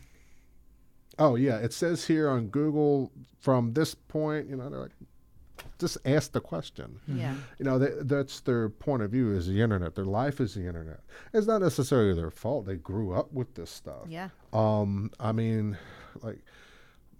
Oh, 1.18 1.34
yeah, 1.34 1.56
it 1.56 1.72
says 1.72 2.06
here 2.06 2.28
on 2.28 2.48
Google 2.48 3.10
from 3.40 3.72
this 3.72 3.94
point, 3.94 4.48
you 4.48 4.54
know, 4.54 4.68
they're 4.68 4.80
like, 4.80 4.92
just 5.78 5.98
ask 6.04 6.32
the 6.32 6.40
question. 6.40 7.00
Yeah. 7.08 7.34
You 7.58 7.64
know, 7.64 7.78
they, 7.78 7.90
that's 8.02 8.40
their 8.40 8.68
point 8.68 9.02
of 9.02 9.10
view 9.10 9.32
is 9.32 9.46
the 9.46 9.62
internet. 9.62 9.94
Their 9.94 10.04
life 10.04 10.40
is 10.40 10.54
the 10.54 10.66
internet. 10.66 11.00
It's 11.32 11.46
not 11.46 11.62
necessarily 11.62 12.14
their 12.14 12.30
fault. 12.30 12.66
They 12.66 12.76
grew 12.76 13.12
up 13.12 13.32
with 13.32 13.54
this 13.54 13.70
stuff. 13.70 14.04
Yeah. 14.08 14.28
Um, 14.52 15.10
I 15.18 15.32
mean, 15.32 15.76
like, 16.22 16.38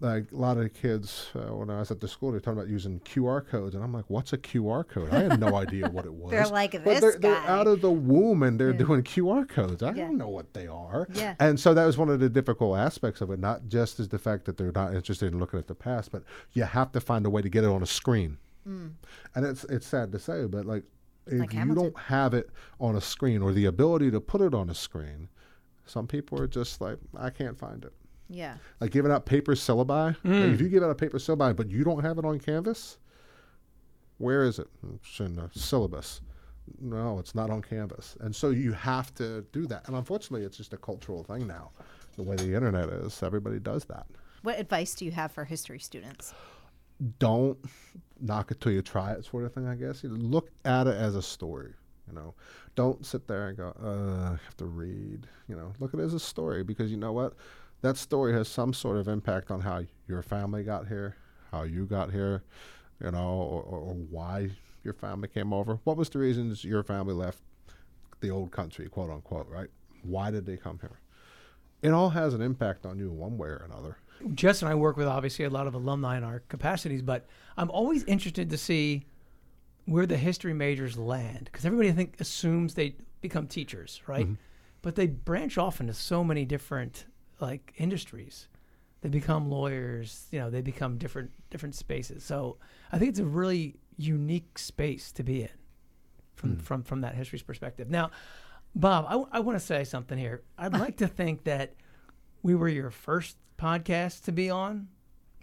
like 0.01 0.31
a 0.31 0.37
lot 0.37 0.59
of 0.59 0.63
the 0.65 0.69
kids 0.69 1.29
uh, 1.35 1.55
when 1.57 1.71
I 1.71 1.79
was 1.79 1.91
at 1.91 2.01
the 2.01 2.09
school, 2.09 2.31
they're 2.31 2.41
talking 2.41 2.59
about 2.59 2.69
using 2.69 3.01
QR 3.01 3.47
codes, 3.47 3.75
and 3.75 3.83
I'm 3.83 3.93
like, 3.95 4.05
"What's 4.09 4.33
a 4.35 4.39
QR 4.39 4.87
code?" 4.87 5.11
I 5.13 5.23
had 5.23 5.41
no 5.41 5.55
idea 5.65 5.89
what 5.89 6.05
it 6.05 6.13
was. 6.13 6.31
They're 6.31 6.47
like, 6.47 6.73
But 6.73 6.85
"This 6.85 7.01
they're, 7.01 7.19
they're 7.19 7.37
out 7.37 7.67
of 7.67 7.81
the 7.81 7.91
womb 7.91 8.43
and 8.43 8.61
they're 8.61 8.75
doing 8.75 9.03
QR 9.03 9.49
codes. 9.49 9.83
I 9.83 9.89
Yeah. 9.93 10.07
don't 10.07 10.19
know 10.19 10.29
what 10.29 10.53
they 10.53 10.67
are. 10.67 11.09
Yeah. 11.15 11.35
And 11.41 11.59
so 11.59 11.73
that 11.73 11.87
was 11.87 11.97
one 11.97 12.11
of 12.11 12.21
the 12.21 12.29
difficult 12.29 12.77
aspects 12.79 13.21
of 13.23 13.31
it. 13.31 13.39
Not 13.39 13.69
just 13.69 13.99
as 13.99 14.09
the 14.09 14.19
fact 14.19 14.45
that 14.45 14.59
they're 14.59 14.73
not 14.73 14.95
interested 14.95 15.33
in 15.33 15.39
looking 15.39 15.59
at 15.59 15.67
the 15.67 15.75
past, 15.75 16.13
but 16.13 16.23
you 16.53 16.65
have 16.65 16.93
to 16.93 17.01
find 17.01 17.25
a 17.25 17.31
way 17.31 17.41
to 17.41 17.49
get 17.49 17.65
it 17.65 17.71
on 17.71 17.83
a 17.83 17.87
screen. 17.87 18.39
And 18.67 18.97
it's 19.37 19.65
it's 19.65 19.87
sad 19.87 20.11
to 20.13 20.19
say, 20.19 20.45
but 20.47 20.67
like 20.67 20.83
if 21.27 21.41
Like 21.41 21.53
you 21.53 21.59
Hamilton. 21.61 21.85
don't 21.85 21.99
have 21.99 22.35
it 22.35 22.51
on 22.81 22.97
a 22.97 23.01
screen 23.01 23.41
or 23.41 23.53
the 23.53 23.65
ability 23.65 24.11
to 24.11 24.21
put 24.21 24.41
it 24.41 24.55
on 24.55 24.69
a 24.71 24.75
screen, 24.75 25.29
some 25.87 26.07
people 26.07 26.41
are 26.41 26.47
just 26.49 26.81
like, 26.81 26.99
I 27.17 27.31
can't 27.31 27.57
find 27.59 27.85
it. 27.85 27.93
Yeah. 28.29 28.57
Like 28.81 28.91
giving 28.91 29.13
out 29.13 29.27
paper 29.27 29.55
syllabi. 29.55 30.17
Like, 30.25 30.55
if 30.55 30.61
you 30.61 30.69
give 30.69 30.83
out 30.83 30.91
a 30.91 30.95
paper 30.95 31.19
syllabi 31.19 31.55
but 31.55 31.71
you 31.71 31.85
don't 31.85 32.03
have 32.05 32.19
it 32.19 32.25
on 32.25 32.39
Canvas, 32.39 32.99
where 34.19 34.45
is 34.45 34.59
it? 34.59 34.69
It's 34.95 35.21
in 35.21 35.37
the 35.37 35.51
syllabus. 35.55 36.21
No, 36.81 37.19
it's 37.21 37.35
not 37.35 37.51
on 37.51 37.63
Canvas. 37.63 38.17
And 38.21 38.35
so 38.35 38.51
you 38.51 38.73
have 38.73 39.15
to 39.15 39.43
do 39.53 39.67
that. 39.67 39.87
And 39.87 39.97
unfortunately, 39.97 40.45
it's 40.45 40.57
just 40.57 40.73
a 40.73 40.77
cultural 40.77 41.23
thing 41.23 41.47
now. 41.47 41.71
The 42.17 42.25
way 42.25 42.35
the 42.35 42.55
internet 42.55 42.89
is, 42.89 43.23
everybody 43.23 43.61
does 43.61 43.85
that. 43.85 44.07
What 44.43 44.59
advice 44.59 44.95
do 44.95 45.05
you 45.05 45.13
have 45.13 45.31
for 45.31 45.45
history 45.45 45.79
students? 45.79 46.35
don't 47.19 47.59
knock 48.21 48.51
it 48.51 48.61
till 48.61 48.73
you 48.73 48.83
try 48.83 49.13
it 49.13 49.25
sort 49.25 49.45
of 49.45 49.53
thing 49.53 49.67
i 49.67 49.75
guess 49.75 50.03
you 50.03 50.09
look 50.09 50.51
at 50.65 50.87
it 50.87 50.97
as 50.97 51.15
a 51.15 51.23
story 51.23 51.73
you 52.09 52.15
know 52.15 52.35
don't 52.75 53.05
sit 53.05 53.27
there 53.29 53.49
and 53.49 53.57
go 53.59 53.75
uh, 53.83 54.31
i 54.31 54.39
have 54.45 54.57
to 54.57 54.65
read 54.65 55.27
you 55.49 55.55
know 55.55 55.73
look 55.79 55.93
at 55.93 56.01
it 56.01 56.03
as 56.03 56.15
a 56.15 56.21
story 56.21 56.63
because 56.63 56.91
you 56.91 56.97
know 56.97 57.13
what 57.13 57.35
that 57.83 57.97
story 57.97 58.33
has 58.33 58.49
some 58.49 58.73
sort 58.73 58.97
of 58.97 59.09
impact 59.09 59.51
on 59.51 59.61
how 59.61 59.85
your 60.09 60.23
family 60.23 60.63
got 60.63 60.89
here 60.89 61.17
how 61.53 61.63
you 61.63 61.87
got 61.87 62.13
here 62.13 62.43
you 63.03 63.11
know 63.11 63.29
or, 63.29 63.63
or, 63.63 63.79
or 63.79 63.95
why 63.95 64.51
your 64.87 64.95
family 64.95 65.29
came 65.29 65.53
over. 65.53 65.81
What 65.85 65.99
was 65.99 66.09
the 66.09 66.21
reasons 66.21 66.65
your 66.65 66.83
family 66.83 67.13
left 67.13 67.41
the 68.21 68.31
old 68.31 68.51
country 68.53 68.89
quote 68.89 69.11
unquote 69.11 69.49
right? 69.51 69.69
Why 70.03 70.31
did 70.31 70.47
they 70.47 70.57
come 70.57 70.79
here? 70.81 71.01
It 71.83 71.91
all 71.91 72.11
has 72.11 72.33
an 72.33 72.41
impact 72.41 72.87
on 72.87 72.99
you 72.99 73.11
one 73.11 73.37
way 73.37 73.49
or 73.49 73.69
another. 73.71 73.99
Jess 74.33 74.63
and 74.63 74.71
I 74.71 74.75
work 74.75 74.97
with 74.97 75.09
obviously 75.09 75.45
a 75.45 75.51
lot 75.51 75.67
of 75.67 75.75
alumni 75.75 76.17
in 76.17 76.25
our 76.25 76.41
capacities, 76.49 77.03
but 77.03 77.27
I'm 77.59 77.71
always 77.71 78.03
interested 78.05 78.49
to 78.49 78.57
see 78.57 79.05
where 79.85 80.07
the 80.07 80.17
history 80.17 80.55
majors 80.55 80.97
land 80.97 81.51
because 81.53 81.67
everybody 81.67 81.91
I 81.91 81.93
think 81.93 82.19
assumes 82.19 82.75
they 82.75 82.97
become 83.21 83.47
teachers, 83.47 84.01
right? 84.07 84.25
Mm-hmm. 84.25 84.35
But 84.81 84.95
they 84.95 85.07
branch 85.07 85.59
off 85.59 85.81
into 85.81 85.93
so 85.93 86.25
many 86.25 86.45
different 86.45 87.05
like 87.41 87.73
industries. 87.77 88.49
They 89.03 89.09
become 89.09 89.51
lawyers, 89.51 90.27
you 90.31 90.39
know, 90.39 90.51
they 90.51 90.63
become 90.63 90.99
different 90.99 91.31
different 91.51 91.75
spaces. 91.75 92.25
So 92.25 92.57
I 92.91 92.99
think 92.99 93.11
it's 93.11 93.19
a 93.21 93.25
really 93.25 93.77
unique 93.97 94.59
space 94.59 95.13
to 95.13 95.23
be 95.23 95.43
in 95.43 95.49
from 96.35 96.51
hmm. 96.55 96.59
from 96.59 96.83
from 96.83 97.01
that 97.03 97.15
history's 97.15 97.43
perspective. 97.43 97.91
Now, 97.91 98.11
Bob, 98.75 99.29
I, 99.33 99.41
want 99.41 99.59
to 99.59 99.65
say 99.65 99.85
something 99.85 100.19
here. 100.19 100.43
I'd 100.59 100.73
like 100.79 100.99
to 100.99 101.09
think 101.09 101.45
that 101.45 101.75
we 102.43 102.55
were 102.55 102.69
your 102.69 102.91
first 102.91 103.37
podcast 103.59 104.25
to 104.25 104.33
be 104.33 104.51
on, 104.51 104.89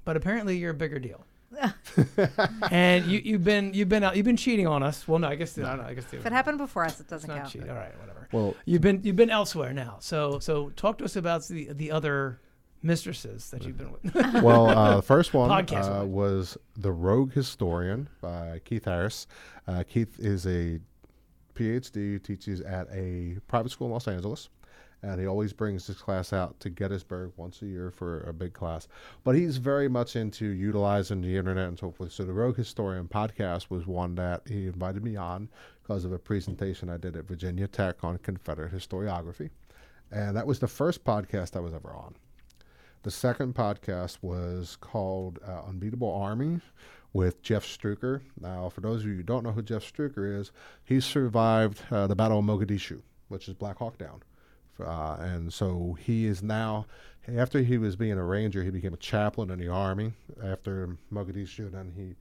but 0.05 0.15
apparently 0.15 0.57
you're 0.57 0.71
a 0.71 0.75
bigger 0.75 0.99
deal. 0.99 1.25
and 2.71 3.05
you, 3.05 3.19
you've 3.23 3.43
been 3.43 3.73
you've 3.73 3.89
been 3.89 4.03
out 4.03 4.15
you've 4.15 4.25
been 4.25 4.37
cheating 4.37 4.67
on 4.67 4.83
us. 4.83 5.07
Well, 5.07 5.19
no, 5.19 5.27
I 5.27 5.35
guess 5.35 5.57
I 5.57 5.61
don't 5.61 5.77
know. 5.77 5.83
I 5.83 5.93
guess 5.93 6.05
If 6.11 6.25
it 6.25 6.31
happened 6.31 6.57
before 6.57 6.85
us, 6.85 6.99
it 6.99 7.07
doesn't 7.07 7.29
it's 7.29 7.35
not 7.35 7.41
count. 7.43 7.51
cheat. 7.51 7.69
All 7.69 7.75
right, 7.75 7.97
whatever. 7.99 8.27
well 8.31 8.55
You've 8.65 8.81
been 8.81 9.01
you've 9.03 9.15
been 9.15 9.29
elsewhere 9.29 9.73
now. 9.73 9.97
So 9.99 10.39
so 10.39 10.69
talk 10.75 10.97
to 10.99 11.05
us 11.05 11.15
about 11.15 11.47
the 11.47 11.71
the 11.73 11.91
other 11.91 12.39
mistresses 12.81 13.49
that 13.51 13.65
you've 13.65 13.77
been 13.77 13.91
with. 13.91 14.13
well, 14.43 14.67
uh, 14.67 14.97
the 14.97 15.01
first 15.01 15.33
one 15.33 15.49
Podcast 15.65 15.85
uh, 15.89 15.99
one. 15.99 16.11
was 16.11 16.57
The 16.75 16.91
Rogue 16.91 17.33
Historian 17.33 18.09
by 18.21 18.59
Keith 18.65 18.85
Harris. 18.85 19.27
Uh, 19.67 19.83
Keith 19.87 20.19
is 20.19 20.45
a 20.45 20.79
PhD, 21.55 22.21
teaches 22.21 22.61
at 22.61 22.87
a 22.91 23.37
private 23.47 23.71
school 23.71 23.87
in 23.87 23.93
Los 23.93 24.07
Angeles. 24.07 24.49
And 25.01 25.19
he 25.19 25.27
always 25.27 25.51
brings 25.51 25.85
his 25.85 25.97
class 25.97 26.31
out 26.31 26.59
to 26.61 26.69
Gettysburg 26.69 27.33
once 27.35 27.61
a 27.61 27.65
year 27.65 27.91
for 27.91 28.21
a 28.21 28.33
big 28.33 28.53
class. 28.53 28.87
But 29.25 29.35
he's 29.35 29.57
very 29.57 29.89
much 29.89 30.15
into 30.15 30.45
utilizing 30.45 31.21
the 31.21 31.35
internet 31.35 31.67
and 31.67 31.77
so 31.77 31.91
forth. 31.91 32.13
So 32.13 32.23
the 32.23 32.31
Rogue 32.31 32.55
Historian 32.55 33.09
podcast 33.09 33.69
was 33.69 33.85
one 33.85 34.15
that 34.15 34.43
he 34.47 34.67
invited 34.67 35.03
me 35.03 35.17
on 35.17 35.49
because 35.81 36.05
of 36.05 36.13
a 36.13 36.19
presentation 36.19 36.89
I 36.89 36.97
did 36.97 37.17
at 37.17 37.27
Virginia 37.27 37.67
Tech 37.67 38.03
on 38.03 38.17
Confederate 38.19 38.73
historiography. 38.73 39.49
And 40.09 40.37
that 40.37 40.47
was 40.47 40.59
the 40.59 40.67
first 40.67 41.03
podcast 41.03 41.57
I 41.57 41.59
was 41.59 41.73
ever 41.73 41.89
on. 41.89 42.15
The 43.01 43.11
second 43.11 43.55
podcast 43.55 44.19
was 44.21 44.77
called 44.79 45.39
uh, 45.45 45.63
Unbeatable 45.67 46.13
Army, 46.13 46.61
with 47.13 47.41
Jeff 47.43 47.65
Struecker. 47.65 48.21
Now, 48.39 48.69
for 48.69 48.81
those 48.81 49.01
of 49.01 49.07
you 49.07 49.15
who 49.15 49.23
don't 49.23 49.43
know 49.43 49.51
who 49.51 49.61
Jeff 49.61 49.83
Struecker 49.83 50.39
is, 50.39 50.51
he 50.83 50.99
survived 50.99 51.81
uh, 51.91 52.07
the 52.07 52.15
Battle 52.15 52.39
of 52.39 52.45
Mogadishu, 52.45 53.01
which 53.27 53.47
is 53.47 53.53
Black 53.53 53.77
Hawk 53.77 53.97
Down. 53.97 54.23
Uh, 54.79 55.17
and 55.19 55.53
so 55.53 55.97
he 55.99 56.25
is 56.25 56.41
now, 56.41 56.85
after 57.27 57.59
he 57.59 57.77
was 57.77 57.95
being 57.95 58.13
a 58.17 58.23
ranger, 58.23 58.63
he 58.63 58.69
became 58.69 58.93
a 58.93 58.97
chaplain 58.97 59.49
in 59.49 59.59
the 59.59 59.67
army 59.67 60.13
after 60.43 60.97
Mogadishu. 61.11 61.71
Then 61.71 61.93
he 61.95 62.15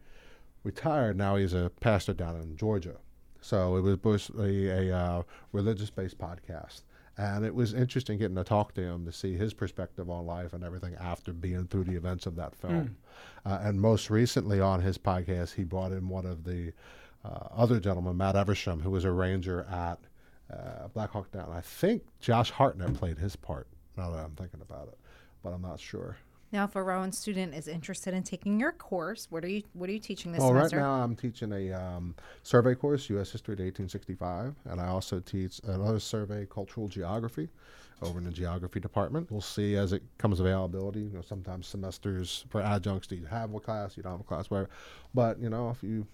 retired. 0.65 1.17
Now 1.17 1.37
he's 1.37 1.55
a 1.55 1.71
pastor 1.81 2.13
down 2.13 2.37
in 2.41 2.57
Georgia. 2.57 2.97
So 3.41 3.77
it 3.77 3.81
was 3.81 3.97
basically 3.97 4.69
a 4.69 4.97
uh, 4.97 5.23
religious 5.53 5.91
based 5.91 6.19
podcast. 6.19 6.83
And 7.19 7.45
it 7.45 7.55
was 7.55 7.75
interesting 7.75 8.19
getting 8.19 8.37
to 8.37 8.45
talk 8.45 8.73
to 8.75 8.81
him 8.81 9.05
to 9.05 9.13
see 9.13 9.37
his 9.37 9.53
perspective 9.53 10.09
on 10.09 10.25
life 10.25 10.55
and 10.55 10.65
everything 10.65 10.95
after 10.99 11.33
being 11.33 11.67
through 11.67 11.85
the 11.85 11.97
events 11.97 12.25
of 12.25 12.37
that 12.37 12.55
film. 12.55 12.97
Uh, 13.45 13.59
and 13.63 13.81
most 13.81 14.09
recently 14.09 14.61
on 14.61 14.81
his 14.81 14.97
podcast, 14.97 15.55
he 15.55 15.65
brought 15.65 15.93
in 15.93 16.09
one 16.09 16.25
of 16.25 16.45
the 16.45 16.73
uh, 17.25 17.49
other 17.55 17.81
gentlemen, 17.81 18.17
Matt 18.17 18.35
Eversmann, 18.35 18.81
who 18.81 18.91
was 18.91 19.05
a 19.05 19.13
ranger 19.13 19.65
at 19.71 19.99
uh, 20.53 20.89
Black 20.89 21.11
Hawk 21.11 21.31
Down. 21.33 21.51
I 21.53 21.61
think 21.61 22.03
Josh 22.21 22.51
Hartnett 22.51 22.95
played 22.95 23.19
his 23.19 23.37
part, 23.37 23.67
now 23.97 24.11
that 24.11 24.19
I'm 24.19 24.33
thinking 24.33 24.61
about 24.61 24.89
it, 24.89 24.99
but 25.43 25.51
I'm 25.51 25.63
not 25.63 25.81
sure. 25.81 26.17
Now, 26.53 26.65
if 26.65 26.77
a 26.77 26.83
Rowan 26.83 27.13
student 27.13 27.55
is 27.55 27.67
interested 27.67 28.13
in 28.13 28.23
taking 28.25 28.61
your 28.61 28.73
course, 28.73 29.27
what 29.31 29.43
are 29.43 29.49
you 29.49 29.63
what 29.73 29.89
are 29.89 29.93
you 29.93 29.99
teaching 29.99 30.33
this 30.33 30.41
Well, 30.43 30.53
right 30.53 30.71
now 30.71 30.93
I'm 31.03 31.17
teaching 31.17 31.51
a 31.51 31.73
um, 31.73 32.15
survey 32.43 32.75
course, 32.75 33.09
U.S. 33.09 33.33
History 33.33 33.57
to 33.57 33.63
1865, 33.63 34.55
and 34.67 34.79
I 34.79 34.89
also 34.89 35.21
teach 35.21 35.61
another 35.65 35.99
survey, 35.99 36.47
Cultural 36.51 36.89
Geography, 36.89 37.49
over 38.03 38.19
in 38.19 38.25
the 38.25 38.31
Geography 38.31 38.81
department. 38.81 39.31
We'll 39.31 39.41
see 39.41 39.77
as 39.77 39.95
it 39.95 40.03
comes 40.19 40.41
availability. 40.41 41.01
You 41.01 41.13
know, 41.15 41.23
sometimes 41.23 41.69
semesters 41.69 42.45
for 42.51 42.61
adjuncts, 42.61 43.07
do 43.07 43.17
you 43.17 43.25
have 43.25 43.55
a 43.55 43.59
class, 43.59 43.97
you 43.97 44.03
don't 44.03 44.13
have 44.13 44.21
a 44.21 44.25
class, 44.25 44.51
whatever. 44.51 44.69
But 45.15 45.39
you 45.39 45.49
know, 45.49 45.71
if 45.71 45.83
you 45.83 46.07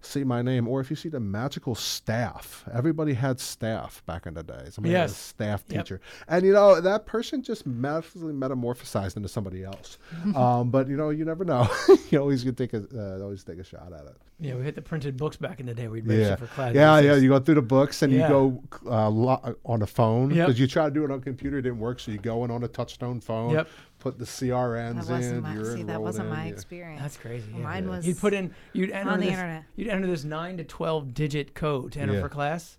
see 0.00 0.22
my 0.24 0.42
name, 0.42 0.68
or 0.68 0.80
if 0.80 0.90
you 0.90 0.96
see 0.96 1.08
the 1.08 1.20
magical 1.20 1.74
staff, 1.74 2.64
everybody 2.72 3.14
had 3.14 3.40
staff 3.40 4.02
back 4.06 4.26
in 4.26 4.34
the 4.34 4.42
day. 4.42 4.66
Somebody 4.70 4.94
had 4.94 5.00
a 5.00 5.04
Yes. 5.04 5.16
staff 5.16 5.64
Yep. 5.68 5.84
teacher, 5.84 6.00
and 6.28 6.44
you 6.44 6.52
know 6.52 6.80
that 6.80 7.04
person 7.06 7.42
just 7.42 7.66
magically 7.66 8.32
metamorphosized 8.32 9.16
into 9.16 9.28
somebody 9.28 9.64
else. 9.64 9.98
um, 10.36 10.70
but 10.70 10.88
you 10.88 10.96
know, 10.96 11.10
you 11.10 11.24
never 11.24 11.44
know. 11.44 11.68
you 12.10 12.18
always 12.20 12.44
can 12.44 12.54
take 12.54 12.74
a 12.74 12.84
uh, 12.94 13.22
always 13.22 13.42
take 13.44 13.58
a 13.58 13.64
shot 13.64 13.92
at 13.92 14.06
it. 14.06 14.16
Yeah, 14.40 14.54
we 14.54 14.64
had 14.64 14.76
the 14.76 14.82
printed 14.82 15.16
books 15.16 15.36
back 15.36 15.58
in 15.58 15.66
the 15.66 15.74
day. 15.74 15.88
We'd 15.88 16.06
register 16.06 16.30
Yeah, 16.30 16.36
for 16.36 16.46
class. 16.46 16.72
yeah, 16.74 17.00
yeah. 17.00 17.16
You 17.16 17.30
go 17.30 17.40
through 17.40 17.56
the 17.56 17.62
books 17.62 18.02
and 18.02 18.12
Yeah. 18.12 18.28
you 18.28 18.28
go 18.28 18.62
uh, 18.88 19.10
lo- 19.10 19.56
on 19.64 19.80
the 19.80 19.86
phone 19.88 20.30
Yep. 20.30 20.46
because 20.46 20.60
you 20.60 20.68
try 20.68 20.84
to 20.84 20.92
do 20.92 21.04
it 21.04 21.10
on 21.10 21.18
a 21.18 21.20
computer, 21.22 21.58
it 21.58 21.62
didn't 21.62 21.80
work. 21.80 21.98
So 21.98 22.12
you 22.12 22.18
go 22.18 22.44
in 22.44 22.52
on 22.52 22.62
a 22.62 22.68
touchstone 22.68 23.20
phone, 23.20 23.50
Yep. 23.50 23.68
Put 23.98 24.18
the 24.18 24.24
CRNs 24.24 24.94
that 25.06 25.12
wasn't 25.12 25.36
in. 25.36 25.42
my 25.42 25.54
you're 25.54 25.76
see, 25.76 25.82
that 25.84 26.00
wasn't 26.00 26.26
in, 26.28 26.32
my 26.34 26.46
yeah. 26.46 26.52
experience. 26.52 27.02
That's 27.02 27.16
crazy. 27.16 27.50
Yeah. 27.52 27.58
Mine 27.62 27.88
was 27.88 28.06
You'd 28.06 28.18
put 28.18 28.32
in. 28.32 28.54
You'd 28.72 28.90
enter 28.90 29.10
on 29.10 29.20
the 29.20 29.26
this, 29.26 29.34
internet. 29.34 29.64
You'd 29.76 29.88
enter 29.88 30.06
this 30.06 30.24
nine 30.24 30.56
to 30.58 30.64
twelve 30.64 31.14
digit 31.14 31.54
code 31.54 31.92
to 31.92 32.00
enter 32.00 32.14
Yeah. 32.14 32.20
for 32.20 32.28
class. 32.28 32.78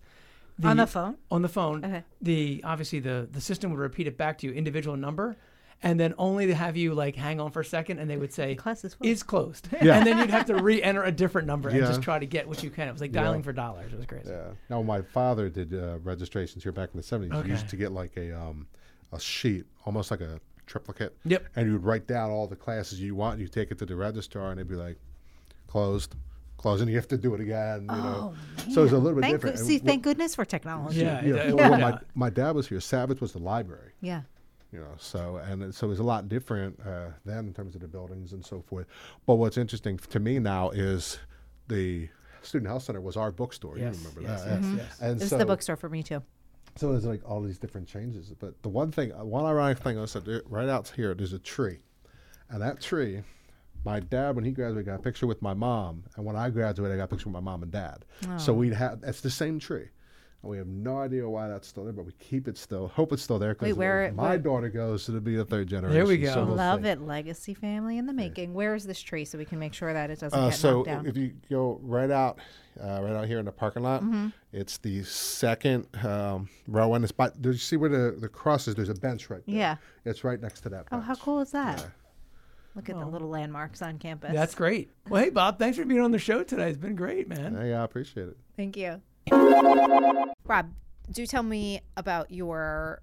on 0.64 0.78
the 0.78 0.88
phone. 0.88 1.16
on 1.32 1.42
the 1.42 1.50
phone. 1.50 1.86
Okay. 1.86 2.04
The 2.22 2.62
obviously 2.64 3.00
the 3.00 3.28
the 3.32 3.42
system 3.42 3.72
would 3.72 3.80
repeat 3.80 4.08
it 4.08 4.18
back 4.18 4.38
to 4.40 4.48
you 4.48 4.54
individual 4.54 4.98
number, 4.98 5.38
and 5.82 5.98
then 6.00 6.14
only 6.18 6.48
to 6.48 6.56
have 6.56 6.76
you 6.76 6.94
like 6.94 7.16
hang 7.16 7.40
on 7.40 7.52
for 7.52 7.62
a 7.62 7.66
second, 7.66 8.00
and 8.00 8.10
they 8.10 8.18
would 8.18 8.34
say 8.34 8.56
class 8.56 8.84
is 8.84 8.96
is 9.02 9.24
closed, 9.24 9.70
Yeah. 9.82 9.98
and 9.98 10.06
then 10.06 10.18
you'd 10.18 10.30
have 10.30 10.46
to 10.48 10.56
re-enter 10.56 11.04
a 11.04 11.12
different 11.12 11.48
number 11.48 11.70
and 11.70 11.80
just 11.80 12.02
try 12.02 12.20
to 12.20 12.26
get 12.26 12.48
what 12.48 12.62
you 12.64 12.70
can. 12.70 12.88
It 12.88 12.92
was 12.92 13.02
like 13.02 13.14
Yeah. 13.14 13.24
dialing 13.24 13.44
for 13.44 13.54
dollars. 13.54 13.92
It 13.94 13.98
was 13.98 14.06
crazy. 14.06 14.30
Yeah. 14.32 14.50
Now 14.70 14.82
my 14.82 15.02
father 15.02 15.48
did 15.50 15.74
uh, 15.74 16.00
registrations 16.04 16.64
here 16.64 16.72
back 16.74 16.90
in 16.94 16.98
the 16.98 17.04
seventies. 17.04 17.34
Okay. 17.34 17.48
He 17.48 17.52
used 17.52 17.70
to 17.70 17.76
get 17.78 17.92
like 17.94 18.16
a 18.18 18.38
um, 18.38 18.68
a 19.14 19.20
sheet, 19.20 19.66
almost 19.86 20.12
like 20.12 20.22
a 20.22 20.40
triplicate. 20.70 21.18
Yep. 21.26 21.46
And 21.56 21.68
you 21.68 21.74
would 21.74 21.84
write 21.84 22.08
down 22.08 22.30
all 22.30 22.48
the 22.48 22.56
classes 22.56 23.02
you 23.02 23.16
want. 23.16 23.34
And 23.34 23.42
you 23.42 23.48
take 23.48 23.72
it 23.72 23.78
to 23.80 23.86
the 23.86 23.96
registrar, 23.96 24.52
and 24.52 24.60
they'd 24.60 24.68
be 24.68 24.76
like, 24.76 24.98
closed, 25.68 26.16
closed, 26.58 26.82
and 26.82 26.90
you 26.90 26.96
have 26.96 27.08
to 27.10 27.18
do 27.18 27.34
it 27.34 27.42
again. 27.42 27.82
You 27.82 27.88
know. 27.98 28.34
So 28.72 28.84
it's 28.84 28.94
a 28.94 28.98
little 28.98 29.16
bit 29.16 29.22
Thank 29.22 29.36
different. 29.36 29.56
good- 29.56 29.60
And 29.60 29.68
see, 29.68 29.80
wh- 29.80 29.84
thank 29.86 30.04
goodness 30.04 30.36
for 30.36 30.46
technology. 30.46 31.02
Yeah. 31.02 31.24
you 31.26 31.34
know, 31.36 31.42
it 31.42 31.56
well, 31.56 31.78
my, 31.80 32.00
my 32.16 32.30
dad 32.30 32.52
was 32.56 32.68
here. 32.68 32.78
Savitz 32.80 33.20
was 33.20 33.34
the 33.34 33.40
library. 33.40 33.92
Yeah. 34.02 34.22
you 34.72 34.80
know 34.80 34.94
so 35.00 35.38
and 35.38 35.74
so 35.74 35.88
it 35.88 35.90
was 35.90 35.98
a 36.00 36.04
lot 36.04 36.30
different 36.30 36.80
uh, 36.86 37.08
then 37.26 37.48
in 37.48 37.54
terms 37.54 37.74
of 37.74 37.82
the 37.82 37.88
buildings 37.88 38.34
and 38.34 38.46
so 38.46 38.62
forth 38.62 38.86
but 39.26 39.36
what's 39.42 39.58
interesting 39.58 39.98
to 39.98 40.20
me 40.20 40.38
now 40.38 40.70
is 40.70 41.18
the 41.68 42.08
student 42.44 42.68
health 42.70 42.84
center 42.84 43.02
was 43.02 43.18
our 43.18 43.32
bookstore 43.32 43.80
Yes, 43.80 43.96
you 43.98 44.08
remember 44.10 44.22
yes, 44.22 44.44
that 44.44 44.62
yes, 44.62 44.64
yeah. 44.70 44.84
yes. 44.84 45.00
and 45.02 45.20
This 45.20 45.30
so 45.30 45.36
is 45.36 45.40
the 45.40 45.46
bookstore 45.48 45.76
for 45.76 45.90
me 45.90 46.04
too. 46.04 46.22
So 46.76 46.92
there's 46.92 47.06
like 47.06 47.22
all 47.30 47.42
these 47.42 47.58
different 47.58 47.88
changes 47.88 48.34
but 48.40 48.62
the 48.64 48.70
one 48.70 48.92
thing 48.92 49.12
uh, 49.14 49.24
one 49.24 49.46
ironic 49.46 49.78
thing 49.80 49.98
i 50.00 50.06
said 50.06 50.24
right 50.46 50.70
out 50.70 50.92
here 50.96 51.14
there's 51.14 51.34
a 51.34 51.40
tree. 51.40 51.80
And 52.50 52.62
that 52.62 52.82
tree 52.82 53.22
my 53.86 54.00
dad 54.00 54.36
when 54.36 54.44
he 54.44 54.52
graduated 54.52 54.88
got 54.88 55.00
a 55.00 55.04
picture 55.04 55.26
with 55.28 55.42
my 55.42 55.54
mom. 55.54 56.04
And 56.16 56.26
when 56.26 56.36
i 56.36 56.50
graduated 56.50 56.96
i 56.96 56.98
got 56.98 57.06
a 57.06 57.08
picture 57.08 57.30
with 57.30 57.34
my 57.34 57.40
mom 57.40 57.64
and 57.64 57.72
dad. 57.72 58.06
So 58.38 58.54
we'd 58.54 58.74
have 58.74 59.00
it's 59.04 59.22
the 59.22 59.30
same 59.30 59.60
tree 59.60 59.88
we 60.42 60.58
have 60.58 60.68
no 60.68 61.00
idea 61.00 61.28
why 61.28 61.50
that's 61.50 61.68
still 61.68 61.84
there, 61.84 61.92
but 61.94 62.06
we 62.06 62.14
keep 62.14 62.48
it 62.48 62.58
still. 62.58 62.88
Hope 62.88 63.12
it's 63.12 63.22
still 63.22 63.40
there 63.40 63.54
because 63.54 63.76
where- 63.76 64.12
my 64.14 64.30
where- 64.30 64.38
daughter 64.38 64.70
goes, 64.70 65.08
it'll 65.10 65.20
be 65.22 65.36
the 65.36 65.44
third 65.44 65.68
generation. 65.68 65.94
There 65.94 66.06
we 66.08 66.18
go. 66.18 66.34
so 66.34 66.46
we'll 66.46 66.56
Love 66.56 66.84
see. 66.84 66.90
it, 66.90 67.02
legacy 67.02 67.54
family 67.54 67.98
in 67.98 68.06
the 68.06 68.14
making. 68.14 68.54
Where 68.54 68.74
is 68.74 68.86
this 68.86 69.02
tree 69.02 69.26
so 69.26 69.38
we 69.38 69.44
can 69.46 69.60
make 69.60 69.74
sure 69.74 69.92
that 69.92 70.10
it 70.10 70.20
doesn't 70.20 70.40
Uh, 70.40 70.50
get 70.50 70.56
so 70.58 70.74
knocked 70.78 70.86
down? 70.86 71.04
So 71.04 71.10
if 71.10 71.18
you 71.18 71.34
go 71.50 71.80
right 71.84 72.10
out, 72.10 72.40
uh, 72.82 73.02
right 73.04 73.14
out 73.18 73.28
here 73.28 73.40
in 73.40 73.46
the 73.46 73.52
parking 73.52 73.84
lot, 73.84 74.02
Mm-hmm. 74.02 74.28
it's 74.54 74.78
the 74.78 75.04
second 75.04 75.88
um, 76.06 76.48
row, 76.68 76.94
and 76.94 77.04
it's 77.04 77.12
by. 77.12 77.32
Do 77.42 77.52
you 77.52 77.58
see 77.58 77.76
where 77.76 77.90
the 77.90 78.16
the 78.18 78.30
cross 78.30 78.68
is? 78.70 78.76
There's 78.76 78.88
a 78.90 78.94
bench 78.94 79.30
right 79.30 79.42
there. 79.46 79.56
Yeah. 79.56 79.76
it's 80.06 80.24
right 80.24 80.40
next 80.42 80.62
to 80.62 80.70
that. 80.70 80.86
oh, 80.94 81.00
how 81.02 81.16
cool 81.16 81.42
is 81.42 81.52
that? 81.52 81.86
Look 82.76 82.88
at 82.88 82.98
the 82.98 83.06
little 83.06 83.28
landmarks 83.28 83.82
on 83.82 83.98
campus. 83.98 84.32
That's 84.34 84.56
great. 84.56 84.90
Well, 85.10 85.22
hey 85.22 85.32
Bob, 85.32 85.60
thanks 85.60 85.78
for 85.78 85.84
being 85.84 86.00
on 86.00 86.12
the 86.12 86.20
show 86.20 86.44
today. 86.44 86.70
It's 86.70 86.78
been 86.78 86.96
great, 86.96 87.28
man. 87.28 87.56
Yeah, 87.56 87.66
yeah, 87.66 87.82
I 87.82 87.84
appreciate 87.84 88.30
it. 88.30 88.38
Thank 88.56 88.78
you. 88.78 89.02
Rob, 89.32 90.74
do 91.12 91.26
tell 91.26 91.44
me 91.44 91.82
about 91.98 92.32
your 92.32 93.02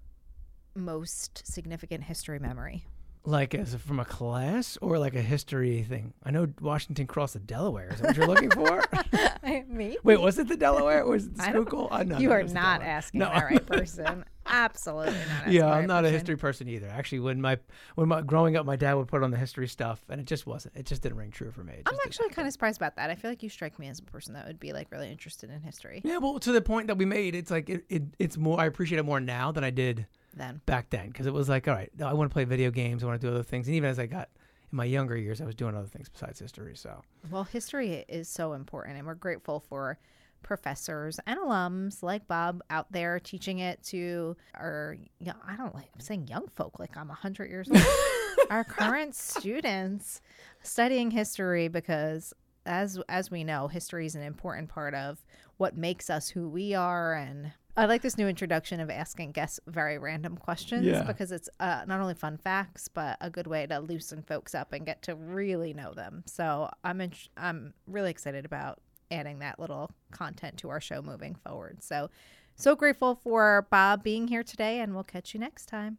most 0.75 1.47
significant 1.47 2.05
history 2.05 2.39
memory. 2.39 2.85
Like 3.27 3.55
as 3.55 3.75
a, 3.75 3.79
from 3.79 4.01
a 4.01 4.05
class 4.05 4.79
or 4.81 4.99
like 4.99 5.15
a 5.15 5.23
history 5.23 5.83
thing. 5.83 6.15
I 6.23 6.31
know 6.31 6.47
Washington 6.61 7.07
crossed 7.07 7.35
the 7.35 7.41
Delaware. 7.41 7.89
Is 7.93 8.01
that 8.01 8.09
what 8.09 8.17
you're 8.17 8.27
looking 8.27 8.51
for? 8.51 8.85
me? 9.69 9.99
Wait, 10.03 10.21
was 10.21 10.39
it 10.39 10.49
the 10.49 10.57
Delaware 10.57 11.03
or 11.03 11.13
was 11.13 11.27
it 11.27 11.37
the 11.37 11.43
Schuylkill? 11.43 11.89
I 11.93 12.05
know 12.05 12.17
oh, 12.17 12.21
you 12.21 12.29
that 12.29 12.35
are 12.35 12.45
not 12.45 12.83
asking 12.83 13.21
No, 13.21 13.27
the 13.27 13.45
right 13.45 13.67
person. 13.67 14.25
Absolutely 14.47 15.15
not. 15.15 15.53
Yeah, 15.53 15.67
I'm 15.67 15.81
right 15.81 15.87
not 15.87 16.05
a 16.05 16.11
history 16.11 16.37
person 16.37 16.69
either. 16.69 16.89
Actually, 16.89 17.21
when 17.21 17.41
my 17.41 17.59
when 17.97 18.09
my 18.09 18.23
growing 18.23 18.57
up, 18.57 18.65
my 18.65 18.77
dad 18.77 18.95
would 18.95 19.09
put 19.09 19.23
on 19.23 19.31
the 19.31 19.37
history 19.37 19.67
stuff, 19.67 20.01
and 20.09 20.21
it 20.21 20.27
just 20.27 20.47
wasn't. 20.47 20.77
It 20.77 20.87
just 20.87 21.03
didn't 21.03 21.19
ring 21.19 21.33
true 21.33 21.51
for 21.51 21.65
me. 21.65 21.83
I'm 21.85 21.97
actually 22.05 22.29
kind 22.31 22.47
of 22.47 22.53
surprised 22.53 22.79
about 22.79 22.97
that. 22.97 23.11
I 23.11 23.17
feel 23.17 23.31
like 23.31 23.43
you 23.43 23.49
strike 23.49 23.79
me 23.79 23.89
as 23.89 23.99
a 23.99 24.05
person 24.05 24.35
that 24.35 24.47
would 24.47 24.61
be 24.61 24.73
like 24.73 24.93
really 24.93 25.11
interested 25.11 25.51
in 25.51 25.61
history. 25.63 26.01
yeah. 26.05 26.19
Well, 26.19 26.39
to 26.39 26.53
the 26.53 26.61
point 26.61 26.87
that 26.87 26.97
we 26.97 27.05
made, 27.05 27.35
it's 27.35 27.51
like 27.51 27.69
it, 27.69 27.85
it 27.89 28.03
it's 28.19 28.37
more. 28.37 28.61
I 28.61 28.67
appreciate 28.67 28.99
it 28.99 29.05
more 29.05 29.21
now 29.21 29.51
than 29.51 29.65
I 29.65 29.71
did 29.71 30.07
Then 30.37 30.61
back 30.67 30.91
then 30.91 31.09
because 31.09 31.27
it 31.27 31.33
was 31.33 31.49
like, 31.49 31.67
all 31.67 31.75
right, 31.75 31.91
I 32.05 32.13
want 32.13 32.31
to 32.31 32.33
play 32.33 32.45
video 32.45 32.71
games. 32.71 33.03
I 33.03 33.07
want 33.07 33.21
to 33.21 33.27
do 33.27 33.33
other 33.33 33.43
things, 33.43 33.67
and 33.67 33.75
even 33.77 33.89
as 33.89 33.99
I 33.99 34.07
got 34.07 34.29
in 34.71 34.77
my 34.77 34.85
younger 34.85 35.17
years, 35.17 35.41
I 35.41 35.47
was 35.47 35.55
doing 35.55 35.75
other 35.75 35.87
things 35.87 36.09
besides 36.09 36.39
history. 36.39 36.77
So 36.77 37.03
Well, 37.31 37.45
history 37.45 38.05
is 38.07 38.29
so 38.29 38.53
important, 38.53 38.99
and 38.99 39.07
we're 39.07 39.15
grateful 39.15 39.61
for 39.61 39.99
professors 40.43 41.19
and 41.27 41.41
alums 41.41 42.03
like 42.03 42.29
Bob 42.29 42.63
out 42.71 42.93
there 42.93 43.19
teaching 43.19 43.59
it 43.61 43.83
to 43.83 44.37
our, 44.55 44.97
you 45.19 45.27
know, 45.27 45.35
I 45.47 45.57
don't 45.57 45.75
like, 45.75 45.89
I'm 45.95 46.01
saying 46.01 46.29
young 46.29 46.47
folk, 46.55 46.79
like 46.79 46.97
I'm 46.97 47.09
100 47.09 47.51
years 47.51 47.69
old, 47.69 47.83
our 48.51 48.63
current 48.63 49.15
students 49.15 50.21
studying 50.63 51.11
history 51.11 51.69
because. 51.69 52.33
As, 52.69 52.99
as 53.09 53.31
we 53.31 53.45
know, 53.45 53.69
history 53.69 54.07
is 54.07 54.17
an 54.17 54.23
important 54.23 54.69
part 54.69 54.93
of 54.93 55.25
what 55.57 55.77
makes 55.77 56.11
us 56.11 56.29
who 56.31 56.49
we 56.49 56.75
are. 56.75 57.15
And 57.15 57.53
I 57.77 57.85
like 57.87 58.01
this 58.03 58.17
new 58.17 58.27
introduction 58.27 58.81
of 58.81 58.89
asking 58.89 59.33
guests 59.33 59.61
very 59.67 59.99
random 59.99 60.37
questions 60.37 60.87
Yeah. 60.87 61.03
because 61.03 61.31
it's 61.31 61.49
uh, 61.61 61.85
not 61.87 62.01
only 62.01 62.15
fun 62.15 62.39
facts, 62.39 62.89
but 62.89 63.19
a 63.21 63.29
good 63.29 63.47
way 63.47 63.67
to 63.67 63.79
loosen 63.81 64.23
folks 64.23 64.55
up 64.55 64.73
and 64.73 64.87
get 64.87 65.03
to 65.03 65.15
really 65.15 65.75
know 65.75 65.93
them. 65.93 66.23
So 66.27 66.71
I'm 66.83 67.01
in, 67.03 67.13
I'm 67.37 67.75
really 67.87 68.11
excited 68.11 68.45
about 68.47 68.81
adding 69.11 69.41
that 69.41 69.61
little 69.61 69.91
content 70.11 70.57
to 70.59 70.71
our 70.71 70.81
show 70.81 71.03
moving 71.03 71.35
forward. 71.35 71.83
So 71.83 72.11
so 72.59 72.75
grateful 72.75 73.15
for 73.15 73.67
Bob 73.71 74.03
being 74.03 74.29
here 74.29 74.43
today, 74.43 74.81
and 74.81 74.95
we'll 74.95 75.05
catch 75.05 75.35
you 75.35 75.41
next 75.41 75.67
time. 75.67 75.99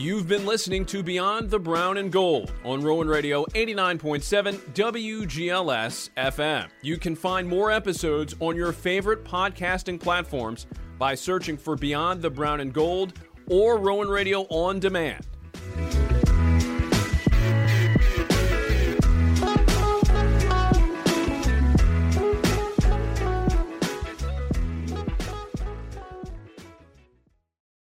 You've 0.00 0.26
been 0.26 0.46
listening 0.46 0.86
to 0.86 1.02
Beyond 1.02 1.50
the 1.50 1.58
Brown 1.58 1.98
and 1.98 2.10
Gold 2.10 2.52
on 2.64 2.80
Rowan 2.80 3.06
Radio 3.06 3.44
89.7 3.44 4.58
WGLS 4.72 6.08
FM. 6.16 6.70
You 6.80 6.96
can 6.96 7.14
find 7.14 7.46
more 7.46 7.70
episodes 7.70 8.34
on 8.40 8.56
your 8.56 8.72
favorite 8.72 9.24
podcasting 9.24 10.00
platforms 10.00 10.66
by 10.98 11.14
searching 11.14 11.58
for 11.58 11.76
Beyond 11.76 12.22
the 12.22 12.30
Brown 12.30 12.60
and 12.60 12.72
Gold 12.72 13.12
or 13.50 13.76
Rowan 13.76 14.08
Radio 14.08 14.46
on 14.48 14.80
demand. 14.80 15.26